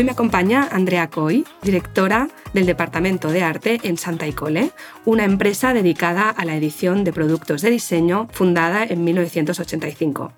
Hoy 0.00 0.04
me 0.04 0.12
acompaña 0.12 0.66
Andrea 0.72 1.10
Coy, 1.10 1.44
directora 1.60 2.30
del 2.54 2.64
Departamento 2.64 3.28
de 3.28 3.42
Arte 3.42 3.80
en 3.82 3.98
Santa 3.98 4.26
Icole, 4.26 4.70
una 5.04 5.24
empresa 5.24 5.74
dedicada 5.74 6.30
a 6.30 6.46
la 6.46 6.56
edición 6.56 7.04
de 7.04 7.12
productos 7.12 7.60
de 7.60 7.68
diseño 7.68 8.26
fundada 8.32 8.82
en 8.82 9.04
1985. 9.04 10.32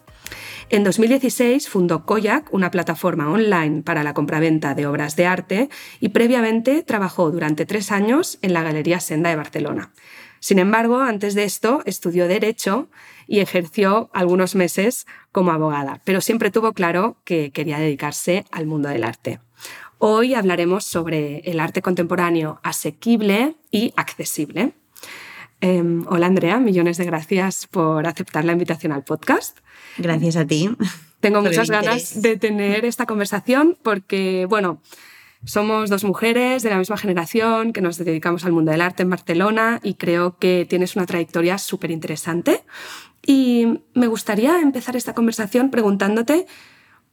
En 0.69 0.83
2016 0.83 1.69
fundó 1.69 2.05
Koyak, 2.05 2.53
una 2.53 2.73
plataforma 2.73 3.31
online 3.31 3.83
para 3.83 4.03
la 4.03 4.15
compraventa 4.15 4.75
de 4.75 4.89
obras 4.89 5.15
de 5.15 5.27
arte, 5.27 5.69
y 6.01 6.09
previamente 6.09 6.83
trabajó 6.83 7.31
durante 7.31 7.65
tres 7.65 7.93
años 7.93 8.41
en 8.43 8.55
la 8.55 8.65
Galería 8.65 8.99
Senda 8.99 9.31
de 9.31 9.37
Barcelona. 9.37 9.93
Sin 10.41 10.59
embargo, 10.59 10.99
antes 10.99 11.37
de 11.37 11.45
esto 11.45 11.83
estudió 11.87 12.27
Derecho 12.27 12.91
y 13.29 13.39
ejerció 13.39 14.11
algunos 14.13 14.57
meses 14.57 15.07
como 15.31 15.53
abogada, 15.53 16.01
pero 16.05 16.21
siempre 16.21 16.51
tuvo 16.51 16.73
claro 16.73 17.17
que 17.25 17.53
quería 17.53 17.79
dedicarse 17.79 18.45
al 18.51 18.67
mundo 18.67 18.89
del 18.89 19.05
arte. 19.05 19.39
Hoy 20.05 20.35
hablaremos 20.35 20.85
sobre 20.85 21.49
el 21.49 21.61
arte 21.61 21.81
contemporáneo 21.81 22.59
asequible 22.65 23.55
y 23.71 23.95
accesible. 23.95 24.73
Em, 25.61 26.05
hola 26.09 26.27
Andrea, 26.27 26.59
millones 26.59 26.97
de 26.97 27.05
gracias 27.05 27.69
por 27.69 28.09
aceptar 28.09 28.45
la 28.45 28.51
invitación 28.51 28.91
al 28.91 29.05
podcast. 29.05 29.59
Gracias 29.99 30.35
a 30.35 30.45
ti. 30.45 30.71
Tengo 31.21 31.41
muchas 31.41 31.71
ganas 31.71 32.21
de 32.21 32.37
tener 32.37 32.85
esta 32.85 33.07
conversación 33.07 33.79
porque, 33.81 34.45
bueno, 34.51 34.83
somos 35.45 35.89
dos 35.89 36.03
mujeres 36.03 36.65
de 36.65 36.71
la 36.71 36.79
misma 36.79 36.97
generación 36.97 37.73
que 37.73 37.81
nos 37.81 37.97
dedicamos 37.97 38.45
al 38.45 38.51
mundo 38.51 38.73
del 38.73 38.81
arte 38.81 39.05
en 39.05 39.11
Barcelona 39.11 39.79
y 39.85 39.95
creo 39.95 40.37
que 40.37 40.67
tienes 40.69 40.97
una 40.97 41.07
trayectoria 41.07 41.59
súper 41.59 41.93
interesante. 41.93 42.65
Y 43.25 43.79
me 43.95 44.09
gustaría 44.09 44.61
empezar 44.61 44.97
esta 44.97 45.15
conversación 45.15 45.71
preguntándote 45.71 46.49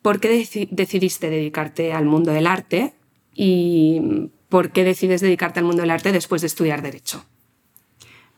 por 0.01 0.19
qué 0.19 0.29
decidiste 0.71 1.29
dedicarte 1.29 1.93
al 1.93 2.05
mundo 2.05 2.31
del 2.31 2.47
arte 2.47 2.93
y 3.33 4.29
por 4.49 4.71
qué 4.71 4.83
decides 4.83 5.21
dedicarte 5.21 5.59
al 5.59 5.65
mundo 5.65 5.81
del 5.81 5.91
arte 5.91 6.11
después 6.11 6.41
de 6.41 6.47
estudiar 6.47 6.81
Derecho. 6.81 7.25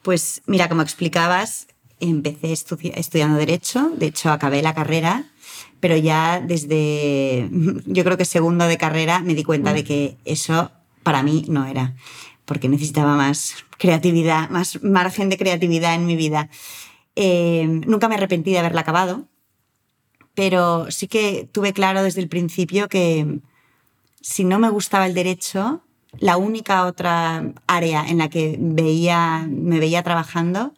Pues 0.02 0.42
mira, 0.46 0.68
como 0.68 0.82
explicabas, 0.82 1.68
empecé 2.00 2.52
estudiando 2.52 3.38
Derecho, 3.38 3.92
de 3.96 4.08
hecho 4.08 4.32
acabé 4.32 4.62
la 4.62 4.74
carrera 4.74 5.32
pero 5.82 5.98
ya 5.98 6.40
desde, 6.40 7.50
yo 7.86 8.04
creo 8.06 8.16
que 8.16 8.24
segundo 8.24 8.66
de 8.68 8.78
carrera, 8.78 9.20
me 9.20 9.36
di 9.36 9.44
cuenta 9.44 9.74
de 9.74 9.84
que 9.84 10.18
eso 10.24 10.72
para 11.04 11.24
mí 11.24 11.44
no 11.50 11.66
era, 11.66 11.96
porque 12.46 12.70
necesitaba 12.70 13.18
más 13.18 13.56
creatividad, 13.78 14.50
más 14.50 14.82
margen 14.84 15.28
de 15.30 15.38
creatividad 15.38 15.96
en 15.96 16.06
mi 16.06 16.16
vida. 16.16 16.50
Eh, 17.16 17.66
nunca 17.68 18.08
me 18.08 18.16
arrepentí 18.16 18.52
de 18.52 18.60
haberla 18.60 18.82
acabado, 18.82 19.28
pero 20.34 20.90
sí 20.92 21.08
que 21.08 21.48
tuve 21.52 21.74
claro 21.74 22.04
desde 22.04 22.22
el 22.22 22.30
principio 22.30 22.88
que 22.88 23.40
si 24.22 24.44
no 24.44 24.60
me 24.60 24.70
gustaba 24.70 25.06
el 25.06 25.14
derecho, 25.14 25.82
la 26.20 26.38
única 26.38 26.86
otra 26.86 27.54
área 27.68 28.06
en 28.08 28.18
la 28.18 28.30
que 28.30 28.58
veía, 28.60 29.48
me 29.50 29.80
veía 29.80 30.04
trabajando 30.04 30.74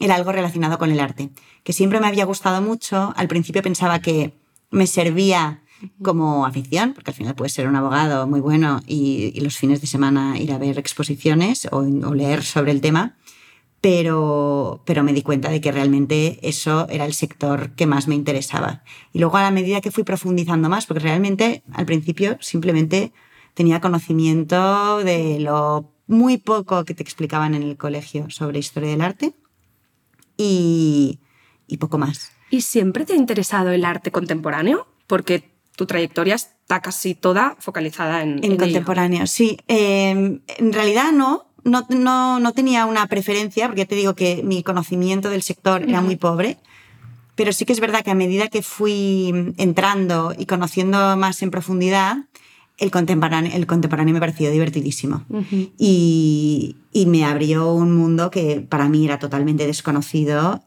era 0.00 0.14
algo 0.14 0.32
relacionado 0.32 0.78
con 0.78 0.90
el 0.90 1.00
arte, 1.00 1.30
que 1.64 1.72
siempre 1.72 2.00
me 2.00 2.06
había 2.06 2.24
gustado 2.24 2.62
mucho. 2.62 3.12
Al 3.16 3.28
principio 3.28 3.62
pensaba 3.62 3.98
que 3.98 4.32
me 4.70 4.86
servía 4.86 5.62
como 6.02 6.46
afición, 6.46 6.92
porque 6.94 7.10
al 7.10 7.16
final 7.16 7.34
puedes 7.34 7.52
ser 7.52 7.68
un 7.68 7.76
abogado 7.76 8.26
muy 8.26 8.40
bueno 8.40 8.80
y, 8.86 9.38
los 9.40 9.56
fines 9.56 9.80
de 9.80 9.86
semana 9.86 10.38
ir 10.38 10.52
a 10.52 10.58
ver 10.58 10.78
exposiciones 10.78 11.68
o, 11.70 11.82
leer 11.82 12.42
sobre 12.42 12.72
el 12.72 12.80
tema, 12.80 13.16
pero, 13.80 14.82
pero 14.84 15.02
me 15.02 15.12
di 15.12 15.22
cuenta 15.22 15.50
de 15.50 15.60
que 15.60 15.72
realmente 15.72 16.38
eso 16.42 16.88
era 16.88 17.04
el 17.04 17.14
sector 17.14 17.70
que 17.70 17.86
más 17.86 18.08
me 18.08 18.14
interesaba. 18.14 18.82
Y 19.12 19.20
luego 19.20 19.36
a 19.36 19.42
la 19.42 19.50
medida 19.50 19.80
que 19.80 19.90
fui 19.90 20.04
profundizando 20.04 20.68
más, 20.68 20.86
porque 20.86 21.04
realmente 21.04 21.62
al 21.72 21.86
principio 21.86 22.36
simplemente 22.40 23.12
tenía 23.54 23.80
conocimiento 23.80 24.98
de 24.98 25.38
lo 25.40 25.92
muy 26.06 26.38
poco 26.38 26.84
que 26.84 26.94
te 26.94 27.02
explicaban 27.02 27.54
en 27.54 27.62
el 27.62 27.76
colegio 27.76 28.30
sobre 28.30 28.58
historia 28.58 28.90
del 28.90 29.00
arte 29.00 29.34
y, 30.36 31.20
y 31.66 31.76
poco 31.76 31.98
más. 31.98 32.32
¿Y 32.50 32.62
siempre 32.62 33.04
te 33.04 33.12
ha 33.12 33.16
interesado 33.16 33.70
el 33.70 33.84
arte 33.84 34.10
contemporáneo? 34.10 34.88
Porque 35.06 35.50
tu 35.76 35.86
trayectoria 35.86 36.34
está 36.34 36.80
casi 36.80 37.14
toda 37.14 37.56
focalizada 37.60 38.22
en... 38.22 38.42
En, 38.42 38.56
contemporáneo, 38.56 39.26
sí. 39.26 39.58
Em, 39.68 40.40
en 40.46 40.72
realidad 40.72 41.12
no. 41.12 41.47
No, 41.64 41.86
no, 41.88 42.40
no, 42.40 42.52
tenía 42.52 42.86
una 42.86 43.06
preferencia, 43.06 43.66
porque 43.66 43.86
te 43.86 43.94
digo 43.94 44.14
que 44.14 44.42
mi 44.44 44.62
conocimiento 44.62 45.28
del 45.28 45.42
sector 45.42 45.82
era 45.82 46.00
muy 46.00 46.16
pobre, 46.16 46.58
pero 47.34 47.52
sí 47.52 47.64
que 47.64 47.72
es 47.72 47.80
verdad 47.80 48.02
que 48.02 48.10
a 48.10 48.14
medida 48.14 48.48
que 48.48 48.62
fui 48.62 49.52
entrando 49.58 50.34
y 50.36 50.46
conociendo 50.46 51.16
más 51.16 51.42
en 51.42 51.50
profundidad, 51.50 52.18
el 52.78 52.90
contemporáneo, 52.90 53.52
el 53.54 53.66
contemporáneo 53.66 54.14
me 54.14 54.20
pareció 54.20 54.50
divertidísimo. 54.50 55.24
y, 55.78 56.76
y, 56.92 57.06
me 57.06 57.24
abrió 57.24 57.72
un 57.72 57.96
mundo 57.96 58.30
que 58.30 58.60
para 58.60 58.88
mí 58.88 59.04
era 59.04 59.18
totalmente 59.18 59.66
desconocido 59.66 60.62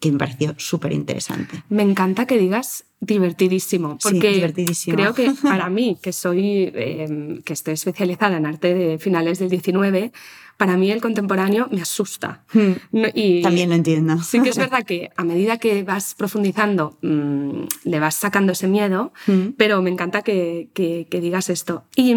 que 0.00 0.12
me 0.12 0.18
pareció 0.18 0.54
súper 0.58 0.92
interesante. 0.92 1.62
Me 1.68 1.82
encanta 1.82 2.26
que 2.26 2.38
digas 2.38 2.84
divertidísimo, 3.00 3.98
porque 4.02 4.52
creo 4.86 5.14
que 5.14 5.30
para 5.42 5.68
mí, 5.68 5.98
que 6.02 6.12
soy, 6.12 6.70
em, 6.74 7.42
que 7.42 7.52
estoy 7.52 7.74
especializada 7.74 8.36
en 8.36 8.46
arte 8.46 8.74
de 8.74 8.98
finales 8.98 9.38
del 9.38 9.48
19, 9.48 10.12
para 10.56 10.76
mí 10.76 10.90
el 10.90 11.00
contemporáneo 11.00 11.68
me 11.70 11.80
asusta. 11.80 12.42
Hmm. 12.52 12.72
y 13.14 13.42
También 13.42 13.68
lo 13.68 13.76
entiendo. 13.76 14.20
Sí 14.22 14.42
que 14.42 14.50
es 14.50 14.58
verdad 14.58 14.84
que 14.84 15.10
a 15.16 15.22
medida 15.22 15.58
que 15.58 15.84
vas 15.84 16.16
profundizando, 16.16 16.98
mm, 17.00 17.62
le 17.84 18.00
vas 18.00 18.16
sacando 18.16 18.52
ese 18.52 18.66
miedo, 18.66 19.12
hmm. 19.28 19.50
pero 19.56 19.80
me 19.80 19.90
encanta 19.90 20.22
que, 20.22 20.68
que, 20.74 21.20
digas 21.20 21.48
esto. 21.48 21.84
Y 21.94 22.14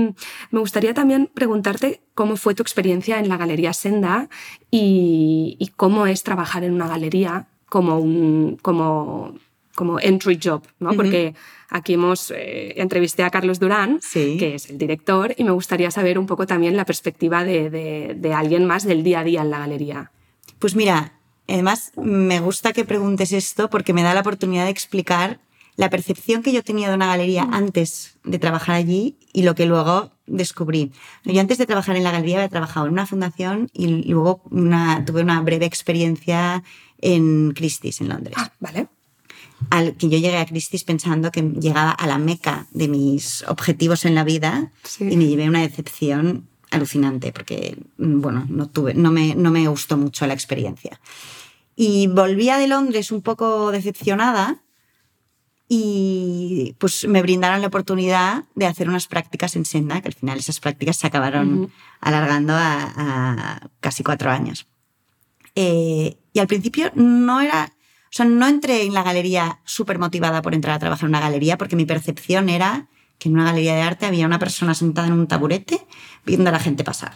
me 0.49 0.59
gustaría 0.59 0.95
también 0.95 1.29
preguntarte 1.31 2.01
cómo 2.15 2.35
fue 2.35 2.55
tu 2.55 2.63
experiencia 2.63 3.19
en 3.19 3.29
la 3.29 3.37
Galería 3.37 3.73
Senda 3.73 4.29
y, 4.71 5.57
y 5.59 5.67
cómo 5.67 6.07
es 6.07 6.23
trabajar 6.23 6.63
en 6.63 6.73
una 6.73 6.87
galería 6.87 7.47
como 7.71 7.99
un 7.99 8.57
como, 8.61 9.33
como 9.75 9.97
entry 10.01 10.37
job, 10.43 10.61
¿no? 10.79 10.91
Porque 10.91 11.33
aquí 11.69 11.93
hemos 11.93 12.29
eh, 12.31 12.73
entrevisté 12.75 13.23
a 13.23 13.29
Carlos 13.29 13.61
Durán, 13.61 14.01
que 14.11 14.55
es 14.55 14.69
el 14.69 14.77
director, 14.77 15.33
y 15.37 15.45
me 15.45 15.51
gustaría 15.51 15.89
saber 15.89 16.19
un 16.19 16.25
poco 16.25 16.45
también 16.45 16.75
la 16.75 16.83
perspectiva 16.83 17.45
de, 17.45 17.69
de, 18.13 18.33
alguien 18.33 18.65
más 18.65 18.83
del 18.83 19.03
día 19.03 19.21
a 19.21 19.23
día 19.23 19.41
en 19.41 19.51
la 19.51 19.59
galería. 19.59 20.11
Pues 20.59 20.75
mira, 20.75 21.13
además 21.47 21.93
me 21.95 22.41
gusta 22.41 22.73
que 22.73 22.83
preguntes 22.83 23.31
esto 23.31 23.69
porque 23.69 23.93
me 23.93 24.03
da 24.03 24.13
la 24.13 24.19
oportunidad 24.19 24.65
de 24.65 24.71
explicar 24.71 25.39
la 25.77 25.89
percepción 25.89 26.43
que 26.43 26.51
yo 26.51 26.63
tenía 26.63 26.89
de 26.89 26.95
una 26.95 27.07
galería 27.07 27.45
mm. 27.45 27.53
antes 27.53 28.17
de 28.25 28.37
trabajar 28.37 28.75
allí 28.75 29.17
y 29.31 29.43
lo 29.43 29.55
que 29.55 29.65
luego 29.65 30.11
descubrí. 30.27 30.91
Yo 31.23 31.39
antes 31.39 31.57
de 31.57 31.65
trabajar 31.65 31.95
en 31.95 32.03
la 32.03 32.11
galería 32.11 32.37
había 32.37 32.49
trabajado 32.49 32.85
en 32.87 32.93
una 32.93 33.05
fundación 33.05 33.69
y 33.73 33.87
luego 34.11 34.41
una, 34.49 35.03
tuve 35.05 35.21
una 35.21 35.41
breve 35.41 35.65
experiencia 35.65 36.63
en 37.01 37.51
Christie's, 37.51 38.01
en 38.01 38.09
Londres. 38.09 38.35
Ah, 38.37 38.51
vale. 38.59 38.87
Al 39.69 39.95
que 39.95 40.09
yo 40.09 40.17
llegué 40.17 40.37
a 40.37 40.45
Christie's 40.45 40.83
pensando 40.83 41.31
que 41.31 41.41
llegaba 41.41 41.91
a 41.91 42.07
la 42.07 42.17
meca 42.17 42.67
de 42.71 42.87
mis 42.87 43.43
objetivos 43.47 44.05
en 44.05 44.15
la 44.15 44.23
vida 44.23 44.71
y 44.99 45.17
me 45.17 45.27
llevé 45.27 45.47
una 45.47 45.61
decepción 45.61 46.47
alucinante 46.71 47.31
porque, 47.31 47.77
bueno, 47.97 48.45
no, 48.49 48.69
tuve, 48.69 48.93
no, 48.93 49.11
me, 49.11 49.35
no 49.35 49.51
me 49.51 49.67
gustó 49.67 49.97
mucho 49.97 50.25
la 50.25 50.33
experiencia. 50.33 50.99
Y 51.75 52.07
volvía 52.07 52.57
de 52.57 52.67
Londres 52.67 53.11
un 53.11 53.21
poco 53.21 53.71
decepcionada 53.71 54.61
y 55.73 56.75
pues 56.79 57.07
me 57.07 57.21
brindaron 57.21 57.61
la 57.61 57.67
oportunidad 57.67 58.43
de 58.55 58.65
hacer 58.65 58.89
unas 58.89 59.07
prácticas 59.07 59.55
en 59.55 59.63
Senda, 59.63 60.01
que 60.01 60.09
al 60.09 60.13
final 60.13 60.37
esas 60.37 60.59
prácticas 60.59 60.97
se 60.97 61.07
acabaron 61.07 61.71
alargando 62.01 62.53
a, 62.53 63.69
casi 63.79 64.03
cuatro 64.03 64.29
años. 64.29 64.67
Eh, 65.55 66.17
y 66.33 66.39
al 66.39 66.47
principio 66.47 66.91
no 66.95 67.41
era, 67.41 67.73
o 68.05 68.11
sea, 68.11 68.25
no 68.25 68.47
entré 68.47 68.83
en 68.83 68.93
la 68.93 69.03
galería 69.03 69.59
súper 69.65 69.99
motivada 69.99 70.41
por 70.41 70.53
entrar 70.53 70.75
a 70.75 70.79
trabajar 70.79 71.05
en 71.05 71.09
una 71.09 71.19
galería, 71.19 71.57
porque 71.57 71.75
mi 71.75 71.85
percepción 71.85 72.49
era 72.49 72.87
que 73.17 73.29
en 73.29 73.35
una 73.35 73.45
galería 73.45 73.75
de 73.75 73.81
arte 73.81 74.05
había 74.05 74.25
una 74.25 74.39
persona 74.39 74.73
sentada 74.73 75.07
en 75.07 75.13
un 75.13 75.27
taburete 75.27 75.85
viendo 76.25 76.49
a 76.49 76.53
la 76.53 76.59
gente 76.59 76.83
pasar. 76.83 77.13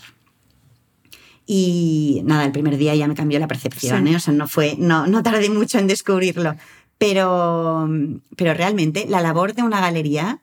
Y 1.48 2.22
nada, 2.26 2.46
el 2.46 2.52
primer 2.52 2.78
día 2.78 2.96
ya 2.96 3.08
me 3.08 3.16
cambió 3.16 3.40
la 3.40 3.48
percepción, 3.48 4.08
¿eh? 4.08 4.16
o 4.16 4.20
sea, 4.20 4.34
no, 4.34 4.48
fue, 4.48 4.76
no, 4.78 5.06
no 5.08 5.22
tardé 5.22 5.50
mucho 5.50 5.78
en 5.78 5.86
descubrirlo 5.86 6.56
Pero, 6.98 7.88
pero 8.36 8.54
realmente 8.56 9.06
la 9.08 9.22
labor 9.22 9.54
de 9.54 9.62
una 9.62 9.80
galería 9.80 10.42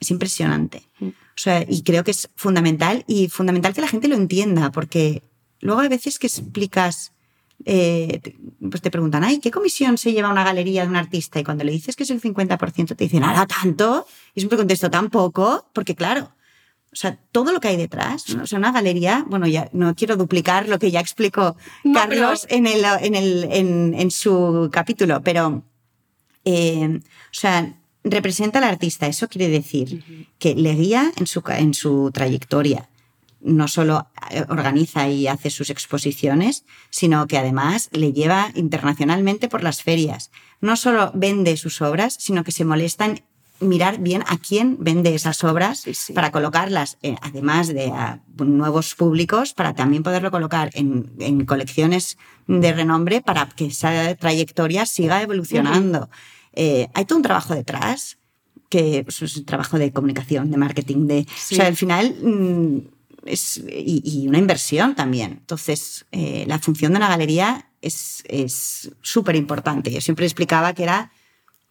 es 0.00 0.10
impresionante. 0.10 0.82
O 1.02 1.40
sea, 1.40 1.64
y 1.68 1.82
creo 1.82 2.02
que 2.02 2.10
es 2.10 2.30
fundamental 2.34 3.04
y 3.06 3.28
fundamental 3.28 3.74
que 3.74 3.80
la 3.80 3.88
gente 3.88 4.08
lo 4.08 4.16
entienda, 4.16 4.72
porque 4.72 5.22
luego 5.60 5.80
hay 5.80 5.88
veces 5.88 6.18
que 6.18 6.26
explicas, 6.26 7.12
eh, 7.64 8.20
pues 8.70 8.82
te 8.82 8.90
preguntan, 8.90 9.24
ay, 9.24 9.40
¿qué 9.40 9.50
comisión 9.50 9.98
se 9.98 10.12
lleva 10.12 10.30
una 10.30 10.44
galería 10.44 10.82
de 10.82 10.88
un 10.88 10.96
artista? 10.96 11.40
Y 11.40 11.44
cuando 11.44 11.64
le 11.64 11.72
dices 11.72 11.96
que 11.96 12.04
es 12.04 12.10
el 12.10 12.20
50%, 12.20 12.96
te 12.96 13.04
dicen, 13.04 13.24
¿ahora 13.24 13.46
tanto? 13.46 14.06
Y 14.34 14.40
siempre 14.40 14.58
contesto, 14.58 14.90
tan 14.90 15.10
poco, 15.10 15.66
porque 15.72 15.94
claro, 15.94 16.32
o 16.92 16.96
sea, 16.96 17.18
todo 17.32 17.52
lo 17.52 17.60
que 17.60 17.68
hay 17.68 17.76
detrás, 17.76 18.34
¿no? 18.34 18.44
o 18.44 18.46
sea, 18.46 18.58
una 18.58 18.72
galería, 18.72 19.24
bueno, 19.28 19.46
ya 19.46 19.68
no 19.72 19.94
quiero 19.94 20.16
duplicar 20.16 20.68
lo 20.68 20.78
que 20.78 20.90
ya 20.90 21.00
explicó 21.00 21.56
Carlos 21.92 22.46
en, 22.48 22.66
el, 22.66 22.84
en, 23.00 23.14
el, 23.14 23.44
en, 23.50 23.94
en, 23.94 24.10
su 24.10 24.70
capítulo, 24.72 25.20
pero, 25.22 25.62
eh, 26.44 27.00
o 27.00 27.32
sea, 27.34 27.74
representa 28.04 28.58
al 28.58 28.64
artista. 28.64 29.06
Eso 29.06 29.28
quiere 29.28 29.48
decir 29.48 30.26
que 30.38 30.54
le 30.54 30.74
guía 30.74 31.12
en 31.16 31.26
su, 31.26 31.42
en 31.48 31.74
su 31.74 32.10
trayectoria. 32.12 32.88
No 33.40 33.68
solo 33.68 34.08
eh, 34.30 34.44
organiza 34.48 35.08
y 35.08 35.28
hace 35.28 35.50
sus 35.50 35.70
exposiciones, 35.70 36.64
sino 36.90 37.26
que 37.26 37.38
además 37.38 37.88
le 37.92 38.12
lleva 38.12 38.50
internacionalmente 38.54 39.48
por 39.48 39.62
las 39.62 39.82
ferias. 39.82 40.30
No 40.60 40.76
solo 40.76 41.12
vende 41.14 41.56
sus 41.56 41.80
obras, 41.82 42.16
sino 42.18 42.44
que 42.44 42.52
se 42.52 42.64
molesta 42.64 43.04
en 43.04 43.22
mirar 43.60 43.98
bien 43.98 44.22
a 44.26 44.38
quién 44.38 44.76
vende 44.78 45.14
esas 45.14 45.42
obras 45.44 45.84
para 46.14 46.30
colocarlas, 46.30 46.98
eh, 47.02 47.16
además 47.22 47.68
de 47.68 47.86
a 47.86 48.20
nuevos 48.36 48.94
públicos, 48.94 49.52
para 49.52 49.74
también 49.74 50.02
poderlo 50.02 50.30
colocar 50.30 50.70
en, 50.74 51.12
en, 51.18 51.44
colecciones 51.44 52.18
de 52.46 52.72
renombre 52.72 53.20
para 53.20 53.48
que 53.48 53.66
esa 53.66 54.14
trayectoria 54.14 54.86
siga 54.86 55.22
evolucionando. 55.22 56.08
Eh, 56.52 56.88
hay 56.94 57.04
todo 57.04 57.16
un 57.18 57.22
trabajo 57.22 57.54
detrás, 57.54 58.18
que 58.68 59.04
es 59.06 59.36
un 59.36 59.44
trabajo 59.44 59.78
de 59.78 59.92
comunicación, 59.92 60.50
de 60.50 60.56
marketing, 60.56 61.06
de... 61.06 61.20
O 61.20 61.54
sea, 61.54 61.66
al 61.66 61.76
final... 61.76 62.16
Mm, 62.22 62.97
es, 63.28 63.62
y, 63.68 64.26
una 64.28 64.38
inversión 64.38 64.94
también. 64.94 65.32
Entonces, 65.40 66.06
eh, 66.12 66.44
la 66.46 66.58
función 66.58 66.92
de 66.92 66.98
una 66.98 67.08
galería 67.08 67.70
es 67.80 68.90
súper 69.02 69.36
importante. 69.36 69.90
Yo 69.92 70.00
siempre 70.00 70.26
explicaba 70.26 70.72
que 70.74 70.82
era 70.82 71.12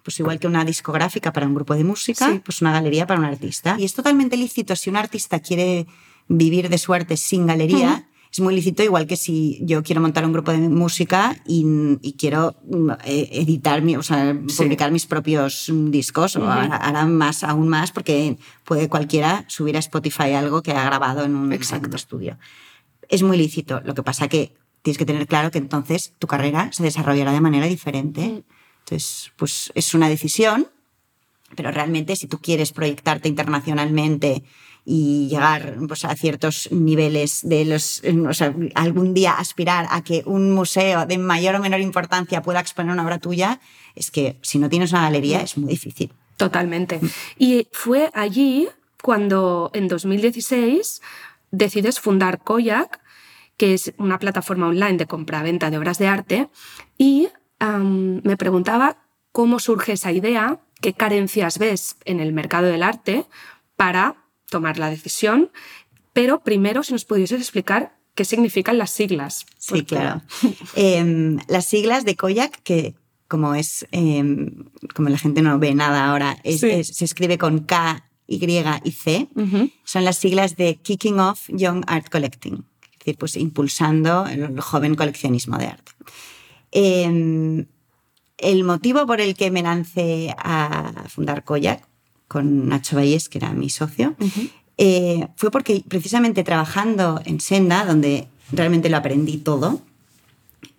pues 0.07 0.21
igual 0.21 0.39
que 0.39 0.47
una 0.47 0.63
discográfica 0.63 1.33
para 1.33 1.45
un 1.45 1.53
grupo 1.53 1.75
de 1.75 1.83
música, 1.83 2.41
pues 2.45 2.61
una 2.61 2.71
galería 2.71 3.05
para 3.05 3.19
un 3.19 3.25
artista. 3.25 3.75
Y 3.77 3.83
es 3.83 3.93
totalmente 3.93 4.37
lícito 4.37 4.73
si 4.77 4.89
un 4.89 4.95
artista 4.95 5.41
quiere 5.41 5.85
vivir 6.29 6.69
de 6.69 6.77
suerte 6.77 7.17
sin 7.17 7.45
galería, 7.45 8.06
es 8.31 8.39
muy 8.39 8.55
lícito, 8.55 8.83
igual 8.83 9.07
que 9.07 9.15
si 9.15 9.59
yo 9.61 9.83
quiero 9.83 10.01
montar 10.01 10.25
un 10.25 10.33
grupo 10.33 10.51
de 10.51 10.57
música 10.57 11.35
y, 11.45 12.13
quiero 12.17 12.55
mm, 12.69 12.91
eh, 13.05 13.29
editar, 13.31 13.81
mi, 13.81 13.95
o 13.95 14.03
sea, 14.03 14.37
publicar 14.57 14.91
mis 14.91 15.05
propios 15.05 15.71
discos, 15.71 16.35
o 16.35 16.49
ahora 16.49 17.05
más, 17.05 17.43
aún 17.43 17.67
más, 17.67 17.91
porque 17.91 18.37
puede 18.63 18.89
cualquiera 18.89 19.45
subir 19.47 19.75
a 19.77 19.79
Spotify 19.79 20.33
algo 20.33 20.61
que 20.61 20.71
ha 20.71 20.83
grabado 20.83 21.23
en 21.23 21.35
un, 21.35 21.53
estudio. 21.53 22.37
Es 23.09 23.23
muy 23.23 23.37
lícito. 23.37 23.81
Lo 23.85 23.93
que 23.93 24.03
pasa 24.03 24.27
que 24.27 24.53
tienes 24.81 24.97
que 24.97 25.05
tener 25.05 25.27
claro 25.27 25.51
que 25.51 25.57
entonces 25.57 26.13
tu 26.19 26.27
carrera 26.27 26.69
se 26.71 26.83
desarrollará 26.83 27.31
de 27.31 27.41
manera 27.41 27.65
diferente. 27.65 28.43
Entonces, 28.79 29.31
pues 29.37 29.71
es 29.75 29.93
una 29.93 30.09
decisión, 30.09 30.67
pero 31.55 31.71
realmente 31.71 32.15
si 32.15 32.27
tú 32.27 32.39
quieres 32.39 32.71
proyectarte 32.71 33.29
internacionalmente 33.29 34.43
y 34.89 35.27
llegar 35.27 35.75
pues, 35.85 36.05
a 36.05 36.15
ciertos 36.15 36.69
niveles 36.71 37.41
de 37.43 37.65
los, 37.65 38.01
o 38.25 38.33
sea, 38.33 38.55
algún 38.73 39.13
día 39.13 39.33
aspirar 39.33 39.85
a 39.89 40.01
que 40.01 40.23
un 40.25 40.53
museo 40.53 41.05
de 41.05 41.17
mayor 41.17 41.55
o 41.55 41.59
menor 41.59 41.81
importancia 41.81 42.41
pueda 42.41 42.61
exponer 42.61 42.93
una 42.93 43.03
obra 43.03 43.19
tuya, 43.19 43.59
es 43.95 44.11
que 44.11 44.37
si 44.41 44.59
no 44.59 44.69
tienes 44.69 44.93
una 44.93 45.01
galería 45.01 45.41
es 45.41 45.57
muy 45.57 45.71
difícil. 45.71 46.13
Totalmente. 46.37 47.01
Y 47.37 47.67
fue 47.73 48.11
allí 48.13 48.69
cuando 49.03 49.71
en 49.73 49.89
2016 49.89 51.01
decides 51.51 51.99
fundar 51.99 52.41
Koyak, 52.41 53.01
que 53.57 53.73
es 53.73 53.91
una 53.97 54.19
plataforma 54.19 54.69
online 54.69 54.95
de 54.95 55.05
compra-venta 55.05 55.69
de 55.69 55.79
obras 55.79 55.97
de 55.97 56.07
arte, 56.07 56.47
y 56.97 57.27
me 57.59 58.37
preguntaba 58.37 58.99
cómo 59.33 59.59
surge 59.59 59.91
esa 59.91 60.13
idea, 60.13 60.61
qué 60.79 60.93
carencias 60.93 61.59
ves 61.59 61.97
en 62.05 62.21
el 62.21 62.31
mercado 62.31 62.67
del 62.67 62.83
arte 62.83 63.25
para 63.75 64.23
tomar 64.49 64.77
la 64.77 64.89
decisión, 64.89 65.51
pero 66.13 66.41
primero 66.41 66.83
si 66.83 66.93
nos 66.93 67.05
pudieses 67.05 67.39
explicar 67.39 67.97
qué 68.15 68.25
significan 68.25 68.77
las 68.77 68.89
siglas. 68.89 69.45
Sí, 69.57 69.83
claro. 69.83 70.21
Em, 70.75 71.37
las 71.47 71.65
siglas 71.65 72.03
de 72.05 72.15
Koyak, 72.15 72.61
que 72.63 72.95
como 73.27 73.55
es, 73.55 73.85
em, 73.91 74.65
como 74.95 75.09
la 75.09 75.17
gente 75.17 75.41
no 75.41 75.59
ve 75.59 75.75
nada 75.75 76.09
ahora, 76.09 76.37
se 76.43 77.05
escribe 77.05 77.37
con 77.37 77.59
K, 77.59 78.03
Y 78.29 78.43
y 78.83 78.91
C, 78.91 79.29
son 79.85 80.03
las 80.03 80.17
siglas 80.17 80.57
de 80.57 80.75
Kicking 80.75 81.19
Off 81.19 81.47
Young 81.47 81.83
Art 81.87 82.09
Collecting, 82.09 82.65
es 82.81 82.99
decir, 82.99 83.17
pues 83.17 83.37
impulsando 83.37 84.25
el 84.25 84.59
joven 84.59 84.95
coleccionismo 84.95 85.57
de 85.57 85.67
arte. 85.67 85.91
Em, 86.71 87.65
el 88.37 88.63
motivo 88.63 89.05
por 89.07 89.21
el 89.21 89.35
que 89.35 89.49
me 89.49 89.61
lancé 89.61 90.35
a 90.37 91.05
fundar 91.07 91.45
Koyak 91.45 91.87
con 92.27 92.67
Nacho 92.69 92.95
Valles, 92.97 93.29
que 93.29 93.37
era 93.37 93.53
mi 93.53 93.69
socio, 93.69 94.15
eh, 94.77 95.27
fue 95.35 95.51
porque 95.51 95.83
precisamente 95.87 96.43
trabajando 96.43 97.21
en 97.25 97.39
Senda, 97.39 97.85
donde 97.85 98.27
realmente 98.51 98.89
lo 98.89 98.97
aprendí 98.97 99.37
todo, 99.37 99.81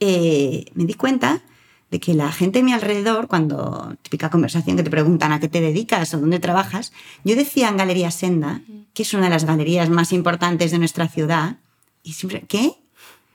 eh, 0.00 0.66
me 0.74 0.84
di 0.84 0.94
cuenta 0.94 1.42
de 1.90 2.00
que 2.00 2.12
la 2.14 2.30
gente 2.30 2.58
a 2.58 2.62
mi 2.62 2.72
alrededor, 2.72 3.28
cuando 3.28 3.96
típica 4.02 4.28
conversación 4.28 4.76
que 4.76 4.82
te 4.82 4.90
preguntan 4.90 5.32
a 5.32 5.40
qué 5.40 5.48
te 5.48 5.60
dedicas 5.60 6.12
o 6.12 6.18
dónde 6.20 6.38
trabajas, 6.38 6.92
yo 7.24 7.34
decía 7.34 7.68
en 7.68 7.78
Galería 7.78 8.10
Senda, 8.10 8.60
que 8.92 9.02
es 9.02 9.14
una 9.14 9.24
de 9.24 9.30
las 9.30 9.44
galerías 9.44 9.88
más 9.88 10.12
importantes 10.12 10.70
de 10.70 10.78
nuestra 10.78 11.08
ciudad, 11.08 11.56
y 12.02 12.12
siempre, 12.12 12.44
¿qué? 12.46 12.72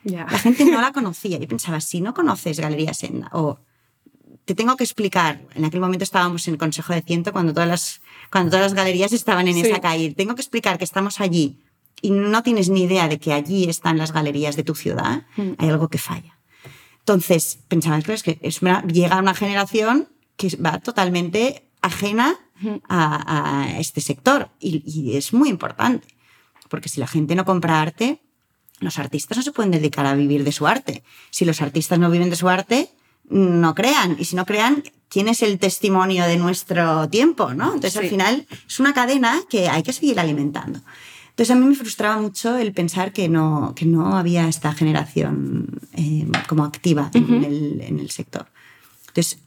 La 0.04 0.28
gente 0.28 0.66
no 0.66 0.82
la 0.82 0.92
conocía. 0.92 1.38
Yo 1.38 1.48
pensaba, 1.48 1.80
si 1.80 2.02
no 2.02 2.14
conoces 2.14 2.60
Galería 2.60 2.94
Senda 2.94 3.30
o 3.32 3.60
te 4.46 4.56
tengo 4.56 4.76
que 4.76 4.84
explicar, 4.84 5.42
en 5.56 5.66
aquel 5.66 5.80
momento 5.80 6.04
estábamos 6.04 6.48
en 6.48 6.56
el 6.56 6.58
Consejo 6.58 6.94
de 6.94 7.02
Ciento 7.02 7.32
cuando 7.32 7.54
todas 7.54 7.70
las, 7.70 8.02
cuando 8.32 8.52
todas 8.52 8.66
las 8.66 8.74
galerías 8.74 9.14
estaban 9.14 9.48
en 9.48 9.58
esa 9.58 9.80
calle, 9.80 10.14
tengo 10.14 10.36
que 10.36 10.42
explicar 10.42 10.78
que 10.78 10.84
estamos 10.84 11.22
allí 11.22 11.60
y 12.02 12.12
no 12.12 12.44
tienes 12.44 12.70
ni 12.70 12.84
idea 12.84 13.08
de 13.08 13.20
que 13.20 13.32
allí 13.32 13.70
están 13.70 13.98
las 13.98 14.12
galerías 14.12 14.56
de 14.56 14.64
tu 14.64 14.76
ciudad, 14.76 15.26
mm. 15.38 15.54
hay 15.58 15.70
algo 15.70 15.88
que 15.88 15.98
falla. 15.98 16.38
Entonces, 17.00 17.60
pensaba, 17.68 17.98
es 17.98 18.24
que 18.24 18.40
es 18.42 18.60
llega 18.88 19.20
una 19.20 19.34
generación 19.34 20.10
que 20.36 20.56
va 20.58 20.80
totalmente 20.80 21.70
ajena 21.82 22.38
a, 22.88 23.76
este 23.78 24.00
sector 24.00 24.50
y, 24.60 24.84
y 24.86 25.18
es 25.18 25.34
muy 25.34 25.50
importante, 25.50 26.08
porque 26.70 26.90
si 26.90 27.00
la 27.00 27.08
gente 27.08 27.36
no 27.36 27.46
compra 27.46 27.82
arte, 27.82 28.22
los 28.80 29.00
artistas 29.00 29.38
no 29.38 29.44
se 29.44 29.52
pueden 29.52 29.72
dedicar 29.72 30.06
a 30.06 30.16
vivir 30.16 30.44
de 30.44 30.52
su 30.52 30.68
arte. 30.68 31.04
Si 31.30 31.46
los 31.46 31.62
artistas 31.62 32.00
no 32.00 32.10
viven 32.10 32.30
de 32.30 32.36
su 32.36 32.50
arte, 32.50 32.90
no 33.30 33.76
crean. 33.76 34.16
Y 34.20 34.26
si 34.26 34.36
no 34.36 34.46
crean, 34.46 34.84
¿quién 35.10 35.28
es 35.28 35.42
el 35.42 35.60
testimonio 35.60 36.26
de 36.26 36.38
nuestro 36.38 37.10
tiempo? 37.10 37.54
¿no? 37.54 37.74
Entonces, 37.74 37.98
al 37.98 38.08
final, 38.08 38.48
es 38.68 38.80
una 38.80 38.94
cadena 38.94 39.42
que 39.50 39.70
hay 39.70 39.84
que 39.84 39.94
seguir 39.94 40.20
alimentando. 40.20 40.80
Entonces, 41.30 41.56
a 41.56 41.60
mí 41.60 41.66
me 41.66 41.76
frustraba 41.76 42.22
mucho 42.22 42.58
el 42.58 42.74
pensar 42.74 43.12
que 43.12 43.28
no, 43.28 43.74
que 43.76 43.86
no 43.86 44.18
había 44.18 44.48
esta 44.48 44.72
generación 44.74 45.80
eh, 45.94 46.28
como 46.48 46.64
activa 46.64 47.10
en, 47.14 47.44
el, 47.44 47.82
en 47.82 48.00
el 48.00 48.12
sector. 48.12 48.46
Entonces, 49.16 49.38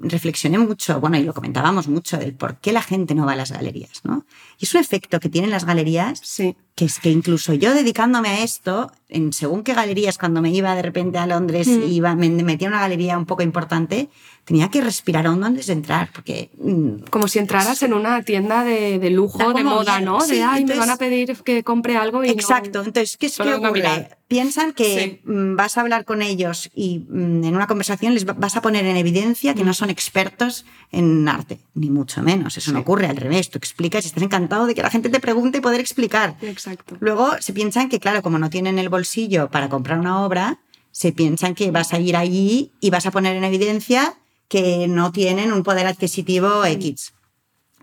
reflexioné 0.00 0.58
mucho, 0.58 0.98
bueno, 1.00 1.16
y 1.16 1.22
lo 1.22 1.32
comentábamos 1.32 1.86
mucho, 1.86 2.16
del 2.16 2.34
por 2.34 2.56
qué 2.56 2.72
la 2.72 2.82
gente 2.82 3.14
no 3.14 3.24
va 3.24 3.34
a 3.34 3.36
las 3.36 3.52
galerías, 3.52 4.00
¿no? 4.02 4.24
Y 4.58 4.64
es 4.64 4.74
un 4.74 4.80
efecto 4.80 5.20
que 5.20 5.28
tienen 5.28 5.50
las 5.50 5.64
galerías, 5.64 6.18
sí. 6.24 6.56
que 6.74 6.86
es 6.86 6.98
que 6.98 7.10
incluso 7.10 7.54
yo 7.54 7.72
dedicándome 7.72 8.30
a 8.30 8.42
esto, 8.42 8.90
en 9.08 9.32
según 9.32 9.62
qué 9.62 9.74
galerías, 9.74 10.18
cuando 10.18 10.42
me 10.42 10.50
iba 10.50 10.74
de 10.74 10.82
repente 10.82 11.18
a 11.18 11.26
Londres, 11.28 11.68
mm. 11.68 11.82
iba, 11.84 12.16
me 12.16 12.28
metía 12.30 12.66
en 12.66 12.74
una 12.74 12.80
galería 12.80 13.16
un 13.16 13.26
poco 13.26 13.44
importante, 13.44 14.08
tenía 14.46 14.68
que 14.68 14.80
respirar 14.80 15.26
hondo 15.26 15.44
antes 15.44 15.66
de 15.66 15.72
entrar, 15.72 16.08
porque... 16.14 16.50
Mm, 16.56 17.08
como 17.10 17.26
si 17.26 17.40
entraras 17.40 17.82
en 17.82 17.92
una 17.92 18.22
tienda 18.22 18.62
de, 18.62 19.00
de 19.00 19.10
lujo, 19.10 19.52
de 19.52 19.64
moda, 19.64 20.00
¿no? 20.00 20.24
de, 20.24 20.40
ay, 20.40 20.64
me 20.64 20.76
van 20.76 20.88
a 20.88 20.96
pedir 20.96 21.36
que 21.42 21.64
compre 21.64 21.96
algo 21.96 22.22
y 22.24 22.30
Exacto, 22.30 22.84
entonces, 22.84 23.16
¿qué 23.16 23.26
es 23.26 23.36
que 23.36 23.54
ocurre? 23.54 24.08
Piensan 24.28 24.72
que 24.72 25.20
mm, 25.24 25.56
vas 25.56 25.76
a 25.76 25.80
hablar 25.80 26.04
con 26.04 26.22
ellos 26.22 26.70
y 26.76 27.00
mm, 27.08 27.42
en 27.42 27.56
una 27.56 27.66
conversación 27.66 28.14
les 28.14 28.24
vas 28.24 28.56
a 28.56 28.62
poner 28.62 28.86
en 28.86 28.96
evidencia 28.96 29.52
que 29.52 29.64
no 29.64 29.74
son 29.74 29.90
expertos 29.90 30.64
en 30.92 31.28
arte, 31.28 31.58
ni 31.74 31.90
mucho 31.90 32.22
menos. 32.22 32.56
Eso 32.56 32.70
no 32.70 32.80
ocurre 32.80 33.08
al 33.08 33.16
revés. 33.16 33.50
Tú 33.50 33.58
explicas 33.58 34.04
y 34.04 34.08
estás 34.08 34.22
encantado 34.22 34.66
de 34.66 34.76
que 34.76 34.82
la 34.82 34.90
gente 34.90 35.08
te 35.08 35.18
pregunte 35.18 35.58
y 35.58 35.60
poder 35.60 35.80
explicar. 35.80 36.36
Exacto. 36.40 36.96
Luego 37.00 37.32
se 37.40 37.52
piensan 37.52 37.88
que, 37.88 37.98
claro, 37.98 38.22
como 38.22 38.38
no 38.38 38.48
tienen 38.48 38.78
el 38.78 38.88
bolsillo 38.90 39.50
para 39.50 39.68
comprar 39.68 39.98
una 39.98 40.24
obra, 40.24 40.60
se 40.92 41.10
piensan 41.12 41.56
que 41.56 41.72
vas 41.72 41.92
a 41.92 41.98
ir 41.98 42.16
allí 42.16 42.70
y 42.80 42.90
vas 42.90 43.06
a 43.06 43.10
poner 43.10 43.36
en 43.36 43.44
evidencia 43.44 44.14
que 44.48 44.86
no 44.88 45.12
tienen 45.12 45.52
un 45.52 45.62
poder 45.62 45.86
adquisitivo 45.86 46.62
mm. 46.62 46.66
X. 46.66 47.12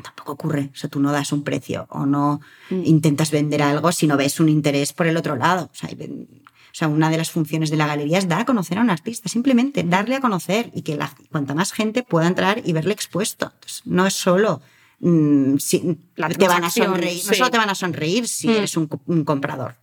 Tampoco 0.01 0.33
ocurre. 0.33 0.69
O 0.73 0.75
sea, 0.75 0.89
tú 0.89 0.99
no 0.99 1.11
das 1.11 1.31
un 1.31 1.43
precio 1.43 1.87
o 1.89 2.05
no 2.05 2.41
mm. 2.69 2.83
intentas 2.85 3.31
vender 3.31 3.61
algo 3.61 3.91
si 3.91 4.07
no 4.07 4.17
ves 4.17 4.39
un 4.39 4.49
interés 4.49 4.93
por 4.93 5.07
el 5.07 5.17
otro 5.17 5.35
lado. 5.35 5.69
O 5.71 5.75
sea, 5.75 5.89
O 5.89 6.75
sea, 6.75 6.87
una 6.87 7.09
de 7.11 7.17
las 7.17 7.29
funciones 7.29 7.69
de 7.69 7.77
la 7.77 7.85
galería 7.85 8.17
es 8.17 8.27
dar 8.27 8.41
a 8.41 8.45
conocer 8.45 8.79
a 8.79 8.81
un 8.81 8.89
artista, 8.89 9.29
simplemente 9.29 9.83
darle 9.83 10.15
a 10.15 10.21
conocer 10.21 10.71
y 10.73 10.81
que 10.81 10.95
la, 10.95 11.13
cuanta 11.31 11.53
más 11.53 11.71
gente 11.71 12.01
pueda 12.01 12.27
entrar 12.27 12.61
y 12.65 12.73
verle 12.73 12.93
expuesto. 12.93 13.51
Entonces, 13.53 13.81
no 13.85 14.07
es 14.07 14.15
solo 14.15 14.61
mm, 14.99 15.57
si, 15.57 15.99
La 16.15 16.29
te 16.29 16.47
van 16.47 16.63
a 16.63 16.71
sonreír, 16.71 17.23
no 17.27 17.33
solo 17.33 17.51
te 17.51 17.57
van 17.59 17.69
a 17.69 17.75
sonreír 17.75 18.27
si 18.27 18.47
Mm. 18.47 18.51
eres 18.51 18.75
un 18.77 19.23
comprador. 19.23 19.75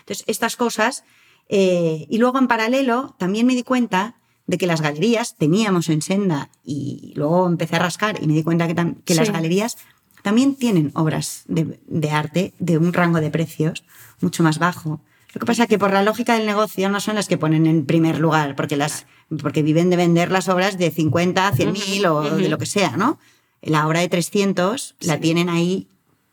Entonces, 0.00 0.24
estas 0.28 0.56
cosas. 0.56 1.04
eh, 1.48 2.06
y 2.08 2.18
luego, 2.18 2.38
en 2.38 2.48
paralelo, 2.48 3.14
también 3.18 3.46
me 3.46 3.54
di 3.54 3.62
cuenta 3.62 4.16
de 4.46 4.58
que 4.58 4.66
las 4.66 4.80
galerías 4.80 5.36
teníamos 5.36 5.88
en 5.88 6.02
Senda 6.02 6.50
y 6.64 7.12
luego 7.16 7.46
empecé 7.46 7.76
a 7.76 7.80
rascar 7.80 8.22
y 8.22 8.26
me 8.26 8.34
di 8.34 8.42
cuenta 8.42 8.66
que, 8.66 8.94
que 9.04 9.14
las 9.14 9.30
galerías 9.30 9.76
también 10.22 10.56
tienen 10.56 10.90
obras 10.94 11.42
de, 11.46 11.80
de 11.86 12.10
arte 12.10 12.52
de 12.58 12.78
un 12.78 12.92
rango 12.92 13.20
de 13.20 13.30
precios 13.30 13.84
mucho 14.20 14.42
más 14.42 14.58
bajo. 14.58 15.00
Lo 15.34 15.40
que 15.40 15.46
pasa 15.46 15.64
es 15.64 15.68
que 15.68 15.78
por 15.78 15.92
la 15.92 16.02
lógica 16.02 16.34
del 16.34 16.46
negocio 16.46 16.88
no 16.88 16.98
son 16.98 17.16
las 17.16 17.28
que 17.28 17.36
ponen 17.36 17.66
en 17.66 17.84
primer 17.84 18.18
lugar, 18.18 18.56
porque, 18.56 18.76
las, 18.76 19.06
porque 19.42 19.62
viven 19.62 19.90
de 19.90 19.96
vender 19.96 20.30
las 20.30 20.48
obras 20.48 20.78
de 20.78 20.90
50, 20.90 21.52
100 21.52 21.72
mil 21.72 22.06
o 22.06 22.22
de 22.22 22.48
lo 22.48 22.58
que 22.58 22.66
sea, 22.66 22.96
¿no? 22.96 23.18
La 23.60 23.86
obra 23.86 24.00
de 24.00 24.08
300 24.08 24.96
la 25.00 25.20
tienen 25.20 25.48
ahí 25.48 25.88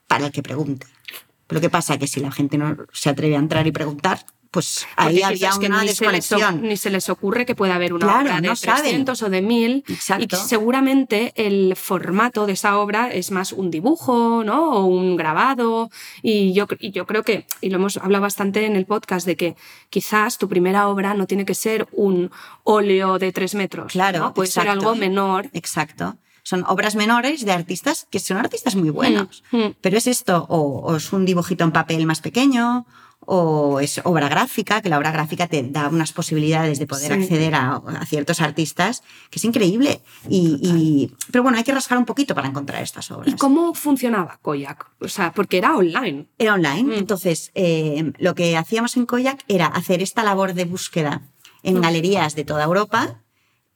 para 0.08 0.28
el 0.28 0.32
que 0.32 0.42
pregunte. 0.42 0.88
Pero 1.48 1.60
¿qué 1.60 1.70
pasa? 1.70 1.98
Que 1.98 2.08
si 2.08 2.20
la 2.20 2.32
gente 2.32 2.58
no 2.58 2.78
se 2.94 3.10
atreve 3.10 3.36
a 3.36 3.40
entrar 3.40 3.68
y 3.68 3.72
preguntar, 3.72 4.26
pues 4.54 4.86
ahí 4.96 5.16
Porque 5.16 5.26
había 5.26 5.38
quizás 5.50 5.60
que 5.60 5.66
una 5.66 5.82
ni 5.82 5.88
se, 5.90 6.06
desconexión. 6.06 6.62
ni 6.62 6.78
se 6.78 6.90
les 6.92 7.10
ocurre 7.10 7.46
que 7.46 7.56
pueda 7.56 7.74
haber 7.76 7.92
una 7.94 8.06
Claro, 8.06 8.22
obra 8.22 8.36
de 8.42 8.48
no 8.48 8.56
saben. 8.56 8.82
300 8.84 9.24
o 9.24 9.30
de 9.32 9.42
1000 9.42 9.84
Exacto. 9.88 10.24
y 10.24 10.28
que 10.28 10.36
seguramente 10.36 11.34
el 11.36 11.76
formato 11.76 12.46
de 12.46 12.54
esa 12.54 12.78
obra 12.78 13.10
es 13.12 13.32
más 13.32 13.52
un 13.52 13.72
dibujo, 13.72 14.44
¿no? 14.46 14.72
O 14.74 14.86
un 14.86 15.16
grabado 15.18 15.90
y 16.22 16.54
yo, 16.54 16.68
y 16.80 16.92
yo 16.92 17.06
creo 17.08 17.24
que, 17.24 17.48
y 17.62 17.70
lo 17.70 17.78
hemos 17.78 17.98
hablado 17.98 18.22
bastante 18.22 18.66
en 18.68 18.76
el 18.76 18.86
podcast, 18.86 19.26
de 19.26 19.36
que 19.36 19.56
quizás 19.90 20.38
tu 20.38 20.48
primera 20.48 20.88
obra 20.88 21.16
no 21.16 21.26
tiene 21.26 21.46
que 21.46 21.56
ser 21.56 21.88
un 21.92 22.30
óleo 22.64 23.18
de 23.20 23.32
3 23.32 23.56
metros, 23.56 23.92
Claro, 23.94 24.20
¿no? 24.20 24.34
Puede 24.36 24.52
ser 24.52 24.68
algo 24.70 24.94
menor. 24.96 25.50
Exacto. 25.54 26.16
Son 26.46 26.66
obras 26.68 26.96
menores 26.96 27.46
de 27.46 27.54
artistas 27.54 28.06
que 28.12 28.20
son 28.20 28.38
artistas 28.38 28.76
muy 28.76 28.90
buenos. 28.90 29.44
Mm, 29.52 29.58
mm. 29.58 29.76
Pero 29.82 29.98
es 29.98 30.08
esto, 30.08 30.46
o, 30.50 30.60
o 30.82 30.96
es 30.98 31.12
un 31.14 31.26
dibujito 31.26 31.64
en 31.64 31.72
papel 31.72 32.06
más 32.06 32.20
pequeño, 32.22 32.86
o 33.26 33.80
es 33.80 34.02
obra 34.04 34.30
gráfica, 34.30 34.82
que 34.82 34.90
la 34.90 34.98
obra 34.98 35.12
gráfica 35.12 35.48
te 35.48 35.64
da 35.64 35.88
unas 35.90 36.12
posibilidades 36.14 36.80
de 36.80 36.88
poder 36.88 37.14
Sí. 37.14 37.22
acceder 37.24 37.56
a, 37.56 37.76
a 37.76 38.06
ciertos 38.06 38.42
artistas, 38.42 39.04
que 39.30 39.40
es 39.40 39.46
increíble. 39.46 40.02
Y, 40.30 40.60
y- 40.62 41.16
pero 41.32 41.44
bueno, 41.44 41.58
hay 41.58 41.64
que 41.64 41.74
rascar 41.74 41.98
un 41.98 42.06
poquito 42.06 42.36
para 42.36 42.48
encontrar 42.48 42.82
estas 42.84 43.10
obras. 43.12 43.34
¿Y 43.34 43.36
cómo 43.38 43.74
funcionaba 43.74 44.40
Koyak? 44.42 44.86
O 45.02 45.08
sea, 45.08 45.32
porque 45.32 45.58
era 45.58 45.76
online. 45.76 46.28
Era 46.38 46.54
online. 46.56 46.84
Mm. 46.96 47.00
Entonces, 47.00 47.52
eh, 47.56 48.12
lo 48.18 48.36
que 48.36 48.58
hacíamos 48.58 48.96
en 48.98 49.06
Koyak 49.06 49.44
era 49.48 49.68
hacer 49.68 50.02
esta 50.02 50.24
labor 50.24 50.54
de 50.54 50.66
búsqueda 50.66 51.22
en 51.64 51.78
Mm. 51.78 51.82
galerías 51.82 52.36
de 52.36 52.44
toda 52.46 52.64
Europa, 52.66 53.20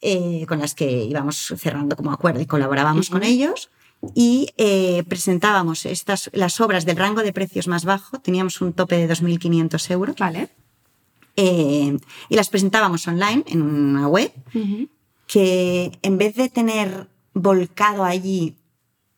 eh, 0.01 0.45
con 0.47 0.59
las 0.59 0.75
que 0.75 1.05
íbamos 1.05 1.53
cerrando 1.57 1.95
como 1.95 2.11
acuerdo 2.11 2.39
y 2.41 2.45
colaborábamos 2.45 3.09
con 3.09 3.23
ellos. 3.23 3.69
Y 4.13 4.49
eh, 4.57 5.03
presentábamos 5.07 5.85
estas, 5.85 6.29
las 6.33 6.61
obras 6.61 6.85
del 6.85 6.97
rango 6.97 7.23
de 7.23 7.33
precios 7.33 7.67
más 7.67 7.83
bajo, 7.83 8.19
teníamos 8.19 8.61
un 8.61 8.73
tope 8.73 8.95
de 8.95 9.09
2.500 9.13 9.91
euros, 9.91 10.15
Vale. 10.17 10.49
eh, 11.35 11.97
y 12.29 12.35
las 12.35 12.49
presentábamos 12.49 13.07
online 13.07 13.43
en 13.47 13.61
una 13.61 14.07
web 14.07 14.31
que 15.27 15.91
en 16.01 16.17
vez 16.17 16.35
de 16.35 16.49
tener 16.49 17.07
volcado 17.33 18.03
allí 18.03 18.55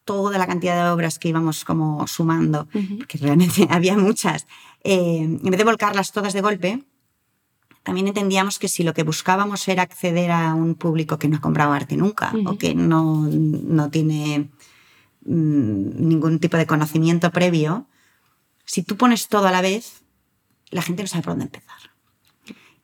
toda 0.06 0.38
la 0.40 0.48
cantidad 0.48 0.84
de 0.84 0.90
obras 0.92 1.20
que 1.20 1.30
íbamos 1.30 1.64
como 1.66 2.08
sumando, 2.08 2.68
Ujú. 2.74 2.98
porque 3.00 3.18
realmente 3.20 3.68
había 3.70 3.96
muchas, 3.98 4.48
eh, 4.84 5.18
en 5.22 5.42
vez 5.44 5.58
de 5.58 5.64
volcarlas 5.66 6.12
todas 6.12 6.34
de 6.34 6.42
golpe, 6.42 6.84
también 7.84 8.08
entendíamos 8.08 8.60
que 8.60 8.68
si 8.68 8.84
lo 8.84 8.94
que 8.94 9.04
buscábamos 9.04 9.68
era 9.68 9.84
acceder 9.84 10.32
a 10.32 10.54
un 10.54 10.76
público 10.76 11.18
que 11.18 11.28
no 11.28 11.38
ha 11.38 11.42
comprado 11.42 11.74
arte 11.74 11.96
nunca 11.96 12.34
o 12.46 12.58
que 12.58 12.76
no, 12.76 13.28
no 13.28 13.90
tiene 13.90 14.50
mm, 15.26 16.08
ningún 16.08 16.40
tipo 16.40 16.58
de 16.58 16.68
conocimiento 16.68 17.32
previo, 17.32 17.88
si 18.66 18.84
tú 18.84 18.98
pones 18.98 19.28
todo 19.28 19.48
a 19.48 19.52
la 19.52 19.62
vez, 19.62 20.04
la 20.70 20.82
gente 20.82 21.04
no 21.04 21.08
sabe 21.08 21.24
por 21.24 21.34
dónde 21.34 21.46
empezar. 21.46 21.78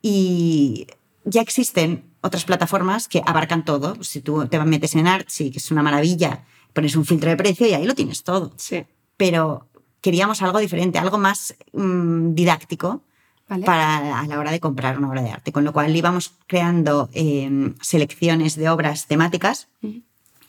Y 0.01 0.87
ya 1.23 1.41
existen 1.41 2.05
otras 2.21 2.45
plataformas 2.45 3.07
que 3.07 3.21
abarcan 3.25 3.65
todo. 3.65 4.03
Si 4.03 4.21
tú 4.21 4.47
te 4.47 4.59
metes 4.63 4.95
en 4.95 5.07
Artsy, 5.07 5.51
que 5.51 5.59
es 5.59 5.71
una 5.71 5.83
maravilla, 5.83 6.45
pones 6.73 6.95
un 6.95 7.05
filtro 7.05 7.29
de 7.29 7.37
precio 7.37 7.67
y 7.67 7.73
ahí 7.73 7.85
lo 7.85 7.95
tienes 7.95 8.23
todo. 8.23 8.53
Sí. 8.57 8.85
Pero 9.17 9.67
queríamos 10.01 10.41
algo 10.41 10.59
diferente, 10.59 10.99
algo 10.99 11.17
más 11.17 11.55
mm, 11.73 12.33
didáctico 12.33 13.03
Vale. 13.47 13.63
para 13.65 14.19
a 14.19 14.25
la 14.27 14.39
hora 14.39 14.51
de 14.51 14.59
comprar 14.59 14.97
una 14.97 15.07
obra 15.09 15.21
de 15.21 15.29
arte. 15.31 15.51
Con 15.51 15.63
lo 15.63 15.71
cual 15.73 15.95
íbamos 15.95 16.31
creando 16.47 17.09
eh, 17.13 17.73
selecciones 17.81 18.55
de 18.55 18.69
obras 18.69 19.05
temáticas 19.07 19.67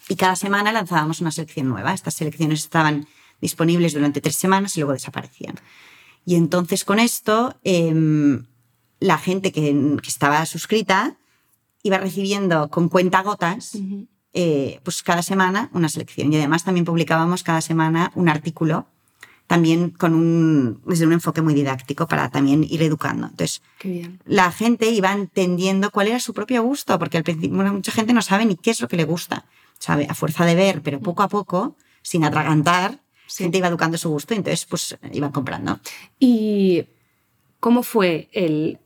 y 0.09 0.17
cada 0.17 0.37
semana 0.37 0.73
lanzábamos 0.73 1.21
una 1.21 1.31
selección 1.31 1.69
nueva. 1.69 1.93
Estas 1.93 2.15
selecciones 2.15 2.61
estaban 2.61 3.07
disponibles 3.41 3.93
durante 3.93 4.21
tres 4.21 4.37
semanas 4.37 4.76
y 4.76 4.81
luego 4.81 4.93
desaparecían. 4.95 5.57
Y 6.25 6.37
entonces 6.37 6.85
con 6.85 6.99
esto, 6.99 7.55
em, 7.65 8.47
la 8.99 9.19
gente 9.19 9.53
que, 9.53 9.62
que 10.03 10.09
estaba 10.09 10.45
suscrita 10.47 11.17
iba 11.83 11.99
recibiendo 11.99 12.69
con 12.71 12.88
cuentagotas, 12.88 13.75
Ujú. 13.75 14.07
eh, 14.33 14.81
pues 14.85 15.03
cada 15.03 15.23
semana 15.23 15.69
una 15.73 15.88
selección. 15.88 16.33
Y 16.33 16.37
además 16.37 16.65
también 16.65 16.85
publicábamos 16.87 17.43
cada 17.43 17.61
semana 17.61 18.11
un 18.15 18.29
artículo, 18.29 18.87
también 19.47 19.91
con 19.91 20.15
un, 20.15 20.81
desde 20.87 21.07
un 21.07 21.12
enfoque 21.12 21.41
muy 21.43 21.55
didáctico 21.55 22.07
para 22.09 22.31
también 22.31 22.65
ir 22.65 22.83
educando. 22.83 23.26
Entonces, 23.29 23.62
Qué 23.79 23.88
bien. 23.88 24.21
la 24.25 24.50
gente 24.50 24.91
iba 24.91 25.12
entendiendo 25.12 25.91
cuál 25.91 26.09
era 26.09 26.19
su 26.21 26.35
propio 26.35 26.62
gusto, 26.62 26.99
porque 26.99 27.19
al 27.19 27.25
principio 27.25 27.55
bueno, 27.57 27.73
mucha 27.73 27.93
gente 27.93 28.12
no 28.12 28.23
sabe 28.23 28.45
ni 28.45 28.57
qué 28.57 28.71
es 28.71 28.81
lo 28.81 28.88
que 28.88 28.97
le 28.97 29.05
gusta. 29.05 29.45
Sabe, 29.79 30.07
a 30.09 30.15
fuerza 30.15 30.45
de 30.47 30.55
ver, 30.55 30.83
pero 30.83 31.00
poco 31.00 31.23
a 31.23 31.29
poco, 31.29 31.76
sin 32.03 32.25
atragantar, 32.25 33.00
Sí. 33.29 33.43
gente 33.45 33.59
iba 33.59 33.67
educando 33.69 33.99
su 33.99 34.09
gusto 34.09 34.35
y 34.35 34.37
entonces 34.38 34.65
pues 34.67 34.97
iban 35.12 35.33
comprando. 35.33 35.81
¿Y 36.21 36.85
cómo 37.59 37.83
fue 37.83 38.29
el 38.33 38.79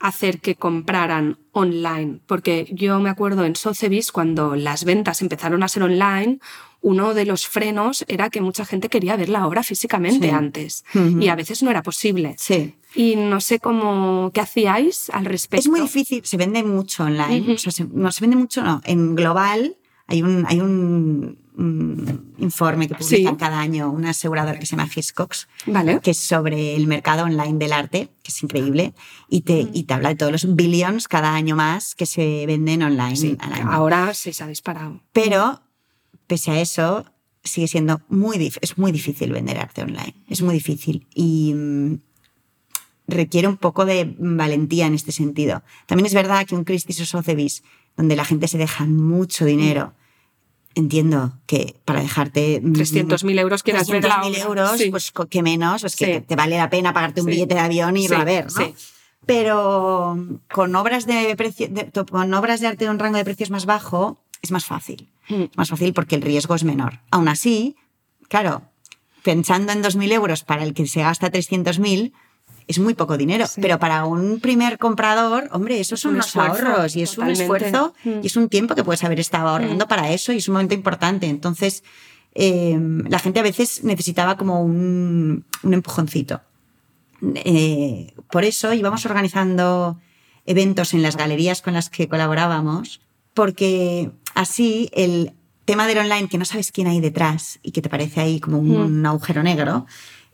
hacer 0.00 0.40
que 0.40 0.56
compraran 0.56 1.38
online? 1.52 2.20
Porque 2.26 2.66
yo 2.72 2.98
me 3.00 3.10
acuerdo 3.10 3.44
en 3.44 3.54
Sotheby's, 3.54 4.10
cuando 4.12 4.56
las 4.56 4.84
ventas 4.84 5.20
empezaron 5.22 5.62
a 5.62 5.68
ser 5.68 5.82
online, 5.84 6.38
uno 6.82 7.12
de 7.12 7.26
los 7.26 7.46
frenos 7.46 8.04
era 8.08 8.30
que 8.30 8.40
mucha 8.40 8.64
gente 8.64 8.88
quería 8.88 9.14
ver 9.16 9.28
la 9.28 9.46
obra 9.46 9.62
físicamente 9.62 10.28
Sí. 10.28 10.34
antes 10.34 10.84
y 10.94 11.28
a 11.28 11.36
veces 11.36 11.62
no 11.62 11.70
era 11.70 11.82
posible. 11.82 12.34
Sí. 12.38 12.74
Y 12.94 13.16
no 13.16 13.40
sé 13.42 13.58
cómo, 13.60 14.30
¿qué 14.32 14.40
hacíais 14.40 15.10
al 15.10 15.26
respecto? 15.26 15.60
Es 15.60 15.68
muy 15.68 15.80
difícil, 15.82 16.22
se 16.24 16.38
vende 16.38 16.62
mucho 16.64 17.04
online. 17.04 17.42
Ujú. 17.42 17.52
o 17.52 17.58
sea, 17.58 17.70
se- 17.70 17.84
no 17.84 18.10
se 18.10 18.22
vende 18.22 18.36
mucho, 18.36 18.62
no. 18.64 18.80
En 18.84 19.14
global 19.14 19.76
hay 20.06 20.22
un, 20.22 20.44
hay 20.48 20.60
un, 20.60 21.38
un 21.60 22.34
informe 22.38 22.88
que 22.88 22.94
publican 22.94 23.34
Sí. 23.34 23.38
cada 23.38 23.60
año 23.60 23.90
una 23.90 24.10
aseguradora 24.10 24.58
que 24.58 24.66
se 24.66 24.76
llama 24.76 24.88
Hiscox, 24.94 25.46
Vale. 25.66 26.00
que 26.00 26.12
es 26.12 26.16
sobre 26.18 26.74
el 26.76 26.86
mercado 26.86 27.24
online 27.24 27.58
del 27.58 27.72
arte, 27.72 28.08
que 28.22 28.30
es 28.30 28.42
increíble, 28.42 28.94
y 29.28 29.42
te, 29.42 29.68
y 29.72 29.82
te 29.84 29.94
habla 29.94 30.08
de 30.08 30.16
todos 30.16 30.32
los 30.32 30.56
billions 30.56 31.06
cada 31.08 31.34
año 31.34 31.56
más 31.56 31.94
que 31.94 32.06
se 32.06 32.44
venden 32.46 32.82
online. 32.82 33.16
Sí, 33.16 33.36
al 33.40 33.52
año. 33.52 33.70
ahora 33.70 34.14
sí 34.14 34.32
se 34.32 34.42
ha 34.44 34.46
disparado. 34.46 35.00
Pero, 35.12 35.60
pese 36.26 36.50
a 36.52 36.60
eso, 36.60 37.04
sigue 37.44 37.68
siendo 37.68 38.00
muy, 38.08 38.52
es 38.60 38.78
muy 38.78 38.92
difícil 38.92 39.32
vender 39.32 39.58
arte 39.58 39.82
online. 39.82 40.14
Es 40.28 40.42
muy 40.42 40.54
difícil. 40.54 41.06
Y 41.14 41.52
mm, 41.54 41.94
requiere 43.06 43.48
un 43.48 43.56
poco 43.56 43.84
de 43.84 44.14
valentía 44.18 44.86
en 44.86 44.94
este 44.94 45.12
sentido. 45.12 45.62
También 45.86 46.06
es 46.06 46.14
verdad 46.14 46.46
que 46.46 46.54
un 46.54 46.64
Christie's 46.64 47.00
o 47.00 47.06
Sotheby's, 47.06 47.62
donde 47.96 48.14
la 48.16 48.24
gente 48.24 48.46
se 48.48 48.56
deja 48.58 48.84
mucho 48.86 49.44
dinero, 49.44 49.94
entiendo 50.74 51.32
que 51.46 51.76
para 51.84 52.00
dejarte... 52.00 52.60
mm, 52.62 52.72
300.000 52.74 53.38
euros 53.40 53.62
quieras 53.62 53.88
ver 53.88 54.04
la 54.04 54.22
300.000 54.22 54.26
obra. 54.30 54.42
euros, 54.42 54.78
Sí. 54.78 54.90
pues 54.90 55.10
co- 55.10 55.26
que 55.26 55.42
menos, 55.42 55.84
es 55.84 55.96
que 55.96 56.04
Sí. 56.06 56.12
te, 56.12 56.20
te 56.22 56.36
vale 56.36 56.56
la 56.58 56.70
pena 56.70 56.92
pagarte 56.92 57.20
un 57.20 57.26
Sí. 57.26 57.32
billete 57.32 57.54
de 57.54 57.60
avión 57.60 57.96
y 57.96 58.04
irlo 58.04 58.18
a 58.18 58.24
ver, 58.24 58.46
¿no? 58.52 58.72
Pero 59.26 60.16
con 60.52 60.74
obras 60.74 61.06
de, 61.06 61.36
precio, 61.36 61.68
de- 61.68 61.90
con 62.10 62.32
obras 62.34 62.60
de 62.60 62.66
arte 62.68 62.84
de 62.84 62.90
un 62.90 62.98
rango 62.98 63.16
de 63.18 63.24
precios 63.24 63.50
más 63.50 63.66
bajo 63.66 64.18
es 64.42 64.50
más 64.50 64.64
fácil. 64.64 65.08
Mm. 65.28 65.42
Es 65.42 65.56
más 65.56 65.68
fácil 65.70 65.92
porque 65.92 66.16
el 66.16 66.22
riesgo 66.22 66.54
es 66.54 66.64
menor. 66.64 67.00
Aún 67.10 67.28
así, 67.28 67.76
claro, 68.28 68.62
pensando 69.22 69.72
en 69.72 69.82
2.000 69.82 70.12
euros 70.12 70.42
para 70.44 70.62
el 70.64 70.72
que 70.74 70.86
se 70.86 71.02
gasta 71.02 71.30
300.000, 71.30 72.12
es 72.70 72.78
muy 72.78 72.94
poco 72.94 73.16
dinero. 73.16 73.46
Sí. 73.46 73.60
Pero 73.60 73.78
para 73.78 74.04
un 74.04 74.40
primer 74.40 74.78
comprador, 74.78 75.48
hombre, 75.52 75.80
esos 75.80 75.98
Es 75.98 76.02
son 76.02 76.10
un 76.12 76.14
unos 76.16 76.34
ahorros 76.36 76.96
y 76.96 77.02
es 77.02 77.10
totalmente. 77.12 77.44
un 77.44 77.56
esfuerzo 77.56 77.94
Mm. 78.04 78.20
y 78.22 78.26
es 78.26 78.36
un 78.36 78.48
tiempo 78.48 78.74
que 78.74 78.84
puedes 78.84 79.04
haber 79.04 79.20
estado 79.20 79.48
ahorrando 79.48 79.86
para 79.88 80.10
eso 80.10 80.32
y 80.32 80.36
es 80.38 80.48
un 80.48 80.54
momento 80.54 80.74
importante. 80.74 81.26
Entonces, 81.26 81.82
eh, 82.34 82.78
la 83.08 83.18
gente 83.18 83.40
a 83.40 83.42
veces 83.42 83.82
necesitaba 83.84 84.36
como 84.36 84.62
un, 84.62 85.44
un 85.62 85.74
empujoncito. 85.74 86.40
Eh, 87.34 88.14
por 88.30 88.44
eso 88.44 88.72
íbamos 88.72 89.04
organizando 89.04 89.98
eventos 90.46 90.94
en 90.94 91.02
las 91.02 91.16
galerías 91.16 91.60
con 91.62 91.74
las 91.74 91.90
que 91.90 92.08
colaborábamos, 92.08 93.00
porque 93.34 94.10
así 94.34 94.90
el 94.94 95.32
tema 95.64 95.86
del 95.86 95.98
online, 95.98 96.28
que 96.28 96.38
no 96.38 96.44
sabes 96.44 96.72
quién 96.72 96.86
hay 96.88 97.00
detrás 97.00 97.60
y 97.62 97.72
que 97.72 97.82
te 97.82 97.88
parece 97.88 98.20
ahí 98.20 98.40
como 98.40 98.58
un, 98.58 99.04
agujero 99.06 99.42
negro, 99.42 99.86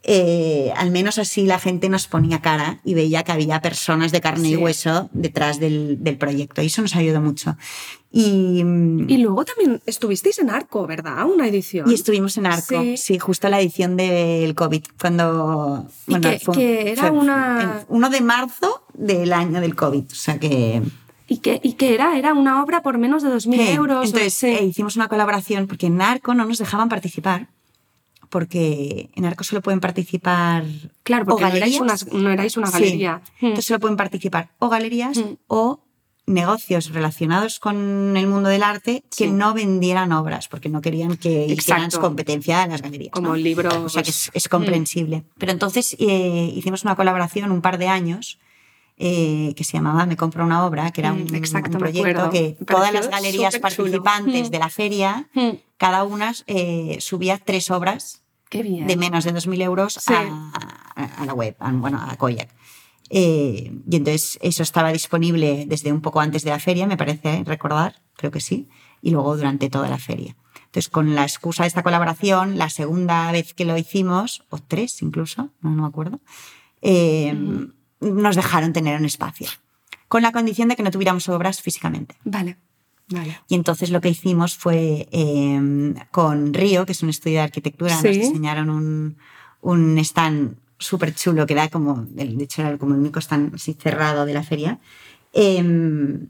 eh, 0.08 0.72
al 0.76 0.92
menos 0.92 1.18
así 1.18 1.46
la 1.46 1.58
gente 1.58 1.88
nos 1.88 2.06
ponía 2.06 2.40
cara 2.40 2.78
y 2.84 2.94
veía 2.94 3.24
que 3.24 3.32
había 3.32 3.60
personas 3.60 4.12
de 4.12 4.20
carne 4.20 4.48
y 4.50 4.54
Sí. 4.54 4.56
hueso 4.56 5.10
detrás 5.12 5.58
del, 5.58 5.98
del 6.04 6.16
proyecto. 6.16 6.62
Y 6.62 6.66
eso 6.66 6.80
nos 6.80 6.94
ayudó 6.94 7.20
mucho. 7.20 7.56
Y, 8.12 8.60
Y 9.08 9.18
luego 9.18 9.44
también 9.44 9.82
estuvisteis 9.84 10.38
en 10.38 10.48
Arco, 10.50 10.86
¿verdad? 10.86 11.26
Una 11.26 11.48
edición. 11.48 11.90
y 11.90 11.94
estuvimos 11.94 12.36
en 12.36 12.46
Arco, 12.46 12.80
Sí. 12.80 12.96
sí, 12.96 13.18
justo 13.18 13.48
la 13.48 13.60
edición 13.60 13.96
del 13.96 14.54
COVID, 14.54 14.84
cuando... 15.00 15.86
Y 16.06 16.20
que- 16.20 16.40
que 16.54 16.92
era 16.92 17.10
una- 17.10 17.62
en 17.80 17.86
1 17.88 18.08
de 18.08 18.20
marzo 18.20 18.84
del 18.94 19.32
año 19.32 19.60
del 19.60 19.74
COVID, 19.74 20.04
o 20.10 20.14
sea 20.14 20.38
que... 20.38 20.82
¿Y 21.28 21.38
qué, 21.38 21.58
y 21.60 21.72
qué 21.72 21.92
era? 21.94 22.16
Era 22.16 22.32
una 22.34 22.62
obra 22.62 22.82
por 22.82 22.96
menos 22.98 23.24
de 23.24 23.30
2.000 23.30 23.56
Sí, 23.66 23.72
euros. 23.72 24.06
Entonces 24.06 24.32
sí. 24.34 24.46
eh, 24.46 24.64
hicimos 24.64 24.94
una 24.94 25.08
colaboración 25.08 25.66
porque 25.66 25.88
en 25.88 26.00
Arco 26.00 26.32
no 26.34 26.44
nos 26.44 26.58
dejaban 26.58 26.88
participar, 26.88 27.48
porque 28.28 29.10
en 29.14 29.24
Arco 29.26 29.44
solo 29.44 29.62
pueden 29.62 29.80
participar 29.80 30.64
claro, 31.02 31.24
o 31.24 31.26
porque 31.26 31.44
no 31.44 31.50
erais, 31.54 31.80
una, 31.80 31.94
no 32.12 32.30
erais 32.30 32.56
una 32.56 32.66
Sí. 32.68 32.72
galería. 32.74 33.22
Mm. 33.40 33.46
Entonces 33.46 33.66
solo 33.66 33.80
pueden 33.80 33.96
participar 33.96 34.50
o 34.58 34.68
galerías 34.68 35.16
Mm. 35.18 35.36
o 35.48 35.82
negocios 36.28 36.90
relacionados 36.92 37.60
con 37.60 38.16
el 38.16 38.26
mundo 38.26 38.48
del 38.48 38.64
arte 38.64 39.04
que 39.16 39.26
Sí. 39.26 39.30
no 39.30 39.54
vendieran 39.54 40.10
obras 40.10 40.48
porque 40.48 40.68
no 40.68 40.80
querían 40.80 41.16
que 41.16 41.46
hicieran 41.46 41.84
Exacto. 41.84 42.00
competencia 42.00 42.62
a 42.64 42.66
las 42.66 42.82
galerías. 42.82 43.12
Como 43.12 43.28
¿no? 43.28 43.36
libros. 43.36 43.72
O 43.74 43.88
sea 43.88 44.02
que 44.02 44.10
es, 44.10 44.30
es 44.34 44.48
comprensible. 44.48 45.22
Pero 45.38 45.52
entonces 45.52 45.94
eh, 46.00 46.52
hicimos 46.54 46.82
una 46.82 46.96
colaboración 46.96 47.52
un 47.52 47.62
par 47.62 47.78
de 47.78 47.86
años 47.88 48.38
eh, 48.98 49.52
que 49.56 49.64
se 49.64 49.74
llamaba 49.74 50.06
Me 50.06 50.16
compro 50.16 50.44
una 50.44 50.64
obra, 50.64 50.90
que 50.90 51.00
era 51.02 51.12
Mm, 51.12 51.22
un, 51.28 51.34
exacto, 51.34 51.72
un 51.72 51.78
proyecto 51.78 52.30
que 52.30 52.56
todas 52.66 52.92
las 52.92 53.08
galerías 53.10 53.58
participantes 53.58 54.48
Mm. 54.48 54.50
de 54.50 54.58
la 54.58 54.68
feria, 54.70 55.28
Mm. 55.34 55.50
cada 55.76 56.04
una 56.04 56.32
eh, 56.46 56.96
subía 57.00 57.38
tres 57.38 57.70
obras 57.70 58.22
Qué 58.48 58.62
bien. 58.62 58.86
de 58.86 58.96
menos 58.96 59.24
de 59.24 59.32
2.000 59.32 59.60
euros 59.62 59.94
Sí. 59.94 60.14
a, 60.14 60.52
a- 60.94 61.26
la 61.26 61.34
web, 61.34 61.56
a, 61.58 61.70
bueno, 61.72 62.00
a 62.00 62.16
Koyak. 62.16 62.48
Eh, 63.10 63.70
y 63.88 63.96
entonces 63.96 64.38
eso 64.42 64.62
estaba 64.62 64.92
disponible 64.92 65.64
desde 65.68 65.92
un 65.92 66.00
poco 66.00 66.20
antes 66.20 66.42
de 66.42 66.50
la 66.50 66.58
feria, 66.58 66.86
me 66.86 66.96
parece 66.96 67.44
recordar, 67.44 68.00
creo 68.16 68.30
que 68.32 68.40
sí, 68.40 68.68
y 69.02 69.10
luego 69.10 69.36
durante 69.36 69.68
toda 69.70 69.88
la 69.88 69.98
feria. 69.98 70.36
Entonces, 70.64 70.88
con 70.88 71.14
la 71.14 71.22
excusa 71.22 71.62
de 71.62 71.68
esta 71.68 71.82
colaboración, 71.84 72.58
la 72.58 72.68
segunda 72.70 73.30
vez 73.30 73.54
que 73.54 73.64
lo 73.64 73.76
hicimos, 73.78 74.44
o 74.50 74.58
tres 74.58 75.02
incluso, 75.02 75.50
no, 75.60 75.70
no 75.70 75.82
me 75.82 75.88
acuerdo, 75.88 76.20
eh, 76.82 77.34
nos 78.06 78.36
dejaron 78.36 78.72
tener 78.72 78.98
un 78.98 79.04
espacio, 79.04 79.48
con 80.08 80.22
la 80.22 80.32
condición 80.32 80.68
de 80.68 80.76
que 80.76 80.82
no 80.82 80.90
tuviéramos 80.90 81.28
obras 81.28 81.60
físicamente. 81.60 82.16
Vale, 82.24 82.56
vale. 83.08 83.40
Y 83.48 83.54
entonces 83.54 83.90
lo 83.90 84.00
que 84.00 84.08
hicimos 84.08 84.56
fue 84.56 85.08
eh, 85.10 85.94
con 86.10 86.54
Río, 86.54 86.86
que 86.86 86.92
es 86.92 87.02
un 87.02 87.10
estudio 87.10 87.38
de 87.38 87.44
arquitectura, 87.44 87.94
nos 87.94 88.02
diseñaron 88.02 88.70
un, 88.70 89.16
un 89.60 89.98
stand 89.98 90.56
súper 90.78 91.14
chulo 91.14 91.46
que 91.46 91.54
da 91.54 91.68
como, 91.68 92.04
de 92.08 92.44
hecho 92.44 92.62
era 92.62 92.78
como 92.78 92.94
el 92.94 93.00
único 93.00 93.20
stand 93.20 93.54
así 93.54 93.74
cerrado 93.74 94.26
de 94.26 94.34
la 94.34 94.42
feria, 94.42 94.78
em, 95.32 96.28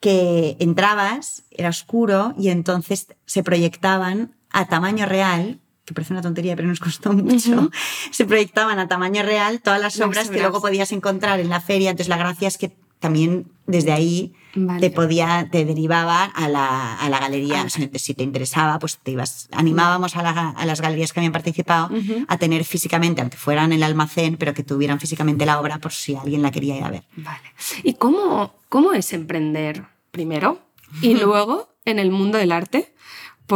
que 0.00 0.56
entrabas, 0.58 1.44
era 1.50 1.68
oscuro 1.68 2.34
y 2.36 2.48
entonces 2.48 3.06
se 3.24 3.42
proyectaban 3.42 4.34
a 4.50 4.66
tamaño 4.66 5.06
real, 5.06 5.60
que 5.84 5.94
parece 5.94 6.12
una 6.12 6.22
tontería 6.22 6.54
pero 6.56 6.68
nos 6.68 6.80
costó 6.80 7.12
mucho, 7.12 7.70
se 8.10 8.24
proyectaban 8.24 8.78
a 8.78 8.88
tamaño 8.88 9.22
real 9.22 9.60
todas 9.60 9.80
las 9.80 10.00
obras 10.00 10.30
que 10.30 10.38
luego 10.40 10.60
podías 10.60 10.92
encontrar 10.92 11.40
en 11.40 11.48
la 11.48 11.60
feria, 11.60 11.90
entonces 11.90 12.08
la 12.08 12.16
gracia 12.16 12.48
es 12.48 12.58
que 12.58 12.76
también 13.00 13.50
desde 13.66 13.90
ahí 13.90 14.32
Vale. 14.54 14.78
te 14.78 14.90
podía, 14.94 15.48
te 15.50 15.64
derivaba 15.64 16.22
a 16.24 16.48
la, 16.48 16.94
a 16.94 17.08
la 17.08 17.18
galería. 17.18 17.62
Ah. 17.62 17.64
O 17.66 17.68
sea, 17.68 17.88
si 17.96 18.14
te 18.14 18.22
interesaba, 18.22 18.78
pues 18.78 18.98
te 18.98 19.10
ibas, 19.10 19.48
animábamos 19.50 20.14
a, 20.14 20.22
la- 20.22 20.50
a 20.50 20.66
las 20.66 20.80
galerías 20.80 21.12
que 21.12 21.18
habían 21.18 21.32
participado 21.32 21.90
a 22.28 22.36
tener 22.38 22.62
físicamente, 22.64 23.20
aunque 23.20 23.36
fueran 23.38 23.72
en 23.72 23.78
el 23.78 23.82
almacén, 23.82 24.36
pero 24.36 24.54
que 24.54 24.62
tuvieran 24.62 25.00
físicamente 25.00 25.44
la 25.46 25.58
obra 25.58 25.78
por 25.78 25.90
si 25.92 26.14
alguien 26.14 26.42
la 26.42 26.52
quería 26.52 26.76
ir 26.76 26.84
a 26.84 26.90
ver. 26.90 27.02
Vale. 27.16 27.42
¿Y 27.82 27.94
cómo, 27.94 28.54
cómo 28.68 28.92
es 28.92 29.12
emprender 29.12 29.84
primero 30.12 30.60
y 31.00 31.14
luego 31.16 31.70
en 31.84 31.98
el 31.98 32.12
mundo 32.12 32.38
del 32.38 32.52
arte? 32.52 32.94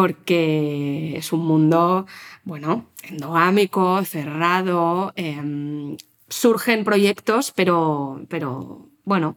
Porque 0.00 1.16
es 1.16 1.32
un 1.32 1.46
mundo, 1.46 2.04
bueno, 2.44 2.84
endogámico, 3.02 4.04
cerrado, 4.04 5.14
em, 5.16 5.96
surgen 6.28 6.84
proyectos, 6.84 7.50
pero, 7.56 8.20
pero 8.28 8.90
bueno, 9.06 9.36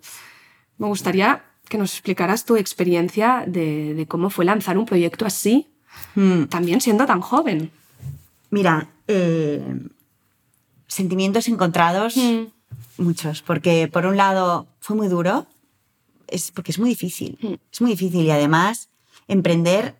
me 0.77 0.87
gustaría 0.87 1.45
que 1.69 1.77
nos 1.77 1.93
explicaras 1.93 2.43
tu 2.43 2.57
experiencia 2.57 3.45
de, 3.47 3.93
de 3.93 4.05
cómo 4.05 4.29
fue 4.29 4.43
lanzar 4.43 4.77
un 4.77 4.85
proyecto 4.85 5.25
así, 5.25 5.67
Mm, 6.15 6.43
también 6.47 6.81
siendo 6.81 7.05
tan 7.05 7.21
joven. 7.21 7.71
Mira, 8.51 8.89
eh, 9.07 9.63
sentimientos 10.87 11.47
encontrados, 11.47 12.17
Mm. 12.17 12.47
muchos, 12.97 13.41
porque 13.43 13.87
por 13.87 14.05
un 14.05 14.17
lado 14.17 14.67
fue 14.81 14.97
muy 14.97 15.07
duro, 15.07 15.47
es 16.27 16.51
porque 16.51 16.71
es 16.71 16.79
muy 16.79 16.89
difícil, 16.89 17.37
Mm. 17.41 17.53
es 17.71 17.79
muy 17.81 17.91
difícil 17.91 18.25
y 18.25 18.31
además 18.31 18.89
emprender, 19.29 19.95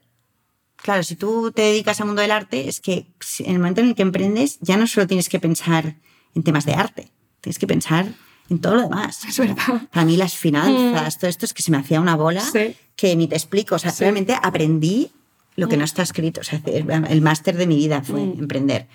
claro, 0.81 1.03
si 1.03 1.15
tú 1.15 1.51
te 1.51 1.61
dedicas 1.63 1.99
al 2.01 2.07
mundo 2.07 2.21
del 2.21 2.31
arte, 2.31 2.67
es 2.69 2.79
que 2.79 3.05
en 3.39 3.51
el 3.53 3.59
momento 3.59 3.81
en 3.81 3.89
el 3.89 3.95
que 3.95 4.01
emprendes 4.01 4.57
ya 4.61 4.77
no 4.77 4.87
solo 4.87 5.07
tienes 5.07 5.29
que 5.29 5.39
pensar 5.39 5.95
en 6.35 6.43
temas 6.43 6.65
de 6.65 6.73
arte, 6.73 7.11
tienes 7.41 7.59
que 7.59 7.67
pensar 7.67 8.07
en 8.49 8.59
todo 8.59 8.75
lo 8.75 8.81
demás. 8.83 9.23
Es 9.25 9.37
verdad. 9.39 9.87
Para 9.91 10.05
mí 10.05 10.17
las 10.17 10.35
finanzas, 10.35 11.17
todo 11.19 11.29
esto 11.29 11.45
es 11.45 11.53
que 11.53 11.61
se 11.61 11.71
me 11.71 11.77
hacía 11.77 12.01
una 12.01 12.15
bola 12.15 12.41
Sí. 12.41 12.75
que 12.95 13.15
ni 13.15 13.27
te 13.27 13.35
explico. 13.35 13.75
O 13.75 13.79
sea, 13.79 13.91
Sí. 13.91 13.99
realmente 14.03 14.35
aprendí 14.41 15.11
lo 15.55 15.67
que 15.67 15.77
no 15.77 15.83
está 15.83 16.01
escrito. 16.03 16.41
O 16.41 16.43
sea, 16.43 16.61
el 16.65 16.89
el 17.09 17.21
máster 17.21 17.55
de 17.57 17.67
mi 17.67 17.75
vida 17.75 18.01
fue 18.01 18.21
Mm. 18.21 18.39
emprender. 18.39 18.87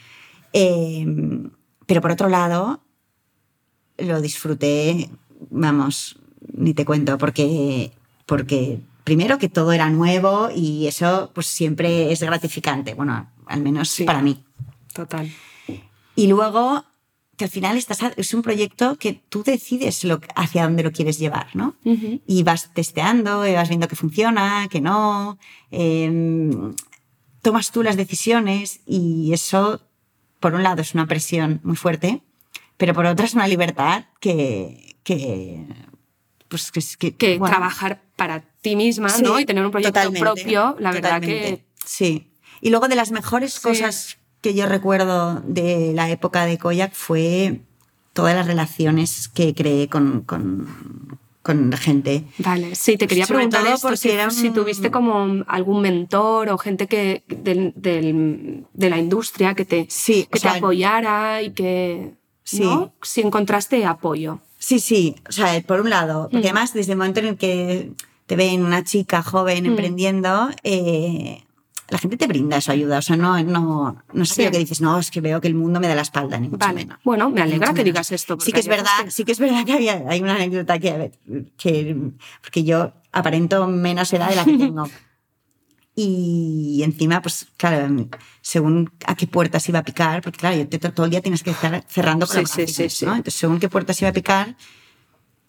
Eh, 0.53 1.07
pero 1.87 2.01
por 2.01 2.11
otro 2.12 2.29
lado, 2.29 2.81
lo 3.99 4.20
disfruté, 4.20 5.11
vamos, 5.51 6.16
ni 6.53 6.75
te 6.75 6.85
cuento, 6.85 7.18
porque, 7.18 7.92
porque 8.27 8.81
primero 9.05 9.38
que 9.38 9.49
todo 9.49 9.73
era 9.73 9.90
nuevo 9.90 10.49
y 10.55 10.87
eso 10.87 11.31
pues 11.35 11.47
siempre 11.47 12.11
es 12.12 12.23
gratificante. 12.23 12.95
Bueno, 12.95 13.31
al 13.47 13.61
menos 13.62 13.90
Sí. 13.90 14.05
para 14.05 14.23
mí. 14.23 14.43
Total. 14.93 15.31
Y 16.17 16.27
luego 16.29 16.85
que 17.37 17.45
al 17.45 17.51
final 17.51 17.77
estás, 17.77 18.01
a- 18.05 18.12
es 18.17 18.33
un 18.33 18.43
proyecto 18.43 18.97
que 18.97 19.14
tú 19.29 19.43
decides 19.43 20.05
lo, 20.05 20.21
hacia 20.37 20.62
dónde 20.62 20.85
lo 20.85 20.93
quieres 20.93 21.19
llevar, 21.19 21.49
¿no? 21.55 21.75
Y 21.85 22.45
vas 22.45 22.73
testeando, 22.73 23.45
y 23.47 23.53
vas 23.55 23.69
viendo 23.69 23.88
que 23.88 23.97
funciona, 23.97 24.69
que 24.71 24.81
no, 24.81 25.37
em, 25.73 26.75
tomas 27.43 27.73
tú 27.73 27.83
las 27.83 27.97
decisiones 27.97 28.81
y 28.87 29.33
eso, 29.33 29.81
por 30.38 30.55
un 30.55 30.62
lado, 30.62 30.81
es 30.83 30.95
una 30.95 31.07
presión 31.07 31.61
muy 31.64 31.75
fuerte, 31.77 32.23
pero 32.77 32.95
por 32.95 33.05
otra 33.07 33.27
es 33.27 33.35
una 33.35 33.49
libertad 33.49 34.05
que... 34.21 34.95
que 35.03 35.67
pues 36.73 36.97
que, 36.97 37.12
trabajar 37.38 38.01
para 38.17 38.43
ti 38.62 38.77
misma, 38.77 39.09
sí, 39.09 39.23
¿no? 39.23 39.38
Y 39.40 39.45
tener 39.45 39.64
un 39.64 39.71
proyecto 39.71 40.12
propio, 40.12 40.77
la 40.79 40.93
verdad 40.93 41.21
totalmente, 41.21 41.57
que 41.57 41.64
Sí. 41.85 42.31
Y 42.61 42.71
luego 42.71 42.88
de 42.88 42.97
las 42.97 43.11
mejores 43.11 43.55
Sí. 43.55 43.61
cosas 43.62 44.17
que 44.40 44.55
yo 44.55 44.67
recuerdo 44.67 45.40
de 45.47 45.93
la 45.95 46.11
época 46.11 46.47
de 46.47 46.59
Koyak 46.59 46.93
fue 46.95 47.61
todas 48.12 48.35
las 48.35 48.47
relaciones 48.47 49.29
que 49.29 49.55
creé 49.55 49.88
con, 49.88 50.21
con, 50.23 51.19
con 51.43 51.73
gente. 51.73 52.25
Vale, 52.38 52.75
sí, 52.75 52.97
te 52.97 53.07
quería 53.07 53.27
Sobre 53.27 53.49
preguntar 53.49 53.67
esto, 53.75 53.97
si, 53.97 54.11
era 54.11 54.25
un- 54.27 54.31
si 54.31 54.51
tuviste 54.51 54.90
como 54.90 55.45
algún 55.47 55.83
mentor 55.83 56.49
o 56.51 56.57
gente 56.59 56.87
que 56.87 57.25
del- 57.29 57.73
del- 57.77 58.64
de 58.73 58.90
la 58.90 58.99
industria 58.99 59.55
que 59.55 59.64
te, 59.64 59.87
Sí, 59.90 60.27
que 60.31 60.38
sea, 60.38 60.53
te 60.53 60.59
apoyara 60.59 61.43
y 61.43 61.51
que... 61.51 62.14
Sí. 62.47 62.61
¿no? 62.61 62.93
Si 63.03 63.23
encontraste 63.23 63.85
apoyo. 63.87 64.38
Sí, 64.64 64.79
sí, 64.81 65.14
o 65.29 65.33
sea, 65.33 65.61
por 65.66 65.81
un 65.83 65.90
lado, 65.90 66.29
porque 66.31 66.46
Mm. 66.48 66.50
además 66.50 66.72
desde 66.72 66.92
el 66.92 66.98
momento 66.98 67.20
en 67.20 67.27
el 67.27 67.37
que 67.37 67.92
te 68.27 68.35
ven 68.37 68.64
una 68.64 68.83
chica 68.83 69.22
joven 69.22 69.64
Mm. 69.64 69.66
emprendiendo, 69.66 70.48
eh, 70.62 71.42
la 71.90 71.98
gente 71.98 72.16
te 72.16 72.27
brinda 72.27 72.59
su 72.62 72.70
ayuda, 72.70 72.98
o 72.98 73.03
sea, 73.03 73.14
no, 73.16 73.42
no, 73.42 74.03
no 74.14 74.24
Sí. 74.24 74.33
aquello 74.40 74.53
que 74.53 74.59
dices, 74.61 74.81
no, 74.81 74.98
es 74.98 75.11
que 75.11 75.20
veo 75.20 75.38
que 75.42 75.48
el 75.48 75.55
mundo 75.55 75.81
me 75.81 75.87
da 75.88 75.94
la 75.94 76.00
espalda, 76.00 76.38
ni 76.38 76.48
mucho 76.48 76.66
Vale. 76.66 76.77
menos. 76.87 76.98
Bueno, 77.05 77.29
me 77.29 77.42
alegra 77.42 77.66
que 77.68 77.72
menos. 77.74 77.85
digas 77.85 78.11
esto. 78.12 78.38
Sí 78.40 78.53
que 78.53 78.61
es 78.61 78.66
verdad, 78.68 78.88
sí 79.11 79.24
que 79.24 79.33
es 79.33 79.38
verdad 79.38 79.66
que 79.66 79.74
había, 79.74 80.03
hay 80.09 80.22
una 80.22 80.35
anécdota 80.37 80.79
que, 80.79 80.90
a 80.90 80.96
ver, 80.96 81.12
que, 81.59 81.94
porque 82.42 82.64
yo 82.64 82.92
aparento 83.12 83.66
menos 83.68 84.11
edad 84.14 84.31
de 84.31 84.37
la 84.37 84.44
que 84.46 84.57
tengo. 84.72 84.88
Y 85.96 86.83
encima, 86.83 87.22
pues 87.22 87.46
claro, 87.57 87.88
según 88.42 88.90
a 89.07 89.14
qué 89.14 89.26
puertas 89.28 89.68
iba 89.68 89.78
a 89.78 89.85
picar, 89.85 90.22
porque 90.22 90.38
claro, 90.38 90.57
yo 90.57 90.68
te- 90.68 90.78
todo 90.90 91.07
el 91.07 91.11
día 91.11 91.20
tienes 91.20 91.42
que 91.44 91.50
estar 91.50 91.85
cerrando 91.88 92.26
Sí, 92.26 92.33
sí, 92.33 92.42
colaboraciones, 92.42 92.74
sí, 92.74 92.88
sí. 92.90 93.07
¿no? 93.07 93.12
Entonces, 93.12 93.35
según 93.38 93.61
qué 93.61 93.68
puertas 93.68 94.00
iba 94.02 94.09
a 94.11 94.12
picar, 94.12 94.57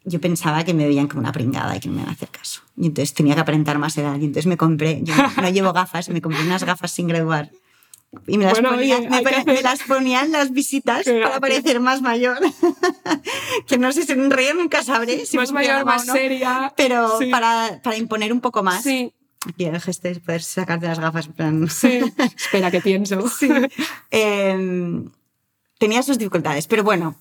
yo 0.03 0.21
pensaba 0.21 0.63
que 0.63 0.75
me 0.75 0.85
veían 0.85 1.07
como 1.07 1.21
una 1.21 1.31
pringada 1.31 1.75
y 1.75 1.79
que 1.79 1.87
no 1.89 1.95
me 1.95 2.01
iban 2.01 2.11
a 2.11 2.15
hacer 2.15 2.29
caso. 2.29 2.61
Y 2.77 2.85
entonces 2.85 3.15
tenía 3.15 3.33
que 3.33 3.41
aparentar 3.41 3.79
más 3.79 3.97
edad. 3.97 4.13
Y 4.19 4.25
entonces 4.25 4.45
me 4.45 4.55
compré, 4.55 4.99
yo 5.01 5.15
no, 5.41 5.49
llevo 5.49 5.73
gafas, 5.73 6.09
me 6.09 6.21
compré 6.21 6.43
unas 6.43 6.63
gafas 6.63 6.91
sin 6.91 7.07
graduar. 7.07 7.49
Y 8.27 8.37
me 8.37 8.45
las, 8.45 8.53
Bueno, 8.53 8.69
ponía, 8.69 8.97
oye, 8.99 9.09
me, 9.09 9.23
que 9.23 9.43
me 9.45 9.61
las 9.63 9.81
ponía 9.81 10.21
en 10.23 10.31
las 10.31 10.51
visitas 10.51 11.05
para 11.05 11.39
parecer 11.39 11.79
más 11.79 12.01
mayor. 12.03 12.37
que 13.67 13.77
no 13.79 13.91
sé, 13.91 14.03
si 14.03 14.11
en 14.11 14.29
realidad 14.29 14.53
nunca 14.55 14.83
sabré 14.83 15.25
si 15.25 15.37
más 15.37 15.51
mayor, 15.51 15.85
más 15.85 16.05
no, 16.05 16.13
seria. 16.13 16.71
Pero 16.77 17.17
Sí. 17.19 17.31
para, 17.31 17.81
para 17.83 17.97
imponer 17.97 18.31
un 18.31 18.41
poco 18.41 18.61
más. 18.63 18.83
Sí, 18.83 19.11
Aquí 19.47 19.65
el 19.65 19.79
gesto 19.79 20.07
es 20.07 20.19
poder 20.19 20.41
sacarte 20.41 20.87
las 20.87 20.99
gafas. 20.99 21.27
en 21.27 21.33
plan- 21.33 21.69
sí. 21.69 21.99
Espera, 22.35 22.71
que 22.71 22.81
pienso. 22.81 23.27
Sí. 23.29 23.49
Eh, 24.11 25.03
tenía 25.77 26.01
sus 26.03 26.17
dificultades, 26.17 26.67
pero 26.67 26.83
bueno. 26.83 27.15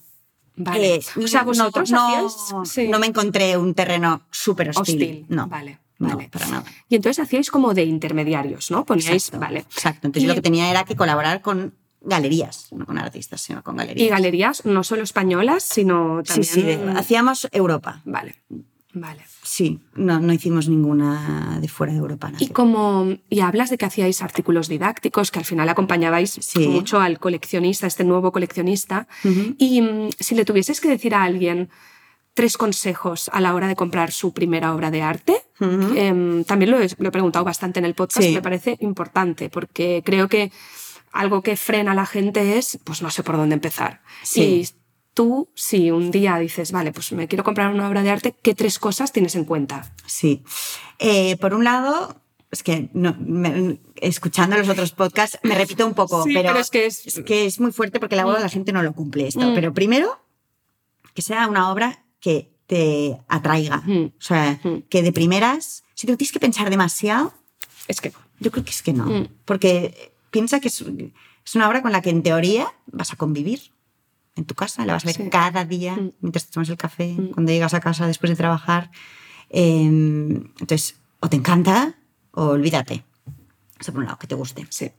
Vale. 0.57 0.97
eh, 0.97 1.01
o 1.23 1.27
sea, 1.27 1.43
vosotros 1.43 1.91
no, 1.91 2.65
sí. 2.65 2.87
no 2.89 2.99
me 3.01 3.07
encontré 3.09 3.57
un 3.57 3.75
terreno 3.75 4.23
súper 4.31 4.69
hostil. 4.71 4.83
hostil. 5.03 5.27
No, 5.29 5.49
Vale, 5.49 5.81
no, 5.99 6.17
vale. 6.17 6.29
para 6.29 6.47
nada. 6.47 6.65
Y 6.89 6.95
entonces 6.95 7.25
hacíais 7.25 7.51
como 7.51 7.75
de 7.75 7.83
intermediarios, 7.85 8.71
¿no? 8.71 8.85
Poníais, 8.85 9.25
Exacto, 9.25 9.41
vale. 9.41 9.59
Exacto. 9.61 10.07
Entonces 10.07 10.23
Y- 10.25 10.27
lo 10.29 10.35
que 10.35 10.43
tenía 10.43 10.71
era 10.71 10.85
que 10.85 10.95
colaborar 10.95 11.41
con 11.43 11.75
galerías, 12.01 12.69
no 12.71 12.87
con 12.87 12.99
artistas, 12.99 13.41
sino 13.41 13.65
con 13.65 13.77
galerías. 13.77 14.07
Y 14.07 14.11
galerías 14.11 14.65
no 14.65 14.85
solo 14.85 15.03
españolas, 15.03 15.65
sino 15.65 16.21
Sí, 16.25 16.29
también... 16.35 16.55
sí, 16.55 16.63
de- 16.63 16.91
hacíamos 16.99 17.49
Europa. 17.51 18.03
Vale, 18.05 18.37
vale. 18.93 19.25
Sí, 19.57 19.79
no, 19.95 20.19
no 20.19 20.33
hicimos 20.33 20.69
ninguna 20.69 21.59
de 21.61 21.69
fuera 21.69 21.93
de 21.93 22.01
Europa. 22.01 22.33
Y 22.41 22.49
como 22.49 23.07
y 23.31 23.39
hablas 23.39 23.71
de 23.71 23.79
que 23.79 23.85
hacíais 23.85 24.21
artículos 24.21 24.67
didácticos, 24.67 25.31
que 25.31 25.39
al 25.39 25.45
final 25.45 25.69
acompañabais 25.69 26.33
Sí. 26.41 26.67
mucho 26.67 26.99
al 26.99 27.21
coleccionista, 27.21 27.87
este 27.87 28.03
nuevo 28.03 28.33
coleccionista. 28.33 29.07
Y 29.59 29.81
mm, 29.81 30.09
si 30.19 30.35
le 30.35 30.45
tuvieses 30.45 30.81
que 30.81 30.89
decir 30.89 31.15
a 31.15 31.23
alguien 31.23 31.69
tres 32.35 32.57
consejos 32.57 33.31
a 33.33 33.41
la 33.41 33.55
hora 33.55 33.69
de 33.69 33.77
comprar 33.77 34.11
su 34.11 34.33
primera 34.33 34.75
obra 34.75 34.91
de 34.91 35.03
arte, 35.03 35.37
em, 35.61 36.43
también 36.43 36.73
lo 36.73 36.81
he, 36.81 36.89
lo 36.99 37.09
he 37.09 37.13
preguntado 37.13 37.45
bastante 37.45 37.79
en 37.79 37.85
el 37.85 37.95
podcast, 37.95 38.27
Sí. 38.27 38.35
me 38.35 38.43
parece 38.43 38.77
importante, 38.81 39.51
porque 39.51 40.03
creo 40.05 40.27
que 40.29 40.51
algo 41.13 41.43
que 41.43 41.57
frena 41.57 41.93
a 41.93 41.95
la 41.95 42.07
gente 42.07 42.59
es, 42.59 42.81
pues 42.83 43.03
no 43.03 43.11
sé 43.11 43.23
por 43.23 43.37
dónde 43.37 43.55
empezar. 43.55 44.01
Sí. 44.25 44.43
Y 44.43 44.69
tú, 45.15 45.49
si 45.55 45.91
un 45.91 46.11
día 46.11 46.37
dices, 46.39 46.73
vale, 46.73 46.93
pues 46.93 47.11
me 47.13 47.29
quiero 47.29 47.45
comprar 47.45 47.73
una 47.73 47.89
obra 47.89 48.03
de 48.03 48.11
arte, 48.11 48.35
¿qué 48.43 48.55
tres 48.55 48.79
cosas 48.79 49.13
tienes 49.13 49.35
en 49.37 49.45
cuenta? 49.45 49.93
Sí. 50.07 50.43
Eh, 50.99 51.37
por 51.39 51.55
un 51.55 51.65
lado, 51.65 52.21
es 52.51 52.63
que 52.63 52.89
no, 52.93 53.17
me- 53.19 53.79
escuchando 53.97 54.57
los 54.57 54.69
otros 54.69 54.93
podcasts 54.93 55.39
me 55.43 55.55
repito 55.55 55.87
un 55.87 55.95
poco, 55.95 56.23
Sí, 56.25 56.33
pero, 56.35 56.49
pero 56.51 56.61
es 56.61 56.71
que 56.71 56.87
es- 56.87 57.23
que 57.25 57.47
es 57.47 57.59
muy 57.61 57.73
fuerte 57.73 57.99
porque 58.01 58.17
la 58.17 58.25
la 58.25 58.49
gente 58.49 58.73
no 58.73 58.83
lo 58.83 58.93
cumple 58.93 59.27
esto. 59.29 59.41
Mm. 59.41 59.55
Pero 59.55 59.73
primero, 59.73 60.21
que 61.15 61.23
sea 61.23 61.47
una 61.49 61.71
obra 61.73 62.05
que 62.21 62.51
te 62.67 63.19
atraiga. 63.29 63.83
Mm. 63.87 64.05
O 64.19 64.23
sea, 64.23 64.61
Mm. 64.65 64.83
que 64.89 65.03
de 65.03 65.13
primeras, 65.13 65.85
si 65.95 66.07
te 66.07 66.17
tienes 66.17 66.33
que 66.33 66.41
pensar 66.41 66.71
demasiado, 66.71 67.33
Es 67.87 68.01
que 68.01 68.13
yo 68.41 68.51
creo 68.51 68.65
que 68.65 68.71
es 68.71 68.83
que 68.83 68.93
no. 68.95 69.05
Mm. 69.05 69.29
Porque 69.45 70.13
piensa 70.31 70.59
que 70.59 70.69
es, 70.69 70.81
es 70.81 71.55
una 71.55 71.69
obra 71.69 71.83
con 71.83 71.93
la 71.93 72.01
que 72.01 72.09
en 72.11 72.23
teoría 72.23 72.73
vas 72.87 73.13
a 73.13 73.17
convivir 73.17 73.74
en 74.37 74.45
tu 74.45 74.55
casa, 74.55 74.85
la 74.85 74.95
vas 74.95 75.05
a 75.05 75.07
ver 75.07 75.17
Sí. 75.17 75.29
cada 75.31 75.65
día 75.65 75.95
Mm. 75.97 76.13
mientras 76.21 76.47
te 76.47 76.53
tomas 76.53 76.69
el 76.69 76.77
café, 76.77 77.13
Mm. 77.15 77.31
cuando 77.33 77.53
llegas 77.53 77.75
a 77.75 77.81
casa 77.81 78.07
después 78.07 78.31
de 78.31 78.37
trabajar. 78.37 78.91
Eh, 79.51 79.83
entonces, 79.85 80.97
o 81.21 81.29
te 81.29 81.37
encanta 81.37 81.95
o 82.33 82.45
olvídate. 82.47 83.05
Eso 83.81 83.93
por 83.93 84.01
un 84.01 84.07
lado, 84.07 84.19
que 84.19 84.27
te 84.27 84.35
guste. 84.35 84.67
sí. 84.71 84.91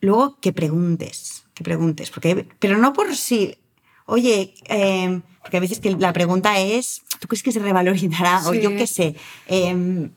Luego, 0.00 0.38
que 0.40 0.52
preguntes, 0.52 1.44
que 1.54 1.64
preguntes, 1.64 2.10
porque, 2.10 2.46
pero 2.58 2.76
no 2.76 2.92
por 2.92 3.16
si, 3.16 3.56
oye, 4.04 4.54
eh, 4.68 5.20
porque 5.40 5.56
a 5.56 5.60
veces 5.60 5.80
que 5.80 5.92
la 5.96 6.12
pregunta 6.12 6.58
es, 6.60 7.02
¿tú 7.18 7.26
crees 7.28 7.42
que 7.42 7.50
se 7.52 7.60
revalorizará? 7.60 8.46
O 8.46 8.54
yo 8.54 8.70
qué 8.76 8.86
sé. 8.86 9.16
Eh, 9.48 10.10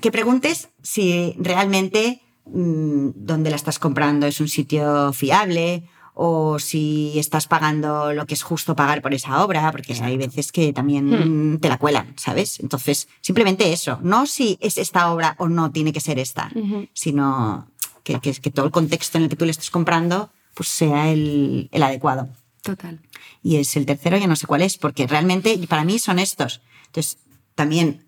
que 0.00 0.10
preguntes 0.12 0.68
si 0.82 1.34
realmente 1.38 2.20
mm, 2.46 3.10
donde 3.14 3.48
la 3.48 3.56
estás 3.56 3.78
comprando 3.78 4.26
es 4.26 4.38
un 4.40 4.48
sitio 4.48 5.12
fiable 5.14 5.88
o 6.14 6.58
si 6.60 7.18
estás 7.18 7.46
pagando 7.48 8.12
lo 8.12 8.24
que 8.26 8.34
es 8.34 8.42
justo 8.42 8.76
pagar 8.76 9.02
por 9.02 9.12
esa 9.14 9.44
obra, 9.44 9.70
porque 9.72 9.94
hay 10.00 10.16
veces 10.16 10.52
que 10.52 10.72
también 10.72 11.58
te 11.60 11.68
la 11.68 11.76
cuelan, 11.78 12.14
¿sabes? 12.16 12.60
Entonces, 12.60 13.08
simplemente 13.20 13.72
eso, 13.72 13.98
no 14.02 14.26
si 14.26 14.56
es 14.60 14.78
esta 14.78 15.12
obra 15.12 15.34
o 15.38 15.48
no 15.48 15.72
tiene 15.72 15.92
que 15.92 16.00
ser 16.00 16.18
esta, 16.20 16.50
sino 16.92 17.68
que, 18.02 18.20
que- 18.20 18.32
que 18.34 18.50
todo 18.50 18.66
el 18.66 18.72
contexto 18.72 19.18
en 19.18 19.24
el 19.24 19.30
que 19.30 19.36
tú 19.36 19.44
le 19.44 19.50
estés 19.50 19.70
comprando 19.70 20.30
pues 20.54 20.68
sea 20.68 21.10
el, 21.10 21.68
el 21.72 21.82
adecuado. 21.82 22.28
Total. 22.62 23.00
Y 23.42 23.56
es 23.56 23.76
el 23.76 23.84
tercero, 23.86 24.16
ya 24.16 24.26
no 24.28 24.36
sé 24.36 24.46
cuál 24.46 24.62
es, 24.62 24.78
porque 24.78 25.06
realmente 25.06 25.58
para 25.68 25.84
mí 25.84 25.98
son 25.98 26.18
estos. 26.20 26.60
Entonces, 26.86 27.18
también, 27.56 28.06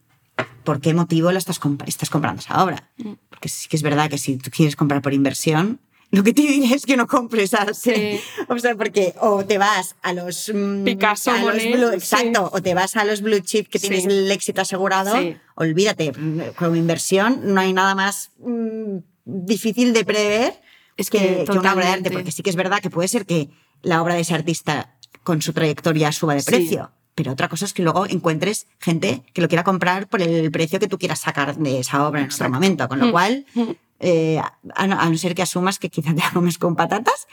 ¿por 0.64 0.80
qué 0.80 0.94
motivo 0.94 1.32
la 1.32 1.38
estás, 1.38 1.60
comp- 1.60 1.82
estás 1.86 2.08
comprando 2.08 2.40
esa 2.40 2.62
obra? 2.62 2.88
Mm. 2.98 3.14
Porque 3.28 3.48
sí 3.48 3.68
que 3.68 3.76
es 3.76 3.82
verdad 3.82 4.08
que 4.08 4.16
si 4.18 4.36
tú 4.36 4.50
quieres 4.50 4.76
comprar 4.76 5.02
por 5.02 5.12
inversión, 5.12 5.80
lo 6.10 6.22
que 6.22 6.32
te 6.32 6.42
diré 6.42 6.74
es 6.74 6.86
que 6.86 6.96
no 6.96 7.06
compres 7.06 7.52
arte. 7.54 8.20
O 8.48 8.58
sea, 8.58 8.74
porque 8.76 9.14
o 9.20 9.44
te 9.44 9.58
vas 9.58 9.96
a 10.02 10.12
los... 10.12 10.50
mm, 10.54 10.84
Picasso, 10.84 11.30
a 11.32 11.38
los 11.38 11.56
blue- 11.64 11.90
sí. 11.90 11.94
exacto, 11.96 12.50
o 12.52 12.62
te 12.62 12.74
vas 12.74 12.96
a 12.96 13.04
los 13.04 13.20
blue 13.22 13.40
chip 13.40 13.68
que 13.68 13.78
Sí. 13.78 13.88
tienes 13.88 14.06
el 14.06 14.30
éxito 14.30 14.60
asegurado. 14.62 15.18
Sí. 15.20 15.36
Olvídate, 15.56 16.12
como 16.56 16.76
inversión 16.76 17.40
no 17.54 17.60
hay 17.60 17.72
nada 17.72 17.94
más 17.94 18.30
mm, 18.38 18.98
difícil 19.24 19.92
de 19.92 20.04
prever 20.04 20.54
Es 20.96 21.10
que, 21.10 21.18
que 21.18 21.44
que 21.52 21.58
una 21.58 21.74
obra 21.74 21.86
de 21.86 21.92
arte, 21.92 22.10
porque 22.10 22.32
sí 22.32 22.42
que 22.42 22.50
es 22.50 22.56
verdad 22.56 22.80
que 22.80 22.88
puede 22.90 23.08
ser 23.08 23.26
que 23.26 23.50
la 23.82 24.00
obra 24.02 24.14
de 24.14 24.20
ese 24.20 24.34
artista 24.34 24.94
con 25.24 25.42
su 25.42 25.52
trayectoria 25.52 26.12
suba 26.12 26.34
de 26.34 26.40
Sí. 26.40 26.46
precio, 26.50 26.92
pero 27.14 27.32
otra 27.32 27.48
cosa 27.48 27.64
es 27.64 27.72
que 27.72 27.82
luego 27.82 28.06
encuentres 28.06 28.66
gente 28.80 29.22
que 29.34 29.42
lo 29.42 29.48
quiera 29.48 29.64
comprar 29.64 30.06
por 30.08 30.22
el 30.22 30.50
precio 30.50 30.78
que 30.78 30.86
tú 30.88 30.98
quieras 30.98 31.20
sacar 31.20 31.56
de 31.56 31.80
esa 31.80 32.06
obra 32.06 32.20
en 32.20 32.30
otro 32.32 32.48
momento, 32.48 32.86
con 32.88 32.98
lo 33.00 33.06
Mm. 33.06 33.10
cual, 33.10 33.46
Mm. 33.54 33.70
Eh, 34.00 34.38
a, 34.38 34.86
no, 34.86 34.98
a 35.00 35.08
no 35.08 35.16
ser 35.16 35.34
que 35.34 35.42
asumas 35.42 35.78
que 35.78 35.88
quizás 35.90 36.14
te 36.14 36.20
la 36.20 36.30
comes 36.32 36.58
con 36.58 36.76
patatas, 36.76 37.26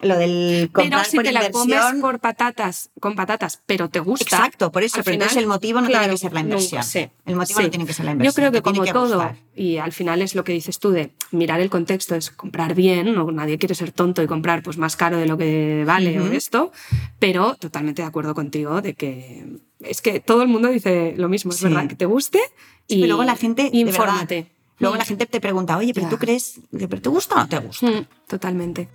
lo 0.00 0.16
del 0.18 0.70
Pero 0.74 0.82
comprar 0.84 1.06
si 1.06 1.16
por 1.16 1.24
te 1.24 1.32
la 1.32 1.50
comes 1.50 2.00
por 2.02 2.18
patatas, 2.20 2.90
con 3.00 3.14
patatas, 3.14 3.62
pero 3.66 3.88
te 3.88 4.00
gusta. 4.00 4.24
Exacto, 4.24 4.70
por 4.70 4.82
eso, 4.82 4.98
pero 5.02 5.14
entonces 5.14 5.32
final, 5.32 5.44
el 5.44 5.48
motivo 5.48 5.80
no 5.80 5.86
claro, 5.88 6.02
tiene 6.04 6.14
que 6.14 6.18
ser 6.18 6.32
la 6.34 6.40
inversión. 6.40 6.82
sí, 6.84 7.08
el 7.24 7.36
motivo 7.36 7.60
sí. 7.60 7.64
no 7.64 7.70
tiene 7.70 7.86
que 7.86 7.92
ser 7.94 8.04
la 8.04 8.10
Yo 8.10 8.14
inversión. 8.16 8.34
creo 8.34 8.52
que 8.52 8.62
como 8.62 8.84
todo, 8.84 9.14
gustar. 9.16 9.36
y 9.54 9.78
al 9.78 9.92
final 9.92 10.20
es 10.20 10.34
lo 10.34 10.44
que 10.44 10.52
dices 10.52 10.78
tú 10.78 10.90
de 10.90 11.12
mirar 11.30 11.60
el 11.60 11.70
contexto, 11.70 12.14
es 12.14 12.30
comprar 12.30 12.74
bien, 12.74 13.14
no, 13.14 13.30
nadie 13.32 13.56
quiere 13.58 13.74
ser 13.74 13.90
tonto 13.92 14.22
y 14.22 14.26
comprar 14.26 14.62
pues 14.62 14.76
más 14.76 14.96
caro 14.96 15.16
de 15.16 15.26
lo 15.26 15.38
que 15.38 15.84
vale 15.86 16.20
o 16.20 16.26
esto, 16.32 16.72
pero 17.18 17.54
totalmente 17.56 18.02
de 18.02 18.08
acuerdo 18.08 18.34
contigo 18.34 18.82
de 18.82 18.94
que 18.94 19.46
es 19.80 20.02
que 20.02 20.20
todo 20.20 20.42
el 20.42 20.48
mundo 20.48 20.68
dice 20.68 21.14
lo 21.16 21.28
mismo, 21.30 21.52
es 21.52 21.58
Sí. 21.58 21.64
verdad, 21.64 21.86
que 21.88 21.96
te 21.96 22.06
guste 22.06 22.40
y 22.86 22.96
pero 22.96 23.06
luego 23.08 23.24
la 23.24 23.36
gente, 23.36 23.70
infórmate. 23.72 24.52
Luego 24.78 24.94
Mm. 24.96 24.98
la 24.98 25.04
gente 25.04 25.26
te 25.26 25.40
pregunta, 25.40 25.76
oye, 25.76 25.92
pero 25.94 26.06
Ya. 26.06 26.10
tú 26.10 26.18
crees, 26.18 26.60
¿pero 26.70 27.00
te 27.00 27.08
gusta 27.08 27.34
o 27.34 27.38
no 27.38 27.48
te 27.48 27.58
gusta? 27.58 27.86
Mm, 27.86 28.06
Totalmente. 28.28 28.88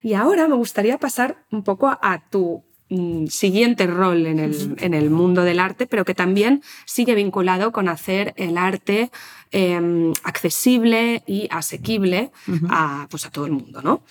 Y 0.00 0.14
ahora 0.14 0.48
me 0.48 0.56
gustaría 0.56 0.98
pasar 0.98 1.44
un 1.50 1.62
poco 1.62 1.86
a, 1.88 2.28
tu 2.28 2.64
mm, 2.88 3.26
siguiente 3.26 3.86
rol 3.86 4.26
en 4.26 4.40
el, 4.40 4.74
en 4.80 4.94
el 4.94 5.10
mundo 5.10 5.42
del 5.44 5.60
arte, 5.60 5.86
pero 5.86 6.04
que 6.04 6.14
también 6.14 6.62
sigue 6.86 7.14
vinculado 7.14 7.70
con 7.70 7.88
hacer 7.88 8.34
el 8.36 8.58
arte 8.58 9.10
eh, 9.52 10.12
accesible 10.24 11.22
y 11.26 11.46
asequible 11.52 12.32
a, 12.68 13.06
pues, 13.10 13.26
a 13.26 13.30
todo 13.30 13.46
el 13.46 13.52
mundo. 13.52 13.80
¿no? 13.82 14.02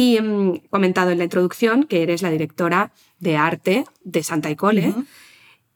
Y 0.00 0.16
he 0.16 0.68
comentado 0.70 1.10
en 1.10 1.18
la 1.18 1.24
introducción 1.24 1.84
que 1.84 2.02
eres 2.02 2.22
la 2.22 2.30
directora 2.30 2.90
de 3.18 3.36
arte 3.36 3.84
de 4.02 4.22
Santa 4.22 4.50
Icole. 4.50 4.88
Ujú. 4.88 5.04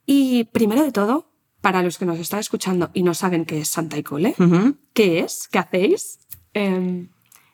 Y 0.07 0.45
primero 0.45 0.83
de 0.83 0.91
todo, 0.91 1.29
para 1.61 1.83
los 1.83 1.99
que 1.99 2.07
nos 2.07 2.17
están 2.17 2.39
escuchando 2.39 2.89
y 2.95 3.03
no 3.03 3.13
saben 3.13 3.45
qué 3.45 3.59
es 3.61 3.67
Santa 3.67 3.99
Icole, 3.99 4.33
Ujú. 4.39 4.77
¿qué 4.93 5.19
es? 5.19 5.47
¿Qué 5.51 5.59
hacéis? 5.59 6.17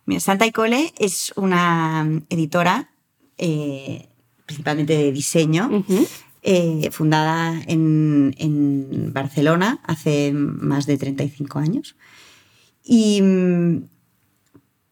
Mira, 0.05 0.21
Santa 0.21 0.45
Icole 0.45 0.93
es 0.97 1.33
una 1.35 2.07
editora 2.29 2.91
eh, 3.37 4.07
principalmente 4.45 4.95
de 4.95 5.11
diseño, 5.11 5.83
eh, 6.41 6.89
fundada 6.91 7.61
en, 7.67 8.33
en 8.37 9.11
Barcelona 9.11 9.81
hace 9.83 10.31
más 10.31 10.85
de 10.85 10.97
35 10.97 11.59
años. 11.59 11.97
Y 12.81 13.21
mm, 13.21 13.83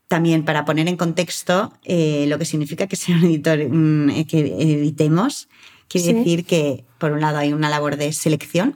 también 0.09 0.43
para 0.43 0.65
poner 0.65 0.87
en 0.89 0.97
contexto 0.97 1.71
eh, 1.85 2.25
lo 2.27 2.37
que 2.37 2.43
significa 2.45 2.87
que 2.87 2.97
sea 2.97 3.15
un 3.15 3.23
editor, 3.23 3.59
eh, 3.61 4.25
que 4.27 4.39
editemos, 4.39 5.47
quiere 5.87 6.07
Sí. 6.07 6.13
decir 6.13 6.45
que 6.45 6.83
por 6.97 7.13
un 7.13 7.21
lado 7.21 7.37
hay 7.37 7.53
una 7.53 7.69
labor 7.69 7.95
de 7.95 8.11
selección, 8.11 8.75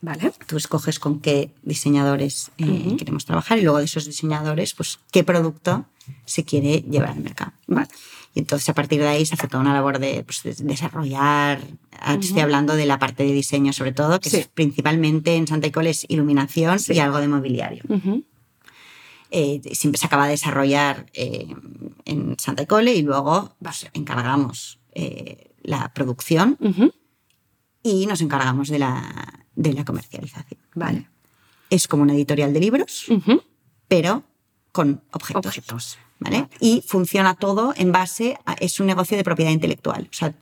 Vale. 0.00 0.32
tú 0.46 0.56
escoges 0.56 0.98
con 0.98 1.20
qué 1.20 1.50
diseñadores 1.62 2.50
eh, 2.58 2.64
Ujú. 2.86 2.96
queremos 2.96 3.24
trabajar 3.26 3.58
y 3.58 3.62
luego 3.62 3.78
de 3.78 3.84
esos 3.84 4.06
diseñadores, 4.06 4.72
pues 4.74 5.00
qué 5.12 5.24
producto 5.24 5.84
se 6.24 6.44
quiere 6.44 6.82
llevar 6.88 7.10
al 7.10 7.20
mercado. 7.20 7.52
Vale. 7.66 7.88
Y 8.34 8.38
entonces 8.40 8.68
a 8.68 8.74
partir 8.74 9.00
de 9.00 9.08
ahí 9.08 9.26
se 9.26 9.34
hace 9.34 9.48
toda 9.48 9.60
una 9.62 9.74
labor 9.74 9.98
de, 9.98 10.22
pues, 10.24 10.42
de 10.44 10.54
desarrollar, 10.64 11.60
ah, 11.98 12.14
estoy 12.14 12.30
Ujú. 12.30 12.40
hablando 12.42 12.76
de 12.76 12.86
la 12.86 12.98
parte 13.00 13.24
de 13.24 13.32
diseño 13.32 13.72
sobre 13.72 13.90
todo, 13.92 14.20
que 14.20 14.30
Sí. 14.30 14.36
es 14.38 14.46
principalmente 14.48 15.34
en 15.34 15.46
Santa 15.48 15.66
Icole 15.66 15.90
es 15.90 16.06
iluminación 16.08 16.78
Sí. 16.78 16.92
y 16.92 17.00
algo 17.00 17.18
de 17.18 17.26
mobiliario. 17.28 17.82
Ujú, 17.88 18.22
Eh, 19.30 19.60
siempre 19.72 19.98
se 19.98 20.06
acaba 20.06 20.24
de 20.24 20.32
desarrollar 20.32 21.06
eh, 21.12 21.46
en 22.04 22.36
Santa 22.38 22.62
Icole 22.62 22.94
y 22.94 23.02
luego 23.02 23.54
pues, 23.62 23.86
encargamos 23.92 24.80
eh, 24.92 25.50
la 25.62 25.92
producción 25.92 26.56
y 27.82 28.06
nos 28.06 28.20
encargamos 28.20 28.68
de 28.68 28.78
la, 28.78 29.46
de 29.54 29.72
la 29.74 29.84
comercialización. 29.84 30.60
Vale. 30.74 31.08
Es 31.68 31.88
como 31.88 32.02
una 32.04 32.14
editorial 32.14 32.54
de 32.54 32.60
libros, 32.60 33.06
pero 33.86 34.24
con 34.72 35.02
objetos. 35.12 35.46
Objetos. 35.46 35.98
¿vale? 36.18 36.42
Vale. 36.42 36.50
Y 36.60 36.82
funciona 36.86 37.34
todo 37.34 37.74
en 37.76 37.92
base 37.92 38.38
a, 38.46 38.54
es 38.54 38.80
un 38.80 38.86
negocio 38.86 39.16
de 39.18 39.24
propiedad 39.24 39.50
intelectual. 39.50 40.08
O 40.10 40.16
sea, 40.16 40.34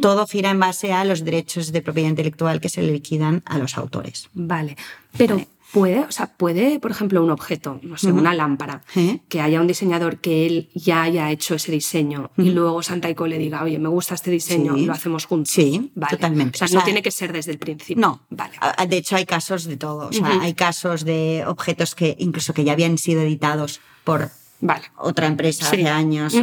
todo 0.00 0.26
gira 0.26 0.50
en 0.50 0.60
base 0.60 0.92
a 0.92 1.04
los 1.04 1.24
derechos 1.24 1.72
de 1.72 1.82
propiedad 1.82 2.08
intelectual 2.08 2.60
que 2.60 2.68
se 2.68 2.82
le 2.82 2.92
liquidan 2.92 3.42
a 3.46 3.58
los 3.58 3.76
autores. 3.78 4.28
Vale, 4.34 4.76
pero 5.16 5.40
puede, 5.72 6.00
o 6.00 6.10
sea, 6.10 6.26
puede, 6.36 6.80
por 6.80 6.90
ejemplo, 6.90 7.22
un 7.22 7.30
objeto, 7.30 7.78
no 7.82 7.96
sé, 7.98 8.10
una 8.12 8.32
lámpara, 8.34 8.82
¿Eh? 8.96 9.20
que 9.28 9.40
haya 9.40 9.60
un 9.60 9.66
diseñador 9.66 10.18
que 10.18 10.46
él 10.46 10.70
ya 10.74 11.02
haya 11.02 11.30
hecho 11.30 11.54
ese 11.54 11.70
diseño 11.72 12.30
y 12.36 12.50
luego 12.50 12.82
Santa 12.82 13.10
Ico 13.10 13.26
le 13.26 13.38
diga, 13.38 13.62
oye, 13.62 13.78
me 13.78 13.88
gusta 13.88 14.14
este 14.14 14.30
diseño, 14.30 14.74
Sí. 14.76 14.86
lo 14.86 14.92
hacemos 14.92 15.26
juntos. 15.26 15.52
Sí, 15.52 15.92
Vale. 15.94 16.16
totalmente. 16.16 16.56
O 16.56 16.58
sea, 16.58 16.64
O 16.64 16.68
sea, 16.68 16.78
no 16.80 16.84
tiene 16.84 17.02
que 17.02 17.10
ser 17.10 17.32
desde 17.32 17.52
el 17.52 17.58
principio. 17.58 18.00
No, 18.00 18.22
Vale. 18.30 18.54
De 18.88 18.96
hecho, 18.96 19.16
hay 19.16 19.26
casos 19.26 19.64
de 19.64 19.76
todo. 19.76 20.08
O 20.08 20.12
sea, 20.12 20.40
hay 20.40 20.54
casos 20.54 21.04
de 21.04 21.44
objetos 21.46 21.94
que 21.94 22.16
incluso 22.18 22.54
que 22.54 22.64
ya 22.64 22.72
habían 22.72 22.96
sido 22.98 23.20
editados 23.22 23.80
por 24.04 24.30
Vale. 24.60 24.84
otra 24.96 25.26
empresa 25.26 25.64
Sí. 25.66 25.76
hace 25.82 25.88
años 25.88 26.34
y, 26.34 26.38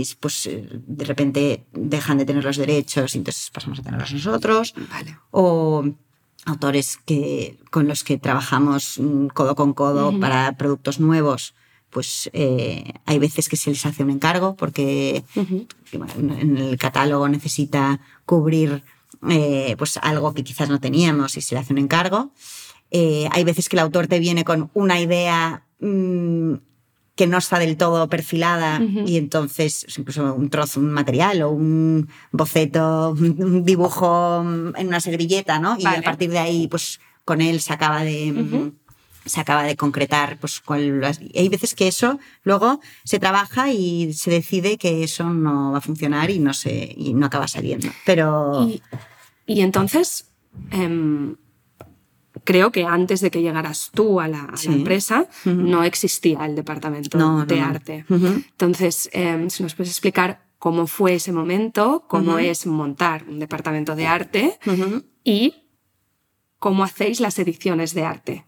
y, 0.00 0.08
pues 0.18 0.46
eh, 0.46 0.66
de 0.72 1.04
repente 1.04 1.66
dejan 1.72 2.18
de 2.18 2.24
tener 2.24 2.42
los 2.42 2.56
derechos 2.56 3.14
y 3.14 3.18
entonces 3.18 3.50
pasamos 3.52 3.78
a 3.78 3.82
tenerlos 3.82 4.12
nosotros. 4.12 4.74
Vale. 4.90 5.18
O 5.30 5.84
autores 6.44 6.98
que, 7.04 7.58
con 7.70 7.88
los 7.88 8.04
que 8.04 8.18
trabajamos 8.18 8.98
mm, 8.98 9.28
codo 9.28 9.54
con 9.54 9.72
codo 9.72 10.18
para 10.20 10.56
productos 10.56 11.00
nuevos, 11.00 11.54
pues 11.90 12.28
eh, 12.32 12.92
hay 13.06 13.18
veces 13.18 13.48
que 13.48 13.56
se 13.56 13.70
les 13.70 13.86
hace 13.86 14.02
un 14.02 14.10
encargo 14.10 14.56
porque 14.56 15.24
en 15.36 16.56
el 16.58 16.76
catálogo 16.76 17.28
necesita 17.28 18.00
cubrir 18.26 18.82
eh, 19.30 19.76
pues 19.78 19.96
algo 19.98 20.34
que 20.34 20.44
quizás 20.44 20.68
no 20.68 20.80
teníamos 20.80 21.36
y 21.36 21.40
se 21.40 21.54
le 21.54 21.60
hace 21.60 21.72
un 21.72 21.78
encargo. 21.78 22.32
Eh, 22.90 23.28
hay 23.32 23.44
veces 23.44 23.68
que 23.68 23.76
el 23.76 23.80
autor 23.80 24.06
te 24.06 24.18
viene 24.18 24.44
con 24.44 24.70
una 24.74 25.00
idea 25.00 25.64
mm, 25.80 26.54
que 27.16 27.26
no 27.28 27.38
está 27.38 27.58
del 27.58 27.76
todo 27.76 28.08
perfilada 28.08 28.80
y 29.06 29.16
entonces 29.18 29.84
es 29.88 29.98
incluso 29.98 30.34
un 30.34 30.50
trozo, 30.50 30.80
un 30.80 30.90
material 30.92 31.42
o 31.42 31.50
un 31.50 32.08
boceto, 32.32 33.10
un 33.18 33.64
dibujo 33.64 34.40
en 34.76 34.86
una 34.88 35.00
servilleta, 35.00 35.58
¿no? 35.58 35.76
Y 35.78 35.82
a 35.86 36.02
partir 36.02 36.30
de 36.30 36.38
ahí, 36.40 36.66
pues 36.68 37.00
con 37.24 37.40
él 37.40 37.60
se 37.60 37.72
acaba 37.72 38.02
de... 38.02 38.72
se 39.26 39.40
acaba 39.40 39.62
de 39.62 39.74
concretar 39.76 40.36
pues 40.38 40.60
las- 40.68 41.18
hay 41.34 41.48
veces 41.48 41.74
que 41.74 41.88
eso 41.88 42.18
luego 42.42 42.80
se 43.04 43.18
trabaja 43.18 43.72
y 43.72 44.12
se 44.12 44.30
decide 44.30 44.76
que 44.76 45.02
eso 45.02 45.24
no 45.30 45.72
va 45.72 45.78
a 45.78 45.80
funcionar 45.80 46.30
y 46.30 46.38
no 46.40 46.52
se 46.52 46.92
y 46.94 47.14
no 47.14 47.24
acaba 47.26 47.48
saliendo. 47.48 47.88
Pero 48.04 48.68
Y, 48.68 48.82
y 49.46 49.60
entonces, 49.62 50.26
em, 50.72 51.36
creo 52.44 52.70
que 52.72 52.84
antes 52.84 53.20
de 53.20 53.30
que 53.30 53.42
llegaras 53.42 53.90
tú 53.94 54.20
a 54.20 54.28
la, 54.28 54.44
a 54.44 54.50
la 54.52 54.56
Sí. 54.56 54.68
empresa, 54.68 55.26
no 55.44 55.82
existía 55.84 56.44
el 56.46 56.54
departamento 56.54 57.16
No, 57.18 57.38
no, 57.38 57.46
de 57.46 57.60
no. 57.60 57.66
arte. 57.66 58.04
Ujú. 58.08 58.26
Entonces, 58.26 59.08
em, 59.12 59.48
si 59.50 59.62
nos 59.62 59.74
puedes 59.74 59.90
explicar 59.90 60.44
cómo 60.58 60.86
fue 60.86 61.14
ese 61.14 61.32
momento, 61.32 62.04
cómo 62.08 62.38
es 62.38 62.66
montar 62.66 63.24
un 63.28 63.38
departamento 63.38 63.94
de 63.96 64.06
arte 64.06 64.58
y 65.24 65.54
cómo 66.58 66.84
hacéis 66.84 67.20
las 67.20 67.38
ediciones 67.38 67.92
de 67.94 68.04
arte. 68.04 68.44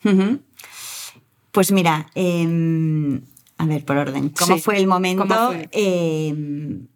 pues 1.52 1.72
mira 1.72 2.11
em, 2.14 3.22
a 3.59 3.64
ver 3.66 3.85
por 3.85 3.96
orden 3.96 4.28
cómo 4.30 4.56
Sí, 4.56 4.61
fue 4.62 4.76
el 4.78 4.87
momento 4.87 5.22
¿cómo 5.26 5.46
fue? 5.48 5.68
Em, 5.72 6.87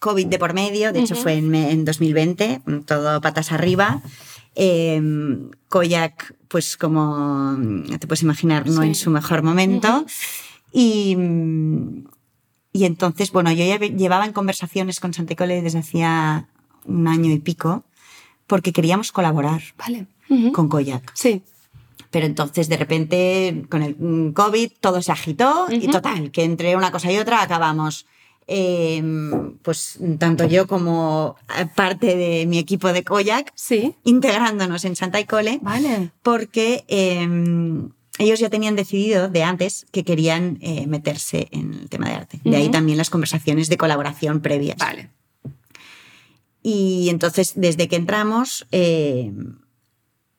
COVID 0.00 0.26
de 0.26 0.38
por 0.38 0.52
medio, 0.54 0.92
de 0.92 1.00
hecho 1.00 1.14
fue 1.16 1.34
en, 1.34 1.52
en 1.54 1.84
2020, 1.84 2.60
todo 2.86 3.20
patas 3.20 3.50
arriba. 3.52 4.00
Em, 4.60 5.50
Koyak, 5.68 6.34
pues 6.48 6.76
como 6.76 7.56
te 8.00 8.06
puedes 8.08 8.22
imaginar, 8.22 8.66
no 8.66 8.82
Sí. 8.82 8.88
en 8.88 8.94
su 8.96 9.08
mejor 9.10 9.44
momento. 9.44 10.04
Y, 10.72 11.14
mm, 11.16 12.04
y 12.72 12.84
entonces, 12.84 13.30
bueno, 13.30 13.52
yo 13.52 13.64
ya 13.64 13.78
llevaba 13.78 14.26
en 14.26 14.32
conversaciones 14.32 14.98
con 14.98 15.14
Santecole 15.14 15.62
desde 15.62 15.78
hacía 15.78 16.48
un 16.86 17.06
año 17.06 17.30
y 17.30 17.38
pico, 17.38 17.84
porque 18.48 18.72
queríamos 18.72 19.12
colaborar 19.12 19.62
Vale. 19.78 20.06
Con 20.52 20.68
Koyak. 20.68 21.12
Sí. 21.14 21.42
Pero 22.10 22.26
entonces, 22.26 22.68
de 22.68 22.76
repente, 22.78 23.64
con 23.70 23.82
el 23.82 23.94
mm, 23.96 24.32
COVID, 24.32 24.72
todo 24.80 25.02
se 25.02 25.12
agitó 25.12 25.66
y 25.70 25.84
Ujú. 25.84 25.90
total, 25.92 26.30
que 26.32 26.42
entre 26.42 26.74
una 26.74 26.90
cosa 26.90 27.12
y 27.12 27.18
otra 27.18 27.42
acabamos. 27.42 28.06
Eh, 28.48 29.02
pues 29.62 29.98
tanto 30.18 30.46
yo 30.46 30.66
como 30.66 31.36
eh, 31.58 31.66
parte 31.76 32.16
de 32.16 32.46
mi 32.46 32.58
equipo 32.58 32.92
de 32.92 33.04
Koyak 33.04 33.52
Sí. 33.54 33.94
integrándonos 34.04 34.84
en 34.84 34.96
Santa 34.96 35.20
Icole 35.20 35.58
Vale. 35.62 36.10
porque 36.22 36.84
eh, 36.88 37.28
ellos 38.18 38.40
ya 38.40 38.50
tenían 38.50 38.74
decidido 38.74 39.28
de 39.28 39.42
antes 39.44 39.86
que 39.92 40.02
querían 40.04 40.58
eh, 40.60 40.86
meterse 40.88 41.48
en 41.52 41.72
el 41.74 41.88
tema 41.88 42.08
de 42.08 42.14
arte. 42.14 42.40
De 42.42 42.56
ahí 42.56 42.68
también 42.68 42.98
las 42.98 43.10
conversaciones 43.10 43.68
de 43.68 43.76
colaboración 43.76 44.40
previas. 44.40 44.76
Vale. 44.78 45.10
Y 46.62 47.08
entonces, 47.10 47.52
desde 47.54 47.86
que 47.88 47.96
entramos, 47.96 48.66
eh, 48.72 49.32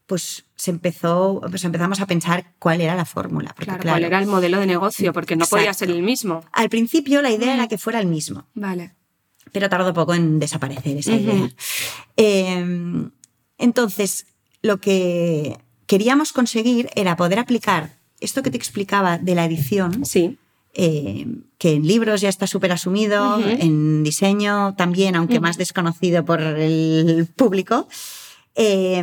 pues 0.10 0.44
se 0.56 0.72
empezó, 0.72 1.40
pues 1.52 1.64
empezamos 1.64 2.02
a 2.02 2.08
pensar 2.08 2.52
cuál 2.58 2.82
era 2.82 2.96
la 2.96 3.06
fórmula. 3.06 3.50
Porque, 3.56 3.66
Claro, 3.66 3.82
claro, 3.82 3.94
¿cuál 4.00 4.04
era 4.06 4.20
el 4.20 4.26
modelo 4.26 4.60
de 4.60 4.66
negocio? 4.66 5.14
Porque 5.14 5.36
no 5.36 5.46
podía 5.46 5.72
ser 5.74 5.92
el 5.92 6.02
mismo. 6.02 6.44
Al 6.52 6.68
principio 6.68 7.22
la 7.22 7.30
idea 7.32 7.52
Mm. 7.54 7.58
era 7.60 7.68
que 7.68 7.78
fuera 7.78 8.00
el 8.00 8.08
mismo, 8.08 8.48
Vale. 8.56 8.96
pero 9.52 9.70
tardó 9.70 9.94
poco 9.94 10.16
en 10.16 10.40
desaparecer 10.40 10.98
esa 10.98 11.14
idea. 11.14 11.50
Eh, 12.18 13.08
entonces, 13.60 14.26
lo 14.64 14.82
que 14.82 15.58
queríamos 15.86 16.34
conseguir 16.34 16.90
era 16.96 17.16
poder 17.16 17.38
aplicar 17.40 17.92
esto 18.20 18.42
que 18.44 18.52
te 18.52 18.58
explicaba 18.58 19.18
de 19.20 19.36
la 19.36 19.46
edición, 19.46 20.06
Sí. 20.06 20.38
eh, 20.74 21.26
que 21.58 21.74
en 21.74 21.86
libros 21.88 22.22
ya 22.22 22.30
está 22.30 22.48
súper 22.48 22.72
asumido, 22.72 23.40
en 23.46 24.04
diseño 24.04 24.76
también, 24.76 25.16
aunque 25.16 25.40
más 25.40 25.58
desconocido 25.58 26.26
por 26.26 26.42
el 26.42 27.28
público, 27.36 27.88
eh, 28.62 29.02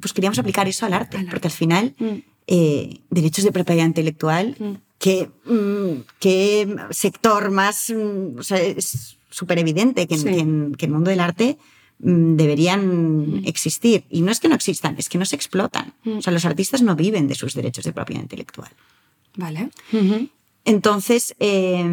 pues 0.00 0.12
queríamos 0.12 0.38
aplicar 0.38 0.68
eso 0.68 0.86
al 0.86 0.92
arte, 0.92 1.16
Al 1.16 1.22
arte. 1.24 1.30
porque 1.32 1.48
al 1.48 1.52
final, 1.52 1.94
Mm. 1.98 2.06
eh, 2.46 3.00
derechos 3.10 3.44
de 3.44 3.50
propiedad 3.52 3.84
intelectual, 3.84 4.54
Mm. 4.58 4.72
¿qué, 4.98 5.28
mm, 5.44 6.02
qué 6.20 6.76
sector 6.90 7.50
más, 7.50 7.90
mm, 7.90 8.38
o 8.38 8.42
sea, 8.44 8.58
es 8.60 9.16
súper 9.30 9.58
evidente 9.58 10.06
que, 10.06 10.16
Sí. 10.16 10.24
que 10.24 10.38
en, 10.38 10.74
que 10.78 10.86
el 10.86 10.92
mundo 10.92 11.10
del 11.10 11.20
arte 11.20 11.58
mm, 12.04 12.36
deberían 12.36 12.82
Mm. 13.42 13.46
existir. 13.46 14.04
Y 14.10 14.22
no 14.22 14.30
es 14.32 14.40
que 14.40 14.48
no 14.48 14.54
existan, 14.56 14.94
es 14.98 15.08
que 15.08 15.18
no 15.18 15.24
se 15.24 15.36
explotan. 15.36 15.94
Mm. 16.04 16.18
O 16.18 16.22
sea, 16.22 16.32
los 16.32 16.44
artistas 16.44 16.82
no 16.82 16.94
viven 16.96 17.28
de 17.28 17.34
sus 17.36 17.54
derechos 17.54 17.84
de 17.84 17.92
propiedad 17.92 18.22
intelectual. 18.22 18.70
Vale. 19.36 19.70
Entonces, 20.64 21.34
eh, 21.40 21.84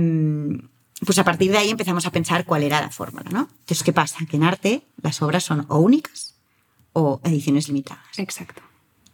pues 1.06 1.18
a 1.20 1.24
partir 1.24 1.52
de 1.52 1.58
ahí 1.60 1.70
empezamos 1.70 2.06
a 2.06 2.12
pensar 2.12 2.46
cuál 2.46 2.64
era 2.64 2.82
la 2.82 2.90
fórmula, 2.90 3.30
¿no? 3.32 3.48
Entonces, 3.62 3.84
¿qué 3.84 3.94
pasa? 3.94 4.18
Que 4.30 4.38
en 4.38 4.44
arte 4.44 4.82
las 5.02 5.22
obras 5.22 5.44
son 5.44 5.66
o 5.70 5.80
únicas 5.80 6.36
o 6.94 7.20
ediciones 7.24 7.68
limitadas. 7.68 8.04
Exacto. 8.18 8.62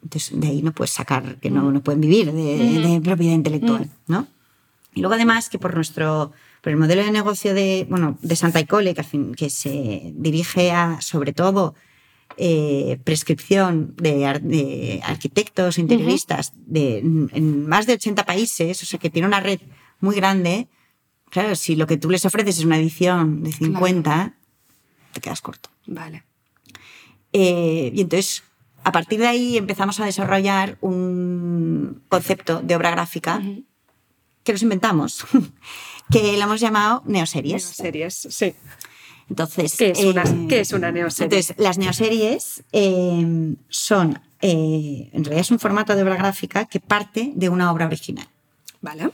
Entonces, 0.04 0.40
de 0.40 0.48
ahí 0.48 0.62
no 0.62 0.72
puedes 0.72 0.92
sacar 0.92 1.38
que 1.40 1.50
no, 1.50 1.72
no 1.72 1.82
pueden 1.82 2.02
vivir 2.02 2.32
de, 2.32 2.58
de 2.82 3.02
propiedad 3.02 3.34
intelectual, 3.34 3.90
¿no? 4.08 4.28
Y 4.94 5.02
luego, 5.02 5.16
además, 5.16 5.50
que 5.50 5.58
por 5.60 5.74
nuestro 5.76 6.32
por 6.62 6.72
el 6.72 6.78
modelo 6.80 7.04
de 7.04 7.12
negocio 7.12 7.54
de, 7.54 7.86
bueno, 7.90 8.18
de 8.22 8.36
Santa 8.36 8.60
Icole, 8.60 8.94
que, 8.96 9.02
al 9.02 9.06
fin- 9.08 9.36
que 9.36 9.50
se 9.50 10.12
dirige 10.16 10.72
a, 10.72 11.00
sobre 11.02 11.32
todo, 11.34 11.76
eh, 12.38 13.00
prescripción 13.04 13.94
de, 13.98 14.26
ar- 14.26 14.42
de 14.42 15.00
arquitectos, 15.04 15.78
interioristas 15.78 16.54
de, 16.56 17.00
en 17.00 17.68
más 17.68 17.86
de 17.88 17.94
80 17.94 18.26
países, 18.26 18.82
o 18.82 18.86
sea, 18.86 19.00
que 19.00 19.10
tiene 19.10 19.28
una 19.28 19.40
red 19.42 19.60
muy 20.00 20.16
grande. 20.16 20.68
Claro, 21.30 21.56
si 21.56 21.76
lo 21.76 21.86
que 21.88 21.98
tú 21.98 22.10
les 22.10 22.26
ofreces 22.26 22.58
es 22.60 22.66
una 22.66 22.78
edición 22.78 23.44
de 23.44 23.52
50, 23.52 24.34
te 25.14 25.22
quedas 25.22 25.42
corto. 25.42 25.70
Vale. 25.88 26.24
Eh, 27.38 27.92
y 27.94 28.00
entonces, 28.02 28.44
a 28.86 28.94
partir 28.94 29.20
de 29.20 29.28
ahí 29.28 29.58
empezamos 29.58 30.00
a 30.00 30.06
desarrollar 30.06 30.78
un 30.80 32.02
concepto 32.08 32.62
de 32.62 32.76
obra 32.78 32.92
gráfica 32.92 33.42
que 34.44 34.54
nos 34.54 34.62
inventamos, 34.62 35.26
que 36.12 36.38
lo 36.38 36.44
hemos 36.44 36.62
llamado 36.62 37.04
neoseries. 37.06 37.78
Neoseries, 37.80 38.28
sí. 38.30 38.54
Entonces, 39.30 39.76
¿Qué 39.76 39.90
es 39.90 40.04
una- 40.06 40.24
eh, 40.24 40.46
qué 40.48 40.60
es 40.62 40.72
una 40.72 40.92
neoserie? 40.94 41.26
Entonces, 41.40 41.56
las 41.58 41.78
neoseries 41.78 42.64
eh, 42.72 43.56
son, 43.68 44.22
eh, 44.42 45.10
en 45.12 45.24
realidad 45.26 45.42
es 45.42 45.52
un 45.52 45.60
formato 45.60 45.94
de 45.94 46.04
obra 46.04 46.16
gráfica 46.16 46.66
que 46.66 46.80
parte 46.80 47.34
de 47.36 47.50
una 47.50 47.72
obra 47.72 47.88
original. 47.88 48.28
Vale. 48.82 49.10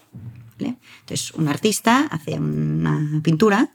¿vale? 0.59 0.75
Entonces, 0.99 1.31
un 1.31 1.47
artista 1.47 2.07
hace 2.11 2.37
una 2.37 3.19
pintura 3.23 3.71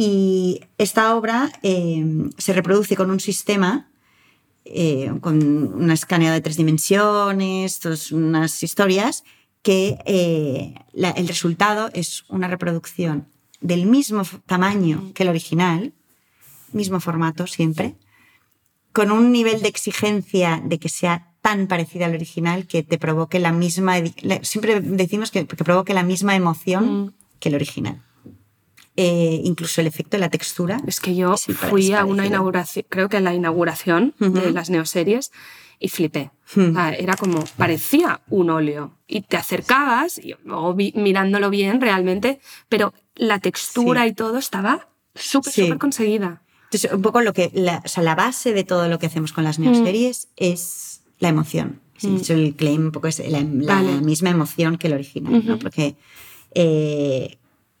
y 0.00 0.60
esta 0.78 1.16
obra 1.16 1.50
eh, 1.64 2.04
se 2.38 2.52
reproduce 2.52 2.94
con 2.94 3.10
un 3.10 3.18
sistema, 3.18 3.90
eh, 4.64 5.10
con 5.20 5.34
una 5.82 5.94
escaneo 5.94 6.32
de 6.32 6.40
tres 6.40 6.56
dimensiones, 6.56 7.80
todas 7.80 8.12
unas 8.12 8.62
historias, 8.62 9.24
que 9.62 9.98
eh, 10.06 10.74
la- 10.92 11.10
el 11.10 11.26
resultado 11.26 11.90
es 11.94 12.24
una 12.28 12.46
reproducción 12.46 13.26
del 13.60 13.86
mismo 13.86 14.22
tamaño 14.46 15.10
que 15.14 15.24
el 15.24 15.30
original, 15.30 15.92
mismo 16.72 17.00
formato 17.00 17.48
siempre, 17.48 17.96
con 18.92 19.10
un 19.10 19.32
nivel 19.32 19.62
de 19.62 19.68
exigencia 19.68 20.62
de 20.64 20.78
que 20.78 20.88
sea 20.88 21.32
tan 21.42 21.66
parecida 21.66 22.06
al 22.06 22.14
original 22.14 22.66
que 22.68 22.84
te 22.84 22.98
provoque 22.98 23.40
la 23.40 23.50
misma, 23.52 23.94
la- 24.22 24.44
siempre 24.44 24.80
decimos 24.80 25.32
que, 25.32 25.44
que 25.46 25.64
provoque 25.64 25.92
la 25.92 26.04
misma 26.04 26.36
emoción 26.36 26.84
Mm. 27.06 27.14
que 27.40 27.48
el 27.48 27.56
original. 27.56 28.04
Eh, 29.00 29.40
incluso 29.44 29.80
el 29.80 29.86
efecto 29.86 30.16
de 30.16 30.20
la 30.22 30.28
textura. 30.28 30.80
Es 30.86 30.98
que 30.98 31.14
yo 31.14 31.34
es 31.34 31.44
fui 31.70 31.92
a 31.92 32.04
una 32.04 32.26
inauguración, 32.26 32.84
creo 32.88 33.08
que 33.08 33.18
a 33.18 33.20
la 33.20 33.32
inauguración 33.32 34.12
de 34.18 34.50
las 34.50 34.70
neoseries 34.70 35.30
y 35.78 35.88
flipé. 35.88 36.32
O 36.56 36.72
sea, 36.72 36.92
era 36.94 37.14
como, 37.16 37.44
parecía 37.56 38.20
un 38.28 38.50
óleo. 38.50 38.98
Y 39.06 39.20
te 39.20 39.36
acercabas, 39.36 40.18
y 40.18 40.34
luego 40.44 40.74
vi- 40.74 40.92
mirándolo 40.96 41.48
bien 41.50 41.80
realmente, 41.80 42.40
pero 42.68 42.92
la 43.14 43.38
textura 43.38 44.02
Sí. 44.02 44.08
y 44.08 44.12
todo 44.14 44.38
estaba 44.38 44.88
súper, 45.14 45.52
Sí. 45.52 45.62
súper 45.62 45.78
conseguida. 45.78 46.42
Entonces, 46.64 46.92
un 46.92 47.02
poco 47.02 47.20
lo 47.22 47.32
que, 47.32 47.50
la, 47.54 47.80
o 47.84 47.88
sea, 47.88 48.02
la 48.02 48.16
base 48.16 48.52
de 48.52 48.64
todo 48.64 48.88
lo 48.88 48.98
que 48.98 49.06
hacemos 49.06 49.32
con 49.32 49.44
Mm. 49.44 49.46
las 49.46 49.58
neoseries 49.60 50.28
es 50.36 51.02
la 51.20 51.28
emoción. 51.28 51.80
Sí, 51.98 52.10
de 52.10 52.16
hecho, 52.18 52.32
el 52.34 52.54
claim 52.56 52.86
un 52.86 52.92
poco 52.92 53.06
es 53.06 53.20
la, 53.20 53.40
la 53.40 53.74
Vale. 53.74 54.00
misma 54.00 54.30
emoción 54.30 54.76
que 54.78 54.88
el 54.88 54.94
original, 54.94 55.32
¿no? 55.46 55.54
Ujú. 55.54 55.58
Porque 55.62 55.94
eh, 56.54 57.38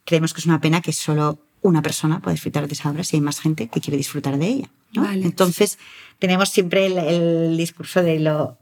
creemos 0.08 0.32
que 0.32 0.40
es 0.40 0.46
una 0.46 0.60
pena 0.60 0.80
que 0.80 0.92
solo 0.94 1.38
una 1.60 1.82
persona 1.82 2.20
pueda 2.20 2.32
disfrutar 2.32 2.66
de 2.66 2.72
esa 2.72 2.90
obra 2.90 3.04
si 3.04 3.16
hay 3.16 3.20
más 3.20 3.40
gente 3.40 3.68
que 3.68 3.80
quiere 3.80 3.98
disfrutar 3.98 4.38
de 4.38 4.46
ella. 4.48 4.70
¿no? 4.94 5.02
Vale. 5.02 5.22
Entonces, 5.24 5.78
tenemos 6.18 6.48
siempre 6.48 6.86
el, 6.86 6.96
el 6.98 7.56
discurso 7.58 8.02
de 8.02 8.18
lo, 8.20 8.56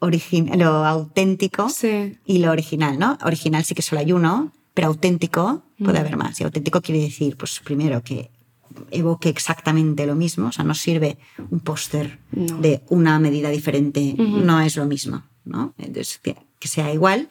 lo 0.00 0.84
auténtico 0.84 1.68
Sí. 1.68 2.16
y 2.26 2.38
lo 2.38 2.50
original, 2.50 2.98
¿no? 2.98 3.16
Original 3.24 3.64
sí 3.64 3.74
que 3.74 3.82
solo 3.82 4.00
hay 4.00 4.12
uno, 4.12 4.52
pero 4.74 4.88
auténtico 4.88 5.62
puede 5.78 5.98
Mm. 5.98 6.00
haber 6.02 6.16
más. 6.16 6.40
Y 6.40 6.44
auténtico 6.44 6.80
quiere 6.80 7.00
decir, 7.02 7.36
pues 7.36 7.60
primero, 7.60 8.02
que 8.02 8.30
evoque 8.90 9.28
exactamente 9.28 10.06
lo 10.06 10.14
mismo, 10.14 10.48
o 10.48 10.52
sea, 10.52 10.64
no 10.64 10.74
sirve 10.74 11.18
un 11.50 11.60
póster 11.60 12.18
No. 12.32 12.58
de 12.58 12.82
una 12.88 13.18
medida 13.18 13.50
diferente, 13.50 14.14
no 14.18 14.60
es 14.60 14.76
lo 14.76 14.84
mismo, 14.86 15.22
¿no? 15.44 15.74
Entonces, 15.78 16.18
que 16.18 16.36
que 16.60 16.66
sea 16.66 16.92
igual 16.92 17.28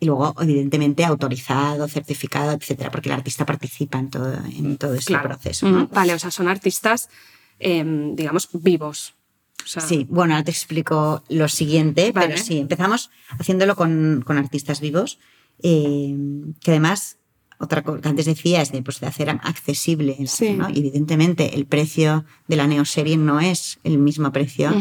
y 0.00 0.06
luego, 0.06 0.34
evidentemente, 0.40 1.04
autorizado, 1.04 1.86
certificado, 1.86 2.52
etcétera, 2.52 2.90
porque 2.90 3.10
el 3.10 3.14
artista 3.14 3.44
participa 3.44 3.98
en 3.98 4.08
todo, 4.10 4.32
en 4.56 4.76
todo 4.78 4.94
ese 4.94 5.04
Claro. 5.06 5.28
proceso, 5.28 5.68
¿no? 5.68 5.86
Vale, 5.88 6.14
o 6.14 6.18
sea, 6.18 6.30
son 6.30 6.48
artistas, 6.48 7.10
em, 7.58 8.16
digamos, 8.16 8.48
vivos. 8.54 9.14
O 9.62 9.68
sea, 9.68 9.82
Sí, 9.82 10.06
bueno, 10.08 10.32
ahora 10.34 10.44
te 10.44 10.50
explico 10.50 11.22
lo 11.28 11.46
siguiente, 11.48 12.12
Vale. 12.12 12.28
pero 12.28 12.42
sí, 12.42 12.58
empezamos 12.58 13.10
haciéndolo 13.38 13.76
con, 13.76 14.22
con 14.26 14.38
artistas 14.38 14.80
vivos, 14.80 15.18
eh, 15.62 16.16
que 16.60 16.70
además, 16.70 17.18
otra 17.58 17.82
cosa 17.82 18.00
que 18.00 18.08
antes 18.08 18.24
decía 18.24 18.62
es 18.62 18.72
de, 18.72 18.80
pues, 18.82 19.00
de 19.00 19.06
hacer 19.06 19.28
accesible 19.28 20.12
el 20.18 20.26
arte, 20.28 20.28
Sí. 20.34 20.52
¿no? 20.54 20.70
Y 20.70 20.78
evidentemente 20.78 21.54
el 21.56 21.66
precio 21.66 22.24
de 22.48 22.56
la 22.56 22.66
neoserie 22.66 23.18
no 23.18 23.38
es 23.38 23.78
el 23.84 23.98
mismo 23.98 24.32
precio 24.32 24.72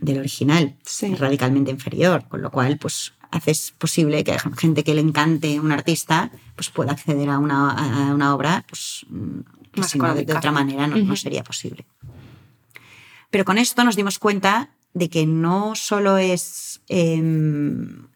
del 0.00 0.18
original, 0.18 0.76
Sí. 0.84 1.06
es 1.12 1.20
radicalmente 1.20 1.70
inferior, 1.70 2.26
con 2.28 2.42
lo 2.42 2.50
cual, 2.50 2.76
pues 2.78 3.12
haces 3.34 3.74
posible 3.76 4.22
que 4.22 4.38
gente 4.56 4.84
que 4.84 4.94
le 4.94 5.00
encante 5.00 5.58
un 5.58 5.72
artista 5.72 6.30
pues 6.54 6.70
pueda 6.70 6.92
acceder 6.92 7.28
a 7.28 7.38
una, 7.38 7.70
a 7.70 8.14
una 8.14 8.34
obra 8.34 8.64
pues, 8.68 9.04
mm, 9.08 9.40
que 9.72 9.80
Más 9.80 9.90
si 9.90 9.98
no, 9.98 10.14
de, 10.14 10.22
otra 10.32 10.52
manera 10.52 10.86
no, 10.86 11.16
sería 11.16 11.42
posible. 11.42 11.84
Pero 13.30 13.44
con 13.44 13.58
esto 13.58 13.82
nos 13.82 13.96
dimos 13.96 14.20
cuenta 14.20 14.70
de 14.92 15.10
que 15.10 15.26
no 15.26 15.74
solo 15.74 16.16
es 16.16 16.80
em, 16.88 18.06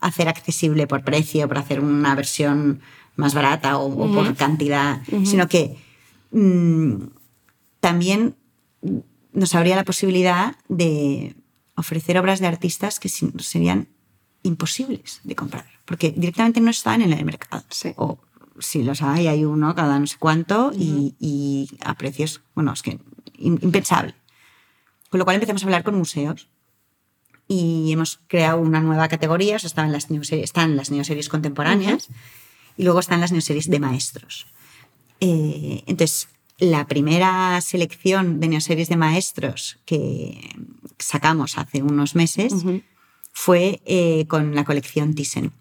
hacer 0.00 0.28
accesible 0.28 0.88
por 0.88 1.04
precio, 1.04 1.46
por 1.46 1.58
hacer 1.58 1.78
una 1.78 2.16
versión 2.16 2.80
más 3.14 3.32
barata 3.32 3.78
o, 3.78 3.86
o 3.86 4.12
por 4.12 4.34
cantidad, 4.34 5.02
sino 5.24 5.46
que 5.46 5.76
mm, 6.32 6.94
también 7.78 8.34
nos 9.32 9.54
habría 9.54 9.76
la 9.76 9.84
posibilidad 9.84 10.56
de 10.68 11.36
ofrecer 11.76 12.18
obras 12.18 12.40
de 12.40 12.48
artistas 12.48 12.98
que 12.98 13.08
serían 13.08 13.88
imposibles 14.44 15.20
de 15.24 15.34
comprar, 15.34 15.66
porque 15.84 16.12
directamente 16.12 16.60
no 16.60 16.70
están 16.70 17.02
en 17.02 17.12
el 17.12 17.24
mercado. 17.24 17.64
Sí. 17.70 17.92
O 17.96 18.18
si 18.60 18.84
los 18.84 19.02
hay, 19.02 19.26
hay 19.26 19.44
uno 19.44 19.74
cada 19.74 19.98
no 19.98 20.06
sé 20.06 20.16
cuánto 20.18 20.70
y, 20.72 21.16
y 21.18 21.68
a 21.80 21.94
precios, 21.94 22.40
bueno, 22.54 22.72
es 22.72 22.82
que 22.82 23.00
im- 23.38 23.58
impensable. 23.62 24.14
Con 25.10 25.18
lo 25.18 25.24
cual 25.24 25.34
empezamos 25.34 25.62
a 25.62 25.66
hablar 25.66 25.82
con 25.82 25.96
museos 25.96 26.48
y 27.48 27.90
hemos 27.92 28.20
creado 28.28 28.60
una 28.60 28.80
nueva 28.80 29.08
categoría, 29.08 29.56
o 29.56 29.58
sea, 29.58 29.66
están 29.68 29.90
las 29.90 30.10
neoseries, 30.10 30.44
están 30.44 30.76
las 30.76 30.90
neoseries 30.90 31.28
contemporáneas 31.28 32.08
y 32.76 32.84
luego 32.84 33.00
están 33.00 33.20
las 33.20 33.32
neoseries 33.32 33.68
de 33.68 33.80
maestros. 33.80 34.46
Eh, 35.20 35.82
entonces, 35.86 36.28
la 36.58 36.86
primera 36.86 37.60
selección 37.60 38.38
de 38.40 38.48
neoseries 38.48 38.88
de 38.88 38.96
maestros 38.96 39.78
que 39.84 40.54
sacamos 40.98 41.58
hace 41.58 41.82
unos 41.82 42.14
meses. 42.14 42.52
Fue 43.34 43.82
eh, 43.84 44.24
con 44.28 44.54
la 44.54 44.64
colección 44.64 45.14
Thyssen. 45.14 45.52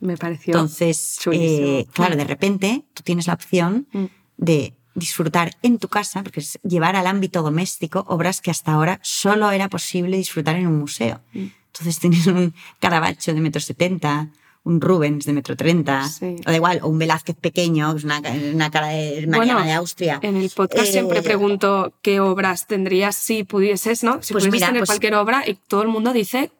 Me 0.00 0.16
pareció. 0.16 0.52
Entonces, 0.52 1.18
eh, 1.32 1.86
claro, 1.92 2.14
de 2.16 2.24
repente 2.24 2.84
tú 2.94 3.02
tienes 3.02 3.26
la 3.26 3.32
opción 3.34 3.86
Mm. 3.92 4.04
de 4.36 4.74
disfrutar 4.94 5.56
en 5.62 5.78
tu 5.78 5.88
casa, 5.88 6.22
porque 6.22 6.40
es 6.40 6.58
llevar 6.62 6.94
al 6.94 7.06
ámbito 7.08 7.42
doméstico 7.42 8.04
obras 8.06 8.40
que 8.40 8.50
hasta 8.52 8.72
ahora 8.72 9.00
solo 9.02 9.50
era 9.50 9.68
posible 9.68 10.16
disfrutar 10.18 10.54
en 10.56 10.66
un 10.68 10.78
museo. 10.78 11.20
Mm. 11.32 11.46
Entonces 11.72 11.98
tienes 12.00 12.26
un 12.26 12.54
Caravaggio 12.78 13.34
de 13.34 13.40
metro 13.40 13.60
setenta, 13.60 14.28
un 14.62 14.80
Rubens 14.80 15.24
de 15.24 15.32
metro 15.32 15.56
treinta, 15.56 16.06
Sí. 16.08 16.36
o 16.46 16.50
da 16.50 16.54
igual, 16.56 16.80
o 16.82 16.88
un 16.88 16.98
Velázquez 16.98 17.36
pequeño, 17.36 17.90
que 17.92 17.98
es 17.98 18.04
una, 18.04 18.20
una 18.54 18.70
cara 18.70 18.88
de 18.88 19.26
Mariana 19.26 19.54
Bueno, 19.54 19.62
de 19.64 19.72
Austria. 19.72 20.18
En 20.22 20.36
el 20.36 20.50
podcast 20.50 20.88
Eh, 20.88 20.92
siempre 20.92 21.22
pregunto 21.22 21.94
qué 22.02 22.20
obras 22.20 22.66
tendrías 22.66 23.16
si 23.16 23.42
pudieses, 23.44 24.04
¿no? 24.04 24.22
Si 24.22 24.32
Pues 24.34 24.44
pudieses 24.44 24.52
mira, 24.52 24.66
tener 24.68 24.80
pues- 24.80 24.90
cualquier 24.90 25.14
obra 25.16 25.44
y 25.48 25.54
todo 25.54 25.82
el 25.82 25.88
mundo 25.88 26.12
dice 26.12 26.50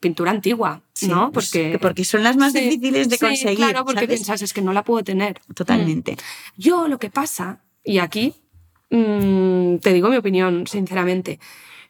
pintura 0.00 0.30
antigua, 0.30 0.82
Sí, 0.92 1.08
¿no? 1.08 1.30
pues, 1.32 1.50
Porque, 1.50 1.72
que 1.72 1.78
porque 1.78 2.04
son 2.04 2.22
las 2.22 2.36
más 2.36 2.52
Sí, 2.52 2.60
difíciles 2.60 3.08
de 3.08 3.16
sí, 3.16 3.24
conseguir. 3.24 3.56
Claro, 3.56 3.84
porque 3.84 4.00
¿sabes? 4.00 4.08
piensas, 4.08 4.42
es 4.42 4.52
que 4.52 4.62
no 4.62 4.72
la 4.72 4.84
puedo 4.84 5.02
tener. 5.04 5.40
Totalmente. 5.54 6.16
Yo 6.56 6.88
lo 6.88 6.98
que 6.98 7.10
pasa, 7.10 7.60
y 7.84 7.98
aquí 7.98 8.34
mm, 8.90 9.76
te 9.78 9.92
digo 9.92 10.08
mi 10.08 10.16
opinión 10.16 10.66
sinceramente, 10.66 11.38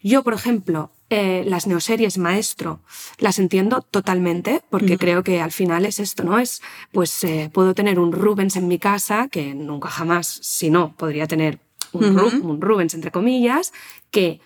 yo, 0.02 0.22
por 0.22 0.34
ejemplo, 0.34 0.90
eh, 1.10 1.44
las 1.46 1.66
neoseries 1.66 2.18
maestro 2.18 2.80
las 3.18 3.38
entiendo 3.38 3.80
totalmente 3.82 4.62
porque 4.70 4.98
creo 4.98 5.22
que 5.22 5.40
al 5.40 5.52
final 5.52 5.86
es 5.86 5.98
esto, 5.98 6.24
¿no? 6.24 6.38
Es, 6.38 6.60
pues 6.92 7.24
eh, 7.24 7.50
puedo 7.52 7.74
tener 7.74 7.98
un 7.98 8.12
Rubens 8.12 8.56
en 8.56 8.68
mi 8.68 8.78
casa, 8.78 9.28
que 9.28 9.54
nunca 9.54 9.88
jamás, 9.88 10.26
si 10.42 10.70
no, 10.70 10.94
podría 10.96 11.26
tener 11.26 11.58
un 11.92 12.60
Rubens, 12.60 12.94
entre 12.94 13.10
comillas, 13.12 13.72
que 14.10 14.40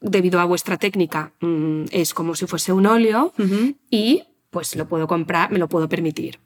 debido 0.00 0.40
a 0.40 0.44
vuestra 0.44 0.76
técnica 0.76 1.32
mm, 1.40 1.84
es 1.90 2.14
como 2.14 2.34
si 2.34 2.46
fuese 2.46 2.72
un 2.72 2.86
óleo 2.86 3.32
y 3.90 4.24
pues 4.50 4.76
lo 4.76 4.86
puedo 4.88 5.06
comprar, 5.06 5.50
me 5.50 5.58
lo 5.58 5.68
puedo 5.68 5.88
permitir. 5.88 6.38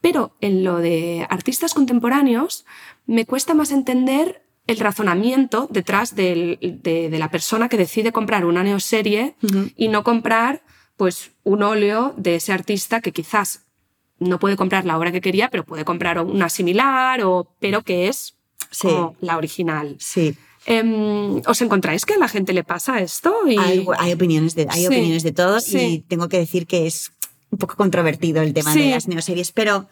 Pero 0.00 0.36
en 0.40 0.64
lo 0.64 0.78
de 0.78 1.26
artistas 1.30 1.74
contemporáneos 1.74 2.64
me 3.06 3.24
cuesta 3.24 3.54
más 3.54 3.70
entender 3.70 4.42
el 4.66 4.78
razonamiento 4.78 5.68
detrás 5.70 6.14
del- 6.16 6.58
de, 6.60 7.08
de 7.08 7.18
la 7.18 7.30
persona 7.30 7.68
que 7.68 7.76
decide 7.76 8.12
comprar 8.12 8.44
una 8.44 8.62
neoserie 8.64 9.36
Ujú. 9.42 9.70
y 9.76 9.88
no 9.88 10.02
comprar 10.02 10.62
pues 10.96 11.32
un 11.44 11.62
óleo 11.62 12.14
de 12.16 12.36
ese 12.36 12.52
artista 12.52 13.00
que 13.00 13.12
quizás 13.12 13.66
no 14.18 14.38
puede 14.38 14.56
comprar 14.56 14.84
la 14.86 14.96
obra 14.98 15.12
que 15.12 15.20
quería, 15.20 15.50
pero 15.50 15.64
puede 15.64 15.84
comprar 15.84 16.18
una 16.20 16.48
similar, 16.48 17.22
o, 17.22 17.54
pero 17.60 17.82
que 17.82 18.08
es 18.08 18.32
Sí. 18.70 18.88
como 18.88 19.14
la 19.20 19.36
original. 19.36 19.96
Sí. 20.00 20.34
Em, 20.66 21.40
¿Os 21.46 21.62
encontráis 21.62 22.04
que 22.04 22.14
a 22.14 22.18
la 22.18 22.28
gente 22.28 22.52
le 22.52 22.64
pasa 22.64 23.00
esto? 23.00 23.32
Y... 23.46 23.56
Hay, 23.56 23.86
hay 23.98 24.12
opiniones 24.12 24.54
de, 24.56 24.66
hay 24.68 24.80
Sí, 24.80 24.86
opiniones 24.88 25.22
de 25.22 25.32
todo 25.32 25.58
y 25.72 26.00
tengo 26.00 26.28
que 26.28 26.38
decir 26.38 26.66
que 26.66 26.86
es 26.86 27.12
un 27.50 27.58
poco 27.58 27.76
controvertido 27.76 28.42
el 28.42 28.52
tema 28.52 28.74
de 28.74 28.90
las 28.90 29.06
neoseries, 29.06 29.52
pero 29.52 29.88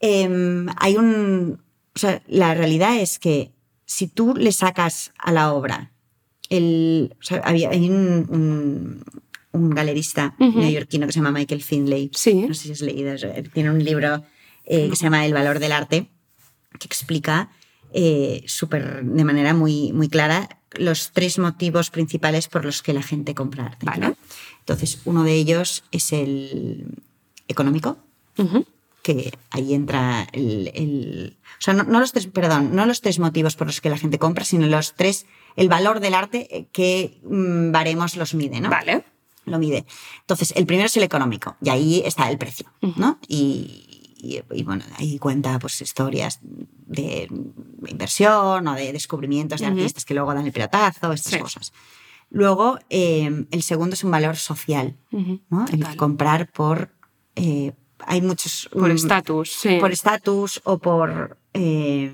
em, 0.00 0.66
hay 0.78 0.96
un... 0.96 1.62
O 1.94 1.98
sea, 1.98 2.22
la 2.26 2.54
realidad 2.54 2.98
es 2.98 3.18
que 3.18 3.52
si 3.86 4.08
tú 4.08 4.34
le 4.36 4.50
sacas 4.52 5.12
a 5.18 5.30
la 5.32 5.52
obra 5.52 5.92
el... 6.50 7.14
O 7.20 7.22
sea, 7.22 7.38
había, 7.44 7.70
hay 7.70 7.88
un, 7.88 8.26
un, 8.28 9.04
un 9.52 9.70
galerista 9.70 10.34
neoyorquino 10.38 11.06
que 11.06 11.12
se 11.12 11.20
llama 11.20 11.30
Michael 11.30 11.62
Finlay. 11.62 12.10
Sí. 12.12 12.34
No 12.34 12.54
sé 12.54 12.64
si 12.64 12.72
has 12.72 12.80
leído, 12.80 13.14
tiene 13.54 13.70
un 13.70 13.82
libro 13.82 14.24
eh, 14.64 14.88
que 14.90 14.96
se 14.96 15.04
llama 15.04 15.24
El 15.24 15.32
valor 15.32 15.60
del 15.60 15.72
arte, 15.72 16.10
que 16.78 16.86
explica 16.86 17.50
eh, 17.98 18.42
súper 18.46 19.02
de 19.04 19.24
manera 19.24 19.54
muy, 19.54 19.90
muy 19.94 20.08
clara 20.08 20.48
los 20.72 21.12
tres 21.12 21.38
motivos 21.38 21.88
principales 21.90 22.46
por 22.48 22.64
los 22.66 22.82
que 22.82 22.92
la 22.92 23.02
gente 23.02 23.34
compra 23.34 23.64
arte. 23.66 23.86
Vale. 23.86 24.08
¿no? 24.08 24.16
Entonces, 24.60 25.00
uno 25.06 25.24
de 25.24 25.32
ellos 25.32 25.82
es 25.92 26.12
el 26.12 26.86
económico, 27.48 27.96
que 29.02 29.32
ahí 29.50 29.72
entra 29.72 30.26
el... 30.32 30.70
el- 30.74 31.36
o 31.58 31.62
sea, 31.62 31.72
no, 31.72 31.84
no 31.84 32.00
los 32.00 32.12
tres, 32.12 32.26
perdón, 32.26 32.74
no 32.76 32.84
los 32.84 33.00
tres 33.00 33.18
motivos 33.18 33.56
por 33.56 33.66
los 33.68 33.80
que 33.80 33.88
la 33.88 33.96
gente 33.96 34.18
compra, 34.18 34.44
sino 34.44 34.66
los 34.66 34.94
tres, 34.94 35.24
el 35.56 35.68
valor 35.70 36.00
del 36.00 36.12
arte 36.14 36.48
eh, 36.54 36.66
que 36.72 37.18
mm, 37.24 37.72
baremos 37.72 38.16
los 38.16 38.34
mide, 38.34 38.60
¿no? 38.60 38.68
Vale. 38.68 39.04
lo 39.46 39.58
mide. 39.58 39.86
Entonces, 40.20 40.52
el 40.56 40.66
primero 40.66 40.86
es 40.86 40.96
el 40.98 41.04
económico, 41.04 41.56
y 41.62 41.70
ahí 41.70 42.02
está 42.04 42.28
el 42.30 42.36
precio, 42.36 42.66
¿no? 42.96 43.18
Y, 43.26 43.85
y- 44.18 44.40
y, 44.50 44.62
bueno, 44.62 44.84
ahí 44.98 45.18
cuenta 45.18 45.58
pues 45.58 45.80
historias 45.80 46.38
de 46.42 47.28
inversión 47.86 48.66
o 48.66 48.74
de 48.74 48.92
descubrimientos 48.92 49.60
de 49.60 49.66
artistas 49.66 50.04
que 50.04 50.14
luego 50.14 50.32
dan 50.34 50.46
el 50.46 50.52
pelotazo, 50.52 51.12
estas 51.12 51.32
Sí. 51.34 51.38
cosas. 51.38 51.72
Luego, 52.30 52.78
eh, 52.90 53.46
el 53.50 53.62
segundo 53.62 53.94
es 53.94 54.02
un 54.04 54.10
valor 54.10 54.36
social, 54.36 54.96
Ujú. 55.12 55.40
¿no? 55.50 55.66
El 55.72 55.96
comprar 55.96 56.50
por... 56.50 56.90
eh, 57.36 57.72
hay 58.00 58.20
muchos... 58.20 58.68
Por 58.72 58.88
mm, 58.92 58.96
estatus, 58.96 59.52
sí. 59.52 59.78
por 59.80 59.90
estatus 59.92 60.60
o 60.64 60.78
por 60.78 61.38
eh, 61.54 62.12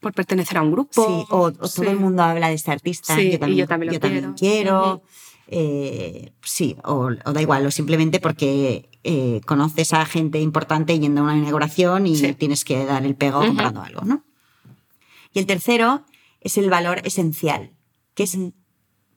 Por 0.00 0.12
pertenecer 0.14 0.58
a 0.58 0.62
un 0.62 0.72
grupo. 0.72 0.92
sí, 1.06 1.26
o, 1.30 1.38
o 1.46 1.52
todo 1.52 1.90
el 1.90 1.96
mundo 1.98 2.22
habla 2.22 2.48
de 2.48 2.54
este 2.54 2.70
artista, 2.72 3.14
Sí, 3.14 3.22
y 3.22 3.30
yo 3.32 3.38
también, 3.38 3.92
yo 3.92 4.00
también 4.00 4.26
lo 4.30 4.34
quiero. 4.34 5.02
eh, 5.46 6.32
sí, 6.42 6.76
o, 6.84 7.10
o 7.24 7.32
da 7.32 7.40
igual, 7.42 7.64
o 7.66 7.70
simplemente 7.70 8.18
porque 8.20 8.88
eh, 9.04 9.40
conoces 9.46 9.92
a 9.92 10.04
gente 10.06 10.40
importante 10.40 10.98
yendo 10.98 11.20
a 11.22 11.24
una 11.24 11.36
inauguración 11.36 12.06
y 12.06 12.16
Sí. 12.16 12.34
tienes 12.34 12.64
que 12.64 12.84
dar 12.84 13.04
el 13.04 13.14
pego 13.16 13.40
comprando 13.40 13.82
algo, 13.82 14.02
¿no? 14.02 14.24
Y 15.32 15.38
el 15.38 15.46
tercero 15.46 16.04
es 16.40 16.58
el 16.58 16.70
valor 16.70 17.00
esencial, 17.04 17.72
que 18.14 18.24
es 18.24 18.36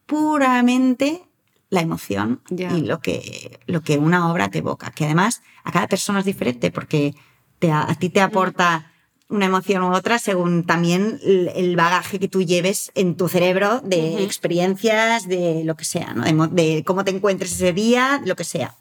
puramente 0.05 1.23
la 1.69 1.81
emoción 1.81 2.41
y 2.49 2.81
lo 2.81 2.99
que, 2.99 3.59
lo 3.65 3.81
que 3.81 3.97
una 3.97 4.31
obra 4.31 4.49
te 4.49 4.59
evoca. 4.59 4.91
Que 4.91 5.05
además 5.05 5.41
a 5.63 5.71
cada 5.71 5.87
persona 5.87 6.19
es 6.19 6.25
diferente 6.25 6.71
porque 6.71 7.15
te, 7.59 7.71
a, 7.71 7.89
a 7.89 7.95
ti 7.95 8.09
te 8.09 8.21
aporta 8.21 8.91
una 9.27 9.45
emoción 9.47 9.81
u 9.83 9.91
otra 9.93 10.19
según 10.19 10.65
también 10.65 11.19
el, 11.23 11.75
bagaje 11.75 12.19
que 12.19 12.27
tú 12.27 12.43
lleves 12.43 12.91
en 12.93 13.17
tu 13.17 13.27
cerebro 13.27 13.81
de 13.81 14.23
experiencias, 14.23 15.27
de 15.27 15.63
lo 15.65 15.75
que 15.75 15.83
sea, 15.85 16.13
¿no? 16.13 16.47
de 16.47 16.83
cómo 16.85 17.03
te 17.03 17.11
encuentres 17.11 17.53
ese 17.53 17.73
día, 17.73 18.21
lo 18.23 18.35
que 18.35 18.43
sea. 18.43 18.75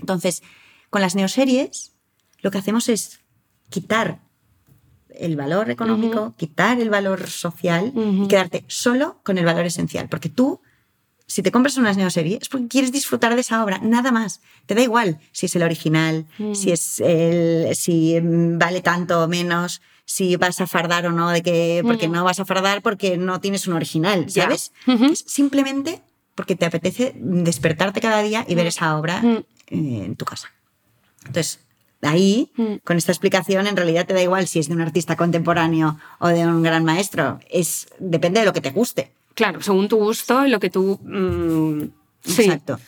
Entonces, 0.00 0.42
con 0.90 1.00
las 1.00 1.14
neoseries, 1.14 1.92
lo 2.42 2.50
que 2.50 2.58
hacemos 2.58 2.88
es 2.88 3.20
quitar 3.68 4.20
el 5.10 5.36
valor 5.36 5.70
económico, 5.70 6.34
quitar 6.36 6.80
el 6.80 6.88
valor 6.90 7.28
social 7.28 7.92
y 7.94 8.28
quedarte 8.28 8.64
solo 8.68 9.20
con 9.24 9.38
el 9.38 9.44
valor 9.44 9.66
esencial. 9.66 10.08
Porque 10.08 10.28
tú, 10.28 10.60
si 11.26 11.42
te 11.42 11.52
compras 11.52 11.76
una 11.76 11.92
neoserie, 11.92 12.38
es 12.40 12.48
porque 12.48 12.68
quieres 12.68 12.92
disfrutar 12.92 13.34
de 13.34 13.40
esa 13.42 13.62
obra, 13.62 13.78
nada 13.82 14.10
más. 14.12 14.40
Te 14.66 14.74
da 14.74 14.82
igual 14.82 15.18
si 15.32 15.46
es 15.46 15.54
el 15.56 15.62
original, 15.62 16.26
Mm. 16.38 16.54
si 16.54 16.70
es 16.72 17.00
el, 17.00 17.74
si 17.76 18.18
mm, 18.20 18.58
vale 18.58 18.80
tanto 18.80 19.22
o 19.22 19.28
menos, 19.28 19.82
si 20.06 20.34
vas 20.36 20.60
a 20.60 20.66
fardar 20.66 21.06
o 21.06 21.12
no, 21.12 21.30
de 21.30 21.42
que, 21.42 21.82
porque 21.84 22.08
Mm. 22.08 22.12
no 22.12 22.24
vas 22.24 22.40
a 22.40 22.44
fardar 22.44 22.80
porque 22.82 23.16
no 23.16 23.40
tienes 23.40 23.66
un 23.68 23.74
original. 23.74 24.26
¿sabes? 24.30 24.72
Es 25.12 25.24
simplemente 25.26 26.02
porque 26.34 26.56
te 26.56 26.64
apetece 26.66 27.12
despertarte 27.16 28.00
cada 28.00 28.22
día 28.22 28.44
y 28.48 28.54
ver 28.54 28.66
esa 28.66 28.96
obra 28.98 29.22
en 29.70 30.16
tu 30.16 30.24
casa. 30.24 30.48
Entonces, 31.26 31.60
ahí, 32.02 32.50
Mm. 32.56 32.76
con 32.84 32.96
esta 32.96 33.12
explicación, 33.12 33.66
en 33.66 33.76
realidad 33.76 34.06
te 34.06 34.14
da 34.14 34.22
igual 34.22 34.46
si 34.48 34.58
es 34.58 34.68
de 34.68 34.74
un 34.74 34.80
artista 34.80 35.16
contemporáneo 35.16 35.98
o 36.18 36.28
de 36.28 36.46
un 36.46 36.62
gran 36.62 36.84
maestro. 36.84 37.40
Es, 37.50 37.88
depende 37.98 38.40
de 38.40 38.46
lo 38.46 38.52
que 38.52 38.60
te 38.60 38.70
guste. 38.70 39.12
Claro, 39.34 39.62
según 39.62 39.88
tu 39.88 39.96
gusto 39.96 40.44
y 40.46 40.50
lo 40.50 40.60
que 40.60 40.70
tú. 40.70 40.98
mm, 41.02 41.84
sí. 42.28 42.42
Exacto. 42.42 42.78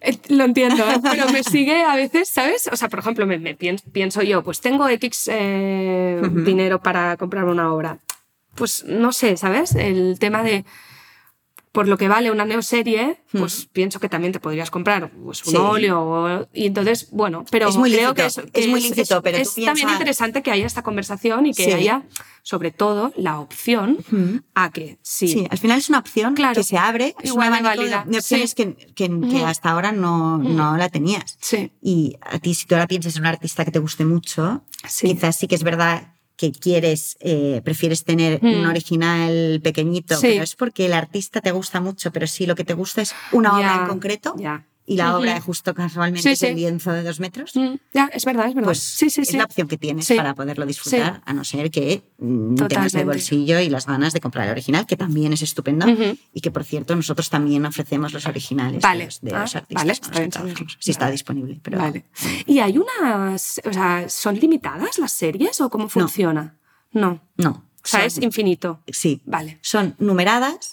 Eh, 0.00 0.16
Lo 0.28 0.44
entiendo, 0.44 0.88
¿eh? 0.88 1.00
pero 1.02 1.28
me 1.30 1.42
sigue 1.42 1.82
a 1.82 1.96
veces, 1.96 2.28
¿sabes? 2.28 2.68
O 2.72 2.76
sea, 2.76 2.88
por 2.88 3.00
ejemplo, 3.00 3.26
me, 3.26 3.38
me 3.38 3.56
pien- 3.58 3.82
pienso 3.90 4.22
yo, 4.22 4.44
pues 4.44 4.60
tengo 4.60 4.88
X 4.88 5.28
eh, 5.32 6.20
dinero 6.44 6.80
para 6.80 7.16
comprar 7.16 7.44
una 7.46 7.72
obra. 7.72 7.98
Pues 8.54 8.84
no 8.84 9.12
sé, 9.12 9.36
¿sabes? 9.36 9.74
El 9.74 10.18
tema 10.20 10.42
de 10.44 10.64
por 11.78 11.86
lo 11.86 11.96
que 11.96 12.08
vale 12.08 12.32
una 12.32 12.44
neoserie, 12.44 13.22
pues 13.30 13.68
pienso 13.72 14.00
que 14.00 14.08
también 14.08 14.32
te 14.32 14.40
podrías 14.40 14.68
comprar 14.68 15.12
pues, 15.12 15.44
un 15.46 15.52
Sí. 15.52 15.56
óleo. 15.56 16.48
y 16.52 16.66
entonces, 16.66 17.08
bueno, 17.12 17.44
pero 17.52 17.68
Es 17.68 17.76
muy 17.76 17.92
creo 17.92 18.12
lícito, 18.14 18.42
que 18.52 18.60
es, 18.60 18.66
muy 18.66 18.80
lícito, 18.80 19.22
pero 19.22 19.36
es 19.38 19.54
también 19.54 19.88
interesante 19.88 20.42
que 20.42 20.50
haya 20.50 20.66
esta 20.66 20.82
conversación 20.82 21.46
y 21.46 21.54
que 21.54 21.66
Sí. 21.66 21.70
haya, 21.70 22.02
sobre 22.42 22.72
todo, 22.72 23.12
la 23.16 23.38
opción 23.38 23.98
a 24.56 24.70
que 24.72 24.98
sí, 25.02 25.28
Sí, 25.28 25.46
al 25.48 25.58
final 25.58 25.78
es 25.78 25.88
una 25.88 26.00
opción 26.00 26.34
Claro. 26.34 26.54
que 26.56 26.64
se 26.64 26.76
abre, 26.76 27.14
es 27.22 27.30
Igual 27.30 27.46
un 27.46 27.52
de 27.52 27.58
abanico 27.60 27.84
de, 27.84 27.90
válida. 27.90 28.10
de 28.10 28.18
opciones 28.18 28.50
Sí. 28.50 28.56
que, 28.56 28.74
que- 28.74 29.06
que 29.08 29.14
Ujú. 29.14 29.46
hasta 29.46 29.70
ahora 29.70 29.92
no, 29.92 30.38
no 30.38 30.76
la 30.76 30.88
tenías. 30.88 31.36
sí, 31.40 31.70
Y 31.80 32.16
a 32.22 32.40
ti, 32.40 32.54
si 32.54 32.66
tú 32.66 32.74
ahora 32.74 32.88
piensas 32.88 33.14
en 33.14 33.20
un 33.22 33.26
artista 33.28 33.64
que 33.64 33.70
te 33.70 33.78
guste 33.78 34.04
mucho, 34.04 34.64
quizás 35.00 35.36
sí 35.36 35.46
que 35.46 35.54
es 35.54 35.62
verdad 35.62 36.14
que 36.38 36.52
quieres, 36.52 37.16
eh, 37.20 37.60
prefieres 37.64 38.04
tener 38.04 38.38
un 38.42 38.64
Mm. 38.64 38.70
original 38.70 39.60
pequeñito, 39.62 40.16
Sí. 40.16 40.28
pero 40.28 40.44
es 40.44 40.54
porque 40.54 40.86
el 40.86 40.92
artista 40.94 41.40
te 41.40 41.50
gusta 41.50 41.80
mucho, 41.80 42.12
pero 42.12 42.26
sí 42.28 42.46
lo 42.46 42.54
que 42.54 42.64
te 42.64 42.74
gusta 42.74 43.02
es 43.02 43.12
una 43.32 43.58
obra 43.58 43.74
en 43.82 43.88
concreto. 43.88 44.34
Y 44.88 44.96
la 44.96 45.16
obra 45.18 45.40
justo 45.40 45.74
casualmente 45.74 46.22
Sí, 46.22 46.30
es 46.30 46.42
el 46.42 46.56
lienzo 46.56 46.92
de 46.92 47.02
dos 47.02 47.20
metros. 47.20 47.54
Mm, 47.54 47.74
ya, 47.92 48.10
es 48.12 48.24
verdad, 48.24 48.48
es 48.48 48.54
verdad. 48.54 48.66
Pues 48.68 48.78
sí, 48.80 49.10
sí, 49.10 49.20
es 49.20 49.32
la 49.34 49.44
opción 49.44 49.68
que 49.68 49.76
tienes 49.76 50.08
para 50.08 50.34
poderlo 50.34 50.64
disfrutar, 50.66 51.20
a 51.24 51.32
no 51.34 51.44
ser 51.44 51.70
que 51.70 52.02
mm, 52.18 52.54
tengas 52.68 52.94
el 52.94 53.04
bolsillo 53.04 53.60
y 53.60 53.68
las 53.68 53.86
ganas 53.86 54.12
de 54.12 54.20
comprar 54.20 54.46
el 54.46 54.52
original, 54.52 54.86
que 54.86 54.96
también 54.96 55.32
es 55.32 55.42
estupendo. 55.42 55.86
Y 56.32 56.40
que, 56.40 56.50
por 56.50 56.64
cierto, 56.64 56.96
nosotros 56.96 57.28
también 57.30 57.66
ofrecemos 57.66 58.12
los 58.12 58.26
originales 58.26 58.80
Vale. 58.82 59.00
de, 59.00 59.04
los, 59.06 59.20
de 59.20 59.30
Ah, 59.34 59.40
los 59.40 59.56
artistas 59.56 59.84
vale, 59.84 59.92
está 59.92 60.42
bien. 60.42 60.56
Sí 60.78 60.90
está 60.90 61.04
Vale. 61.04 61.12
disponible, 61.12 61.60
pero 61.62 61.78
Vale. 61.78 62.04
¿Y 62.46 62.58
hay 62.60 62.78
unas, 62.78 63.60
o 63.64 63.72
sea, 63.72 64.08
son 64.08 64.36
limitadas 64.36 64.98
las 64.98 65.12
series 65.12 65.60
o 65.60 65.68
cómo 65.68 65.88
funciona? 65.88 66.56
No. 66.92 67.20
no. 67.36 67.64
O 67.84 67.86
sea, 67.90 68.00
son- 68.00 68.06
es 68.06 68.18
infinito. 68.22 68.82
Sí, 68.88 69.20
Vale. 69.26 69.58
son 69.62 69.94
numeradas. 69.98 70.70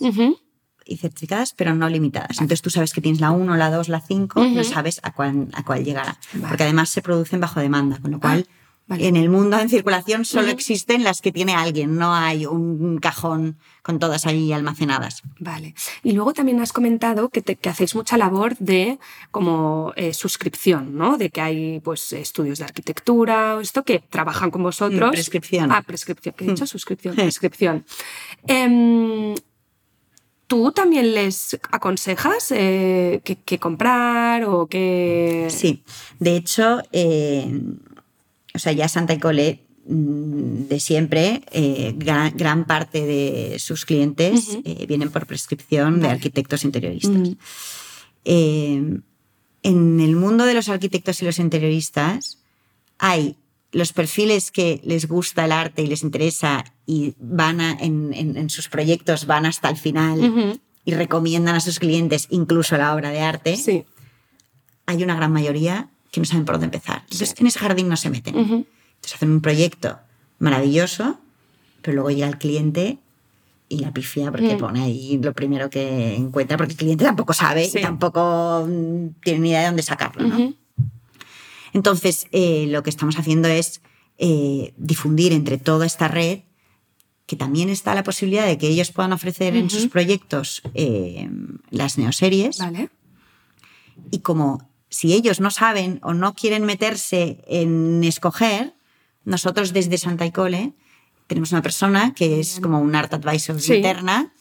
Y 0.85 0.97
certificadas, 0.97 1.53
pero 1.53 1.73
no 1.75 1.89
limitadas. 1.89 2.31
Entonces 2.39 2.61
tú 2.61 2.69
sabes 2.69 2.93
que 2.93 3.01
tienes 3.01 3.19
la 3.21 3.31
1, 3.31 3.55
la 3.57 3.71
2, 3.71 3.89
la 3.89 4.01
5, 4.01 4.39
Ujú. 4.39 4.49
no 4.55 4.63
sabes 4.63 4.99
a 5.03 5.11
cuál, 5.13 5.47
a 5.53 5.63
cuál 5.63 5.83
llegará. 5.83 6.17
Vale. 6.33 6.47
Porque 6.47 6.63
además 6.63 6.89
se 6.89 7.01
producen 7.01 7.39
bajo 7.39 7.59
demanda, 7.59 7.97
con 7.99 8.11
lo 8.11 8.19
cual 8.19 8.47
vale. 8.87 9.07
en 9.07 9.15
el 9.15 9.29
mundo 9.29 9.57
en 9.59 9.67
circulación 9.69 10.25
solo 10.25 10.49
existen 10.49 11.03
las 11.03 11.21
que 11.21 11.31
tiene 11.31 11.55
alguien, 11.55 11.95
no 11.97 12.13
hay 12.13 12.45
un 12.45 12.99
cajón 12.99 13.57
con 13.81 13.97
todas 13.97 14.25
ahí 14.27 14.51
almacenadas. 14.53 15.23
Vale. 15.39 15.73
Y 16.03 16.11
luego 16.13 16.33
también 16.33 16.59
has 16.59 16.71
comentado 16.71 17.29
que, 17.29 17.41
te- 17.41 17.55
que 17.55 17.69
hacéis 17.69 17.95
mucha 17.95 18.15
labor 18.17 18.55
de 18.59 18.99
como 19.31 19.91
eh, 19.95 20.13
suscripción, 20.13 20.95
¿no? 20.95 21.17
De 21.17 21.29
que 21.31 21.41
hay 21.41 21.79
pues 21.81 22.13
estudios 22.13 22.59
de 22.59 22.65
arquitectura 22.65 23.55
o 23.55 23.59
esto 23.61 23.83
que 23.83 23.99
trabajan 23.99 24.51
con 24.51 24.61
vosotros. 24.63 25.09
Mm, 25.09 25.13
prescripción. 25.13 25.71
Ah, 25.71 25.81
prescripción. 25.81 26.35
¿Qué 26.37 26.45
he 26.45 26.47
dicho? 26.49 26.63
Mm. 26.63 26.67
Suscripción. 26.67 27.15
Prescripción. 27.15 27.85
Em, 28.47 29.35
¿Tú 30.47 30.71
también 30.71 31.15
les 31.15 31.59
aconsejas 31.71 32.51
eh, 32.51 33.21
qué 33.23 33.37
qué 33.37 33.57
comprar 33.57 34.43
o 34.45 34.67
qué...? 34.67 35.47
Sí, 35.49 35.83
de 36.19 36.35
hecho, 36.35 36.81
eh, 36.91 37.61
o 38.53 38.59
sea, 38.59 38.71
ya 38.71 38.87
Santa 38.87 39.13
y 39.13 39.19
Cole 39.19 39.61
mm, 39.87 40.67
de 40.67 40.79
siempre, 40.79 41.41
eh, 41.51 41.93
gran, 41.97 42.37
gran 42.37 42.65
parte 42.65 43.05
de 43.05 43.57
sus 43.57 43.85
clientes 43.85 44.59
eh, 44.63 44.85
vienen 44.87 45.09
por 45.09 45.25
prescripción 45.25 45.99
de 45.99 46.09
arquitectos 46.09 46.63
interioristas. 46.63 47.29
Mm. 48.25 48.97
En 49.63 49.99
el 49.99 50.15
mundo 50.15 50.45
de 50.45 50.53
los 50.53 50.69
arquitectos 50.69 51.23
y 51.23 51.25
los 51.25 51.39
interioristas 51.39 52.37
hay 52.99 53.35
los 53.75 53.91
perfiles 53.91 54.51
que 54.51 54.79
les 54.85 55.07
gusta 55.07 55.43
el 55.45 55.51
arte 55.51 55.81
y 55.81 55.87
les 55.87 56.01
interesa 56.01 56.63
y 56.85 57.13
van 57.19 57.59
a- 57.59 57.73
en, 57.73 58.13
en- 58.13 58.37
en 58.37 58.49
sus 58.49 58.69
proyectos 58.69 59.25
van 59.25 59.45
hasta 59.45 59.69
el 59.69 59.75
final 59.75 60.59
y 60.85 60.93
recomiendan 60.93 61.55
a 61.55 61.59
sus 61.59 61.79
clientes 61.79 62.27
incluso 62.29 62.77
la 62.77 62.95
obra 62.95 63.09
de 63.09 63.19
arte. 63.19 63.57
Sí. 63.57 63.83
Hay 64.85 65.03
una 65.03 65.15
gran 65.15 65.31
mayoría 65.33 65.89
que 66.11 66.21
no 66.21 66.25
saben 66.25 66.45
por 66.45 66.55
dónde 66.55 66.67
empezar. 66.67 67.01
Entonces, 67.03 67.29
Sí. 67.29 67.35
en 67.39 67.47
ese 67.47 67.59
jardín 67.59 67.89
no 67.89 67.97
se 67.97 68.09
meten. 68.09 68.35
Ujú. 68.37 68.53
Entonces 68.95 69.15
hacen 69.15 69.31
un 69.31 69.41
proyecto 69.41 69.99
maravilloso, 70.39 71.19
pero 71.81 71.95
luego 71.95 72.11
llega 72.11 72.27
el 72.27 72.37
cliente 72.37 72.99
y 73.67 73.79
la 73.79 73.91
pifia 73.91 74.31
porque 74.31 74.55
pone 74.55 74.83
ahí 74.83 75.19
lo 75.21 75.33
primero 75.33 75.69
que 75.69 76.15
encuentra, 76.15 76.55
porque 76.55 76.73
el 76.73 76.77
cliente 76.77 77.03
tampoco 77.03 77.33
sabe 77.33 77.65
Sí. 77.67 77.79
y 77.79 77.81
tampoco 77.81 78.65
mm, 78.69 79.21
tiene 79.23 79.39
ni 79.39 79.49
idea 79.49 79.61
de 79.61 79.65
dónde 79.67 79.83
sacarlo. 79.83 80.27
¿no? 80.27 80.53
Entonces, 81.75 82.27
eh, 82.31 82.67
lo 82.69 82.83
que 82.83 82.89
estamos 82.89 83.17
haciendo 83.19 83.49
es 83.49 83.81
eh, 84.17 84.73
difundir 84.77 85.33
entre 85.33 85.57
toda 85.57 85.85
esta 85.85 86.07
red 86.07 86.39
que 87.25 87.35
también 87.35 87.67
está 87.69 87.93
la 87.93 88.03
posibilidad 88.03 88.45
de 88.45 88.57
que 88.57 88.67
ellos 88.69 88.91
puedan 88.93 89.11
ofrecer 89.11 89.57
en 89.57 89.69
sus 89.69 89.87
proyectos 89.87 90.61
eh, 90.73 91.27
las 91.71 91.97
neoseries 91.97 92.59
Vale. 92.59 92.89
y 94.09 94.19
como 94.19 94.69
si 94.89 95.11
ellos 95.13 95.41
no 95.41 95.51
saben 95.51 95.99
o 96.01 96.13
no 96.13 96.33
quieren 96.33 96.63
meterse 96.63 97.43
en 97.47 98.03
escoger, 98.05 98.73
nosotros 99.25 99.73
desde 99.73 99.97
Santa 99.97 100.25
Icole 100.25 100.73
tenemos 101.27 101.51
una 101.51 101.61
persona 101.61 102.13
que 102.13 102.39
es 102.39 102.59
como 102.61 102.79
un 102.79 102.95
art 102.95 103.13
advisor 103.13 103.59
Sí. 103.59 103.73
interna 103.73 104.33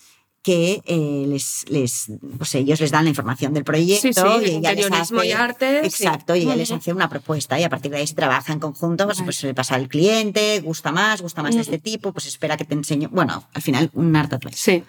que 0.44 0.82
eh, 0.84 1.24
les, 1.26 1.64
les, 1.70 2.06
pues 2.36 2.54
ellos 2.54 2.78
les 2.78 2.90
dan 2.90 3.04
la 3.04 3.08
información 3.08 3.54
del 3.54 3.64
proyecto 3.64 4.02
Sí, 4.08 4.12
sí, 4.12 4.52
y 4.52 4.56
ella 4.56 4.74
les 4.74 4.92
hace, 4.92 5.26
y 5.26 5.32
arte, 5.32 5.80
sí. 5.80 5.86
exacto, 6.04 6.36
y 6.36 6.42
ella 6.42 6.54
les 6.54 6.70
hace 6.70 6.92
una 6.92 7.08
propuesta 7.08 7.58
y 7.58 7.64
a 7.64 7.70
partir 7.70 7.90
de 7.90 7.96
ahí 7.96 8.06
se 8.06 8.14
trabaja 8.14 8.52
en 8.52 8.60
conjunto, 8.60 9.06
pues, 9.06 9.22
pues 9.22 9.36
se 9.38 9.46
le 9.46 9.54
pasa 9.54 9.74
al 9.74 9.88
cliente, 9.88 10.60
gusta 10.60 10.92
más, 10.92 11.22
gusta 11.22 11.42
más 11.42 11.54
de 11.54 11.62
este 11.62 11.78
tipo, 11.78 12.12
pues 12.12 12.26
espera 12.26 12.58
que 12.58 12.66
te 12.66 12.74
enseño, 12.74 13.08
bueno, 13.10 13.48
al 13.54 13.62
final 13.62 13.90
un 13.94 14.14
art 14.14 14.34
advisor 14.34 14.54
Sí. 14.58 14.84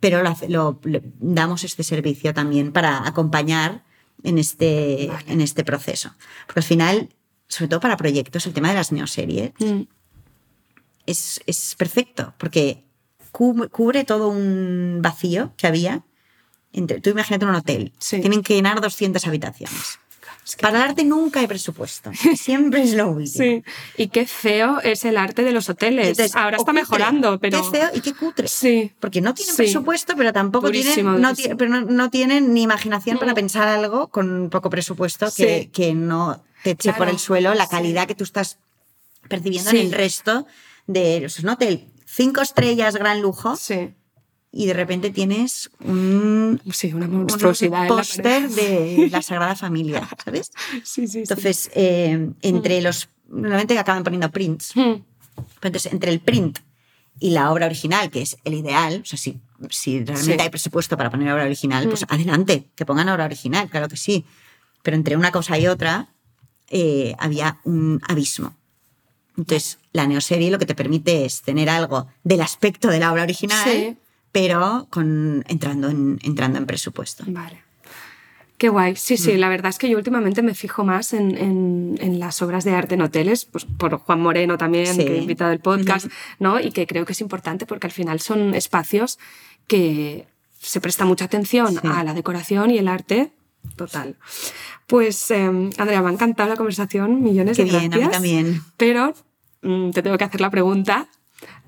pero 0.00 0.22
lo, 0.22 0.34
lo- 0.48 0.80
lo- 0.84 1.00
damos 1.20 1.64
este 1.64 1.82
servicio 1.84 2.32
también 2.32 2.72
para 2.72 3.06
acompañar 3.06 3.84
en 4.22 4.38
este, 4.38 5.08
Vale. 5.12 5.24
en 5.32 5.42
este 5.42 5.64
proceso. 5.64 6.12
Porque 6.46 6.60
al 6.60 6.64
final, 6.64 7.08
sobre 7.46 7.68
todo 7.68 7.80
para 7.80 7.98
proyectos, 7.98 8.46
el 8.46 8.54
tema 8.54 8.68
de 8.70 8.74
las 8.76 8.90
neoseries 8.90 9.52
Mm. 9.58 9.82
es, 11.04 11.40
es 11.46 11.74
perfecto, 11.76 12.32
porque 12.38 12.84
cubre 13.38 14.04
todo 14.04 14.28
un 14.28 14.98
vacío 15.02 15.52
que 15.56 15.66
había. 15.66 16.02
Entre, 16.72 17.00
tú 17.00 17.10
imagínate 17.10 17.44
un 17.46 17.54
hotel, 17.54 17.92
Sí. 17.98 18.20
tienen 18.20 18.42
que 18.42 18.54
llenar 18.54 18.80
200 18.80 19.26
habitaciones. 19.26 19.98
Para 20.60 20.76
el 20.78 20.90
arte 20.90 21.04
nunca 21.04 21.40
hay 21.40 21.46
presupuesto. 21.46 22.10
Siempre 22.36 22.82
es 22.82 22.92
lo 22.94 23.08
último. 23.08 23.44
Sí. 23.44 23.64
Y 23.96 24.08
qué 24.08 24.26
feo 24.26 24.78
es 24.82 25.04
el 25.06 25.16
arte 25.16 25.42
de 25.42 25.52
los 25.52 25.68
hoteles. 25.70 26.08
Entonces, 26.08 26.36
Ahora 26.36 26.58
o 26.58 26.60
está 26.60 26.72
cutre. 26.72 26.82
mejorando, 26.82 27.38
pero. 27.40 27.62
Qué 27.62 27.78
feo 27.78 27.90
y 27.94 28.00
qué 28.00 28.12
cutre. 28.14 28.46
Sí. 28.48 28.92
Porque 29.00 29.20
no 29.22 29.32
tienen 29.34 29.54
Sí. 29.54 29.62
presupuesto, 29.62 30.14
pero 30.16 30.32
tampoco 30.32 30.66
Durísimo, 30.66 30.94
tienen, 30.94 31.22
no, 31.22 31.28
durísimo. 31.30 31.54
ti- 31.54 31.56
pero 31.58 31.70
no, 31.70 31.80
no 31.82 32.10
tienen 32.10 32.52
ni 32.52 32.62
imaginación 32.62 33.18
para 33.18 33.34
pensar 33.34 33.68
algo 33.68 34.08
con 34.08 34.50
poco 34.50 34.68
presupuesto 34.68 35.26
que, 35.34 35.62
Sí. 35.62 35.66
que 35.72 35.94
no 35.94 36.42
te 36.62 36.70
eche 36.72 36.90
Claro. 36.90 36.98
por 36.98 37.08
el 37.08 37.18
suelo 37.18 37.54
la 37.54 37.66
calidad 37.68 38.06
que 38.06 38.14
tú 38.14 38.24
estás 38.24 38.58
percibiendo 39.28 39.70
en 39.70 39.76
el 39.78 39.92
resto 39.92 40.46
de 40.86 41.24
es 41.24 41.38
un 41.38 41.48
hotel. 41.48 41.86
Cinco 42.14 42.40
estrellas, 42.42 42.94
gran 42.94 43.20
lujo, 43.22 43.56
Sí. 43.56 43.92
y 44.52 44.66
de 44.66 44.72
repente 44.74 45.10
tienes 45.10 45.70
un, 45.80 46.60
Sí, 46.72 46.92
una 46.92 47.06
un 47.06 47.18
monstruosidad. 47.24 47.82
la 47.82 47.88
póster 47.88 48.48
de 48.50 49.08
la 49.12 49.20
Sagrada 49.22 49.56
Familia, 49.56 50.08
¿sabes? 50.24 50.52
Sí, 50.84 51.06
sí, 51.06 51.08
sí. 51.08 51.18
Entonces, 51.20 51.70
eh, 51.74 52.30
entre 52.42 52.80
los. 52.82 53.08
Normalmente 53.28 53.76
acaban 53.78 54.04
poniendo 54.04 54.30
prints. 54.30 54.76
Mm. 54.76 55.02
Entonces, 55.62 55.92
entre 55.92 56.12
el 56.12 56.20
print 56.20 56.58
y 57.18 57.30
la 57.30 57.50
obra 57.52 57.66
original, 57.66 58.10
que 58.10 58.22
es 58.22 58.36
el 58.44 58.54
ideal, 58.54 59.00
o 59.02 59.06
sea, 59.06 59.18
si, 59.18 59.40
si 59.70 60.04
realmente 60.04 60.34
Sí. 60.34 60.40
hay 60.40 60.50
presupuesto 60.50 60.96
para 60.96 61.10
poner 61.10 61.32
obra 61.32 61.44
original, 61.44 61.88
pues 61.88 62.02
Mm. 62.02 62.12
adelante, 62.14 62.68
que 62.76 62.84
pongan 62.86 63.08
obra 63.08 63.24
original, 63.24 63.68
claro 63.70 63.88
que 63.88 63.96
sí. 63.96 64.24
Pero 64.82 64.96
entre 64.96 65.16
una 65.16 65.32
cosa 65.32 65.58
y 65.58 65.66
otra 65.66 66.08
eh, 66.68 67.14
había 67.18 67.58
un 67.64 68.00
abismo. 68.08 68.54
Entonces, 69.36 69.78
la 69.92 70.06
neoserie 70.06 70.50
lo 70.50 70.58
que 70.58 70.66
te 70.66 70.74
permite 70.74 71.24
es 71.24 71.42
tener 71.42 71.68
algo 71.68 72.06
del 72.22 72.40
aspecto 72.40 72.88
de 72.88 73.00
la 73.00 73.12
obra 73.12 73.22
original, 73.24 73.64
Sí. 73.64 73.96
pero 74.32 74.86
con, 74.90 75.44
entrando, 75.48 75.88
en, 75.88 76.18
entrando 76.22 76.58
en 76.58 76.66
presupuesto. 76.66 77.24
Vale. 77.26 77.62
Qué 78.58 78.68
guay. 78.68 78.94
Sí, 78.94 79.14
Mm. 79.14 79.18
sí, 79.18 79.36
la 79.36 79.48
verdad 79.48 79.70
es 79.70 79.78
que 79.78 79.88
yo 79.88 79.96
últimamente 79.98 80.40
me 80.42 80.54
fijo 80.54 80.84
más 80.84 81.12
en, 81.12 81.36
en- 81.36 81.98
en 82.00 82.20
las 82.20 82.40
obras 82.40 82.62
de 82.64 82.72
arte 82.74 82.94
en 82.94 83.02
hoteles, 83.02 83.44
pues 83.44 83.64
por 83.64 83.96
Juan 83.98 84.20
Moreno 84.20 84.56
también, 84.56 84.86
Sí. 84.86 85.04
que 85.04 85.14
he 85.14 85.18
invitado 85.18 85.50
al 85.50 85.58
podcast, 85.58 86.06
¿no? 86.38 86.60
Y 86.60 86.70
que 86.70 86.86
creo 86.86 87.04
que 87.04 87.12
es 87.12 87.20
importante 87.20 87.66
porque 87.66 87.88
al 87.88 87.92
final 87.92 88.20
son 88.20 88.54
espacios 88.54 89.18
que 89.66 90.26
se 90.60 90.80
presta 90.80 91.04
mucha 91.04 91.24
atención 91.24 91.72
Sí. 91.72 91.80
a 91.82 92.04
la 92.04 92.14
decoración 92.14 92.70
y 92.70 92.78
el 92.78 92.86
arte 92.88 93.32
total. 93.76 94.16
Pues, 94.86 95.30
eh, 95.30 95.44
Andrea, 95.78 96.02
me 96.02 96.08
ha 96.08 96.12
encantado 96.12 96.48
la 96.48 96.56
conversación, 96.56 97.22
millones 97.22 97.56
Qué 97.56 97.64
de 97.64 97.70
bien, 97.70 97.92
a 97.92 97.96
gracias. 97.96 98.08
mí 98.08 98.12
también. 98.12 98.62
Pero 98.76 99.14
mm, 99.62 99.90
te 99.90 100.02
tengo 100.02 100.18
que 100.18 100.24
hacer 100.24 100.40
la 100.40 100.50
pregunta, 100.50 101.08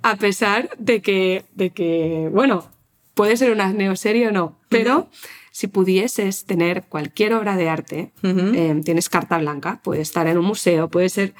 a 0.02 0.16
pesar 0.16 0.70
de 0.78 1.02
que, 1.02 1.44
de 1.54 1.70
que 1.70 2.28
bueno, 2.32 2.68
puede 3.14 3.36
ser 3.36 3.50
una 3.50 3.72
neoserie 3.72 4.28
o 4.28 4.32
no, 4.32 4.58
pero 4.68 5.08
si 5.50 5.68
pudieses 5.68 6.44
tener 6.44 6.84
cualquier 6.84 7.32
obra 7.32 7.56
de 7.56 7.68
arte, 7.70 8.12
eh, 8.22 8.80
tienes 8.84 9.08
carta 9.08 9.38
blanca, 9.38 9.80
puede 9.82 10.02
estar 10.02 10.26
en 10.26 10.36
un 10.36 10.44
museo, 10.44 10.88
puede 10.90 11.08
ser, 11.08 11.34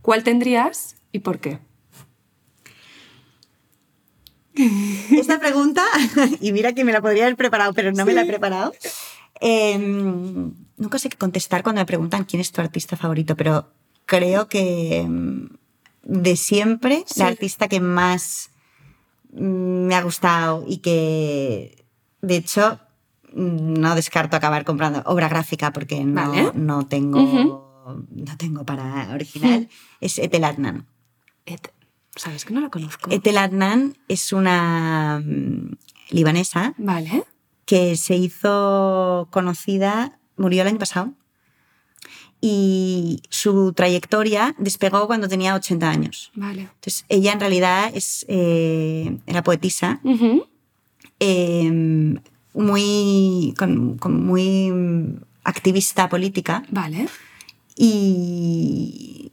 ¿cuál 0.00 0.24
tendrías 0.24 0.96
y 1.12 1.18
por 1.18 1.38
qué? 1.38 1.58
Esta 5.12 5.38
pregunta, 5.38 5.84
y 6.40 6.52
mira 6.52 6.72
que 6.72 6.84
me 6.84 6.92
la 6.92 7.00
podría 7.00 7.24
haber 7.24 7.36
preparado, 7.36 7.72
pero 7.74 7.92
no 7.92 8.04
me 8.04 8.12
la 8.14 8.22
he 8.22 8.26
preparado. 8.26 8.72
Eh, 9.40 9.78
nunca 9.78 10.98
sé 10.98 11.08
qué 11.08 11.16
contestar 11.16 11.62
cuando 11.62 11.80
me 11.80 11.86
preguntan 11.86 12.24
quién 12.24 12.40
es 12.40 12.50
tu 12.52 12.60
artista 12.60 12.96
favorito, 12.96 13.36
pero 13.36 13.70
creo 14.06 14.48
que 14.48 15.04
mm, 15.08 15.46
de 16.02 16.36
siempre 16.36 17.04
Sí. 17.06 17.20
la 17.20 17.26
artista 17.28 17.68
que 17.68 17.80
más 17.80 18.50
me 19.32 19.94
ha 19.94 20.02
gustado 20.02 20.64
y 20.66 20.78
que, 20.78 21.84
de 22.22 22.36
hecho, 22.36 22.80
no 23.34 23.94
descarto 23.94 24.36
acabar 24.36 24.64
comprando 24.64 25.02
obra 25.04 25.28
gráfica 25.28 25.72
porque 25.72 26.02
no, 26.04 26.30
Vale. 26.30 26.50
no 26.54 26.86
tengo 26.86 27.58
no 28.10 28.36
tengo 28.36 28.64
para 28.66 29.10
original, 29.14 29.68
es 30.00 30.18
Etel 30.18 30.44
Adnan. 30.44 30.86
Et- 31.46 31.72
¿Sabes 32.16 32.44
que 32.44 32.52
no 32.52 32.60
la 32.60 32.68
conozco? 32.68 33.10
Etel 33.10 33.38
Adnan 33.38 33.96
es 34.08 34.32
una 34.32 35.22
mm, 35.24 35.72
libanesa 36.10 36.74
Vale, 36.78 37.24
que 37.68 37.96
se 37.96 38.16
hizo 38.16 39.28
conocida, 39.30 40.18
murió 40.38 40.62
el 40.62 40.68
año 40.68 40.78
pasado, 40.78 41.12
y 42.40 43.20
su 43.28 43.74
trayectoria 43.74 44.54
despegó 44.56 45.06
cuando 45.06 45.28
tenía 45.28 45.54
80 45.54 45.90
años. 45.90 46.30
vale. 46.34 46.62
Entonces, 46.62 47.04
ella 47.10 47.30
en 47.34 47.40
realidad 47.40 47.90
es, 47.92 48.24
eh, 48.26 49.18
era 49.26 49.42
poetisa, 49.42 50.00
eh, 51.20 51.70
muy, 52.54 53.54
con, 53.58 53.98
con 53.98 54.24
muy 54.24 54.70
mm, 54.70 55.20
activista 55.44 56.08
política, 56.08 56.62
Vale, 56.70 57.06
y, 57.76 59.30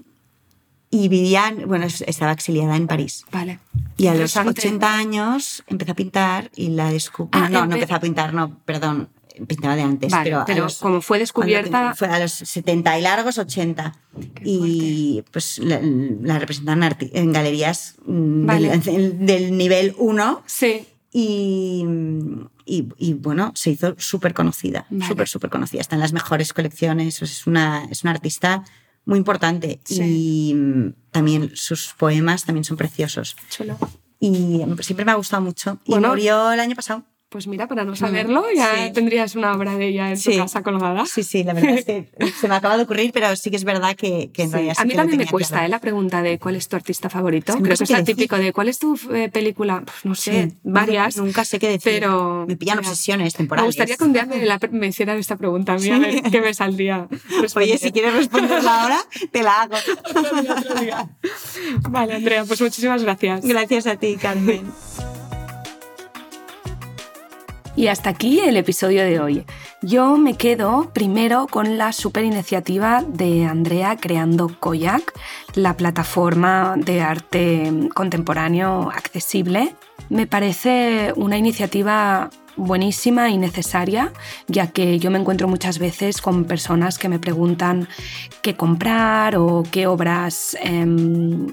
y 1.04 1.08
vivía, 1.08 1.54
bueno, 1.68 1.86
estaba 1.86 2.32
exiliada 2.32 2.76
en 2.76 2.88
París. 2.88 3.26
vale. 3.32 3.60
Y 3.98 4.08
a 4.08 4.12
los 4.14 4.36
Interesante. 4.36 4.62
80 4.68 4.94
años 4.98 5.64
empezó 5.68 5.92
a 5.94 5.96
pintar 5.96 6.52
y 6.56 6.70
la 6.70 6.92
descubrió. 6.92 7.42
Ah, 7.44 7.50
no, 7.50 7.62
no 7.66 7.72
empe- 7.72 7.74
empezó 7.76 7.96
a 7.96 8.00
pintar, 8.00 8.34
no, 8.34 8.58
perdón, 8.66 9.08
pintaba 9.48 9.76
de 9.76 9.82
antes. 9.84 10.12
Vale, 10.12 10.24
pero, 10.32 10.44
pero 10.46 10.64
los- 10.64 10.78
como 10.80 11.02
fue 11.02 11.20
descubierta... 11.20 11.94
Fue 11.96 12.08
a 12.08 12.20
los 12.20 12.32
70 12.32 12.98
y 13.00 13.02
largos, 13.02 13.38
80. 13.38 13.94
Qué 14.36 14.42
Y 14.46 15.24
pues 15.32 15.60
la, 15.60 15.80
la 15.82 16.40
representan 16.40 16.82
en 17.00 17.32
galerías 17.34 17.96
mm, 18.06 18.46
Vale. 18.46 18.78
del, 18.80 19.26
del 19.26 19.58
nivel 19.58 19.96
1 19.98 20.44
Sí, 20.46 20.86
y, 21.12 21.86
y, 22.66 22.88
y, 22.98 23.14
bueno, 23.14 23.52
se 23.56 23.72
hizo 23.72 23.96
súper 23.98 24.34
conocida, 24.34 24.86
Vale. 24.90 25.08
súper, 25.08 25.28
súper 25.28 25.50
conocida. 25.50 25.82
Está 25.82 25.96
en 25.96 26.02
las 26.02 26.14
mejores 26.14 26.52
colecciones, 26.54 27.22
es 27.22 27.48
una, 27.48 27.86
es 27.92 28.04
una 28.04 28.12
artista 28.12 28.64
muy 29.06 29.18
importante 29.18 29.80
Sí. 29.86 30.50
y 30.52 30.54
mm, 30.54 30.94
también 31.12 31.52
sus 31.56 31.94
poemas 31.98 32.46
también 32.46 32.64
son 32.64 32.78
preciosos. 32.78 33.36
chulo. 33.50 33.78
Y 34.20 34.64
mm, 34.66 34.78
siempre 34.80 35.06
me 35.06 35.12
ha 35.12 35.16
gustado 35.16 35.42
mucho. 35.44 35.80
Y 35.86 35.96
murió 35.96 36.52
el 36.52 36.60
año 36.60 36.76
pasado. 36.76 37.04
Pues 37.36 37.48
mira, 37.48 37.68
para 37.68 37.84
no 37.84 37.98
saberlo, 37.98 38.46
ya 38.56 38.86
sí. 38.88 38.94
tendrías 38.94 39.36
una 39.36 39.52
obra 39.54 39.76
de 39.76 39.90
ella 39.90 40.10
en 40.10 40.22
tu 40.22 40.38
casa 40.38 40.64
colgada. 40.64 41.06
Sí, 41.06 41.22
sí, 41.22 41.44
la 41.44 41.52
verdad 41.52 41.74
es 41.80 41.84
que 41.84 42.08
se 42.40 42.48
me 42.48 42.56
acaba 42.56 42.78
de 42.78 42.84
ocurrir, 42.84 43.12
pero 43.12 43.36
sí 43.36 43.50
que 43.50 43.58
es 43.58 43.66
verdad 43.66 43.94
que, 43.94 44.30
que 44.34 44.44
en 44.44 44.48
Sí. 44.48 44.54
realidad 44.54 44.76
A 44.78 44.86
mí 44.86 44.94
también 44.94 45.18
me 45.18 45.28
cuesta 45.28 45.56
claro. 45.56 45.66
¿eh? 45.66 45.70
la 45.70 45.80
pregunta 45.80 46.22
de 46.22 46.40
cuál 46.40 46.56
es 46.56 46.70
tu 46.70 46.78
artista 46.78 47.10
favorito. 47.10 47.52
Es 47.52 47.58
que 47.58 47.64
Creo 47.64 47.78
que 47.78 47.84
es 47.94 48.04
típico 48.06 48.38
de 48.38 48.54
cuál 48.54 48.70
es 48.70 48.80
tu 48.80 48.98
eh, 49.14 49.28
película. 49.28 49.82
Pues 49.86 50.06
no 50.06 50.16
sé, 50.16 50.54
varias. 50.64 51.18
Nunca 51.18 51.44
sé 51.44 51.60
qué 51.60 51.68
decir. 51.68 51.92
Pero 52.00 52.46
me 52.48 52.56
pillan 52.56 52.80
obsesiones 52.80 53.34
Me 53.34 53.38
temporales. 53.40 53.68
gustaría 53.68 53.98
que 53.98 54.04
un 54.06 54.14
día 54.14 54.26
me, 54.26 54.46
la- 54.46 54.58
me 54.72 54.88
hicieran 54.88 55.18
esta 55.18 55.36
pregunta 55.36 55.74
a 55.74 55.78
mí, 55.78 55.90
a 55.90 56.00
ver 56.00 56.22
qué 56.32 56.40
me 56.40 56.54
saldría. 56.54 57.10
Oye, 57.56 57.78
si 57.78 57.92
quieres 57.92 58.14
responderla 58.14 58.82
ahora, 58.84 59.00
te 59.34 59.44
la 59.44 59.64
hago. 59.64 59.76
Otro 60.16 60.42
día, 60.42 60.54
otro 60.58 60.80
día. 60.80 61.10
Vale, 61.90 62.14
Andrea, 62.16 62.46
pues 62.46 62.62
muchísimas 62.62 63.04
gracias. 63.04 63.44
Gracias 63.44 63.88
a 63.88 63.98
ti, 63.98 64.16
Carmen. 64.16 64.64
Y 67.76 67.88
hasta 67.88 68.10
aquí 68.10 68.40
el 68.40 68.56
episodio 68.56 69.04
de 69.04 69.20
hoy. 69.20 69.46
Yo 69.82 70.16
me 70.16 70.36
quedo 70.36 70.92
primero 70.94 71.46
con 71.48 71.78
la 71.78 71.92
super 71.92 72.24
iniciativa 72.24 73.04
de 73.06 73.46
Andrea 73.46 73.98
creando 73.98 74.50
Koyak, 74.60 75.14
la 75.56 75.76
plataforma 75.76 76.76
de 76.78 77.02
arte 77.02 77.90
contemporáneo 77.94 78.90
accesible. 78.90 79.76
Me 80.10 80.26
parece 80.26 81.12
una 81.18 81.38
iniciativa 81.38 82.30
buenísima 82.56 83.30
y 83.30 83.38
necesaria, 83.38 84.14
ya 84.48 84.68
que 84.68 84.98
yo 84.98 85.12
me 85.12 85.20
encuentro 85.20 85.50
muchas 85.50 85.78
veces 85.78 86.22
con 86.22 86.46
personas 86.46 86.98
que 86.98 87.10
me 87.10 87.20
preguntan 87.20 87.90
qué 88.42 88.56
comprar 88.56 89.36
o 89.36 89.64
qué 89.70 89.88
obras 89.88 90.56
em, 90.62 91.48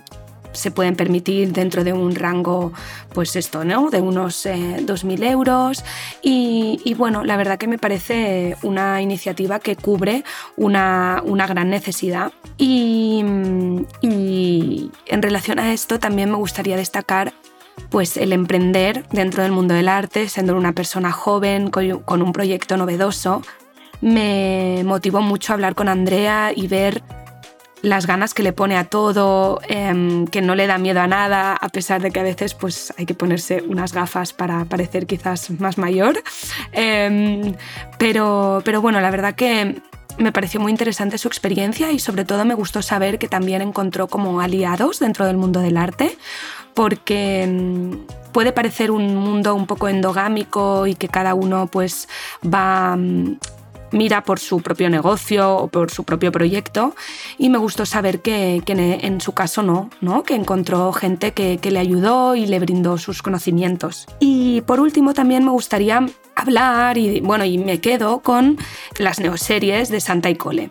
se 0.52 0.70
pueden 0.70 0.96
permitir 0.96 1.52
dentro 1.52 1.84
de 1.84 1.92
un 1.92 2.14
rango, 2.14 2.72
pues 3.12 3.36
esto, 3.36 3.64
¿no? 3.64 3.90
De 3.90 4.00
unos 4.00 4.46
eh, 4.46 4.78
2.000 4.80 5.30
euros. 5.30 5.84
Y, 6.22 6.94
bueno, 6.96 7.24
la 7.24 7.36
verdad 7.36 7.58
que 7.58 7.66
me 7.66 7.78
parece 7.78 8.56
una 8.62 9.02
iniciativa 9.02 9.58
que 9.58 9.76
cubre 9.76 10.24
una, 10.56 11.22
una 11.24 11.46
gran 11.46 11.70
necesidad. 11.70 12.32
Y, 12.58 13.20
en 13.22 15.22
relación 15.22 15.58
a 15.58 15.72
esto 15.72 15.98
también 15.98 16.30
me 16.30 16.36
gustaría 16.36 16.76
destacar 16.76 17.32
pues 17.90 18.16
el 18.16 18.32
emprender 18.32 19.06
dentro 19.10 19.42
del 19.42 19.52
mundo 19.52 19.74
del 19.74 19.88
arte, 19.88 20.28
siendo 20.28 20.56
una 20.56 20.72
persona 20.72 21.12
joven, 21.12 21.70
con 21.70 22.22
un 22.22 22.32
proyecto 22.32 22.76
novedoso, 22.76 23.42
me 24.02 24.82
motivó 24.84 25.22
mucho 25.22 25.52
hablar 25.52 25.74
con 25.74 25.88
Andrea 25.88 26.52
y 26.54 26.66
ver 26.66 27.02
las 27.82 28.06
ganas 28.06 28.32
que 28.32 28.42
le 28.42 28.52
pone 28.52 28.76
a 28.76 28.84
todo, 28.84 29.60
eh, 29.68 30.24
que 30.30 30.40
no 30.40 30.54
le 30.54 30.66
da 30.66 30.78
miedo 30.78 31.00
a 31.00 31.06
nada, 31.06 31.54
a 31.54 31.68
pesar 31.68 32.00
de 32.00 32.10
que 32.10 32.20
a 32.20 32.22
veces 32.22 32.54
pues, 32.54 32.94
hay 32.96 33.06
que 33.06 33.14
ponerse 33.14 33.62
unas 33.66 33.92
gafas 33.92 34.32
para 34.32 34.64
parecer 34.64 35.06
quizás 35.06 35.50
más 35.50 35.78
mayor. 35.78 36.22
Eh, 36.72 37.54
pero, 37.98 38.62
pero 38.64 38.80
bueno, 38.80 39.00
la 39.00 39.10
verdad 39.10 39.34
que 39.34 39.82
me 40.18 40.32
pareció 40.32 40.60
muy 40.60 40.70
interesante 40.70 41.18
su 41.18 41.28
experiencia 41.28 41.90
y 41.92 41.98
sobre 41.98 42.24
todo 42.24 42.44
me 42.44 42.54
gustó 42.54 42.82
saber 42.82 43.18
que 43.18 43.28
también 43.28 43.62
encontró 43.62 44.08
como 44.08 44.40
aliados 44.40 44.98
dentro 45.00 45.26
del 45.26 45.36
mundo 45.36 45.60
del 45.60 45.76
arte, 45.76 46.16
porque 46.74 47.46
mm, 47.48 48.32
puede 48.32 48.52
parecer 48.52 48.90
un 48.90 49.16
mundo 49.16 49.54
un 49.54 49.66
poco 49.66 49.88
endogámico 49.88 50.86
y 50.86 50.94
que 50.94 51.08
cada 51.08 51.34
uno 51.34 51.66
pues 51.66 52.08
va... 52.44 52.96
mm, 53.92 53.96
mira 53.96 54.24
por 54.24 54.38
su 54.38 54.60
propio 54.60 54.90
negocio 54.90 55.56
o 55.56 55.68
por 55.68 55.90
su 55.90 56.04
propio 56.04 56.32
proyecto 56.32 56.94
y 57.38 57.48
me 57.48 57.58
gustó 57.58 57.86
saber 57.86 58.20
que, 58.20 58.62
en 58.66 59.20
su 59.20 59.32
caso 59.32 59.62
no, 59.62 59.90
¿no? 60.00 60.22
que 60.22 60.34
encontró 60.34 60.92
gente 60.92 61.32
que, 61.32 61.58
le 61.72 61.78
ayudó 61.78 62.34
y 62.34 62.46
le 62.46 62.58
brindó 62.58 62.98
sus 62.98 63.22
conocimientos. 63.22 64.06
Y 64.20 64.60
por 64.62 64.78
último 64.80 65.14
también 65.14 65.44
me 65.44 65.50
gustaría 65.50 66.04
hablar 66.34 66.98
y 66.98 67.20
bueno, 67.20 67.44
y 67.44 67.58
me 67.58 67.80
quedo 67.80 68.20
con 68.20 68.58
las 68.98 69.20
neoseries 69.20 69.88
de 69.88 70.00
Santa 70.00 70.28
y 70.30 70.34
Cole, 70.36 70.70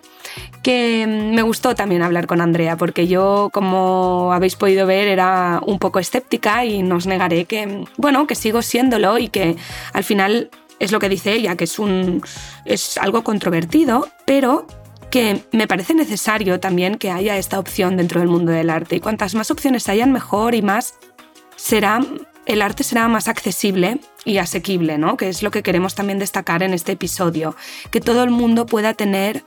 que 0.64 1.06
me 1.08 1.42
gustó 1.42 1.76
también 1.76 2.02
hablar 2.02 2.28
con 2.28 2.42
Andrea 2.42 2.78
porque 2.78 3.08
yo 3.08 3.50
como 3.54 4.32
habéis 4.34 4.56
podido 4.56 4.86
ver 4.86 5.08
era 5.08 5.62
un 5.66 5.80
poco 5.80 6.00
escéptica 6.00 6.66
y 6.66 6.84
no 6.84 6.98
os 6.98 7.08
negaré 7.08 7.46
que 7.46 7.86
bueno, 7.98 8.28
que 8.28 8.36
sigo 8.36 8.62
siéndolo 8.62 9.18
y 9.18 9.30
que 9.30 9.56
al 9.94 10.04
final 10.04 10.50
es 10.82 10.92
lo 10.92 11.00
que 11.00 11.10
dice 11.10 11.34
ella, 11.34 11.56
que 11.56 11.66
es 11.66 11.80
un 11.80 12.24
es 12.66 12.98
algo 12.98 13.24
controvertido, 13.24 14.10
pero 14.26 14.66
que 15.12 15.44
me 15.52 15.68
parece 15.68 15.94
necesario 15.94 16.60
también 16.60 16.98
que 16.98 17.12
haya 17.12 17.38
esta 17.38 17.60
opción 17.60 17.98
dentro 17.98 18.20
del 18.20 18.30
mundo 18.30 18.52
del 18.52 18.70
arte 18.70 18.96
y 18.96 19.00
cuantas 19.00 19.36
más 19.36 19.52
opciones 19.52 19.88
hayan 19.90 20.12
mejor 20.12 20.56
y 20.56 20.62
más 20.62 20.96
será 21.56 22.02
el 22.48 22.62
arte 22.64 22.84
será 22.84 23.08
más 23.08 23.28
accesible 23.28 24.00
y 24.26 24.40
asequible, 24.40 24.98
¿no? 24.98 25.18
Que 25.18 25.30
es 25.30 25.44
lo 25.44 25.52
que 25.52 25.62
queremos 25.62 25.94
también 25.94 26.18
destacar 26.18 26.64
en 26.64 26.74
este 26.74 26.94
episodio, 26.94 27.56
que 27.92 28.02
todo 28.02 28.24
el 28.24 28.32
mundo 28.32 28.66
pueda 28.66 28.96
tener 28.96 29.44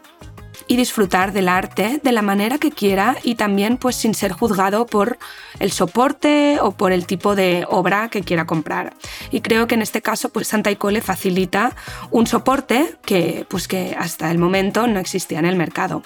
y 0.67 0.77
disfrutar 0.77 1.33
del 1.33 1.49
arte 1.49 2.01
de 2.03 2.13
la 2.13 2.23
manera 2.23 2.59
que 2.59 2.71
quiera 2.71 3.17
y 3.23 3.35
también 3.35 3.77
pues 3.77 3.97
sin 3.97 4.15
ser 4.15 4.33
juzgado 4.33 4.87
por 4.87 5.19
el 5.59 5.73
soporte 5.73 6.59
o 6.61 6.73
por 6.73 6.93
el 6.93 7.07
tipo 7.07 7.35
de 7.35 7.67
obra 7.69 8.09
que 8.09 8.23
quiera 8.23 8.47
comprar. 8.47 8.95
Y 9.31 9.41
creo 9.41 9.67
que 9.67 9.75
en 9.75 9.83
este 9.83 10.03
caso 10.03 10.31
pues 10.31 10.49
Santa 10.49 10.71
Icole 10.71 11.01
facilita 11.01 11.77
un 12.11 12.27
soporte 12.27 12.97
que 13.05 13.47
pues 13.49 13.69
que 13.69 13.95
hasta 13.99 14.31
el 14.31 14.39
momento 14.39 14.87
no 14.87 15.01
existía 15.01 15.39
en 15.39 15.47
el 15.47 15.57
mercado. 15.57 16.03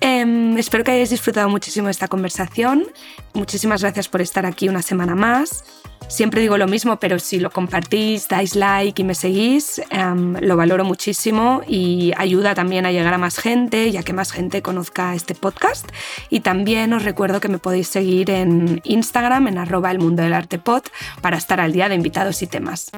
Em, 0.00 0.58
espero 0.58 0.82
que 0.82 0.90
hayáis 0.90 1.10
disfrutado 1.10 1.48
muchísimo 1.48 1.88
esta 1.88 2.08
conversación. 2.08 2.86
Muchísimas 3.34 3.82
gracias 3.82 4.08
por 4.08 4.20
estar 4.20 4.46
aquí 4.46 4.68
una 4.68 4.82
semana 4.82 5.14
más. 5.14 5.64
Siempre 6.12 6.42
digo 6.42 6.58
lo 6.58 6.68
mismo, 6.68 6.98
pero 7.00 7.18
si 7.18 7.40
lo 7.40 7.48
compartís, 7.48 8.28
dais 8.28 8.54
like 8.54 9.00
y 9.00 9.04
me 9.04 9.14
seguís, 9.14 9.80
em, 9.88 10.36
lo 10.42 10.58
valoro 10.58 10.84
muchísimo 10.84 11.62
y 11.66 12.12
ayuda 12.18 12.54
también 12.54 12.84
a 12.84 12.92
llegar 12.92 13.14
a 13.14 13.18
más 13.18 13.38
gente 13.38 13.88
y 13.88 13.96
a 13.96 14.02
que 14.02 14.12
más 14.12 14.30
gente 14.30 14.60
conozca 14.60 15.14
este 15.14 15.34
podcast. 15.34 15.88
Y 16.28 16.40
también 16.40 16.92
os 16.92 17.02
recuerdo 17.02 17.40
que 17.40 17.48
me 17.48 17.56
podéis 17.56 17.88
seguir 17.88 18.28
en 18.28 18.82
Instagram, 18.84 19.48
en 19.48 19.56
arroba 19.56 19.90
el 19.90 20.00
mundo 20.00 20.22
del 20.22 20.34
artepod 20.34 20.82
para 21.22 21.38
estar 21.38 21.60
al 21.60 21.72
día 21.72 21.88
de 21.88 21.94
invitados 21.94 22.42
y 22.42 22.46
temas. 22.46 22.90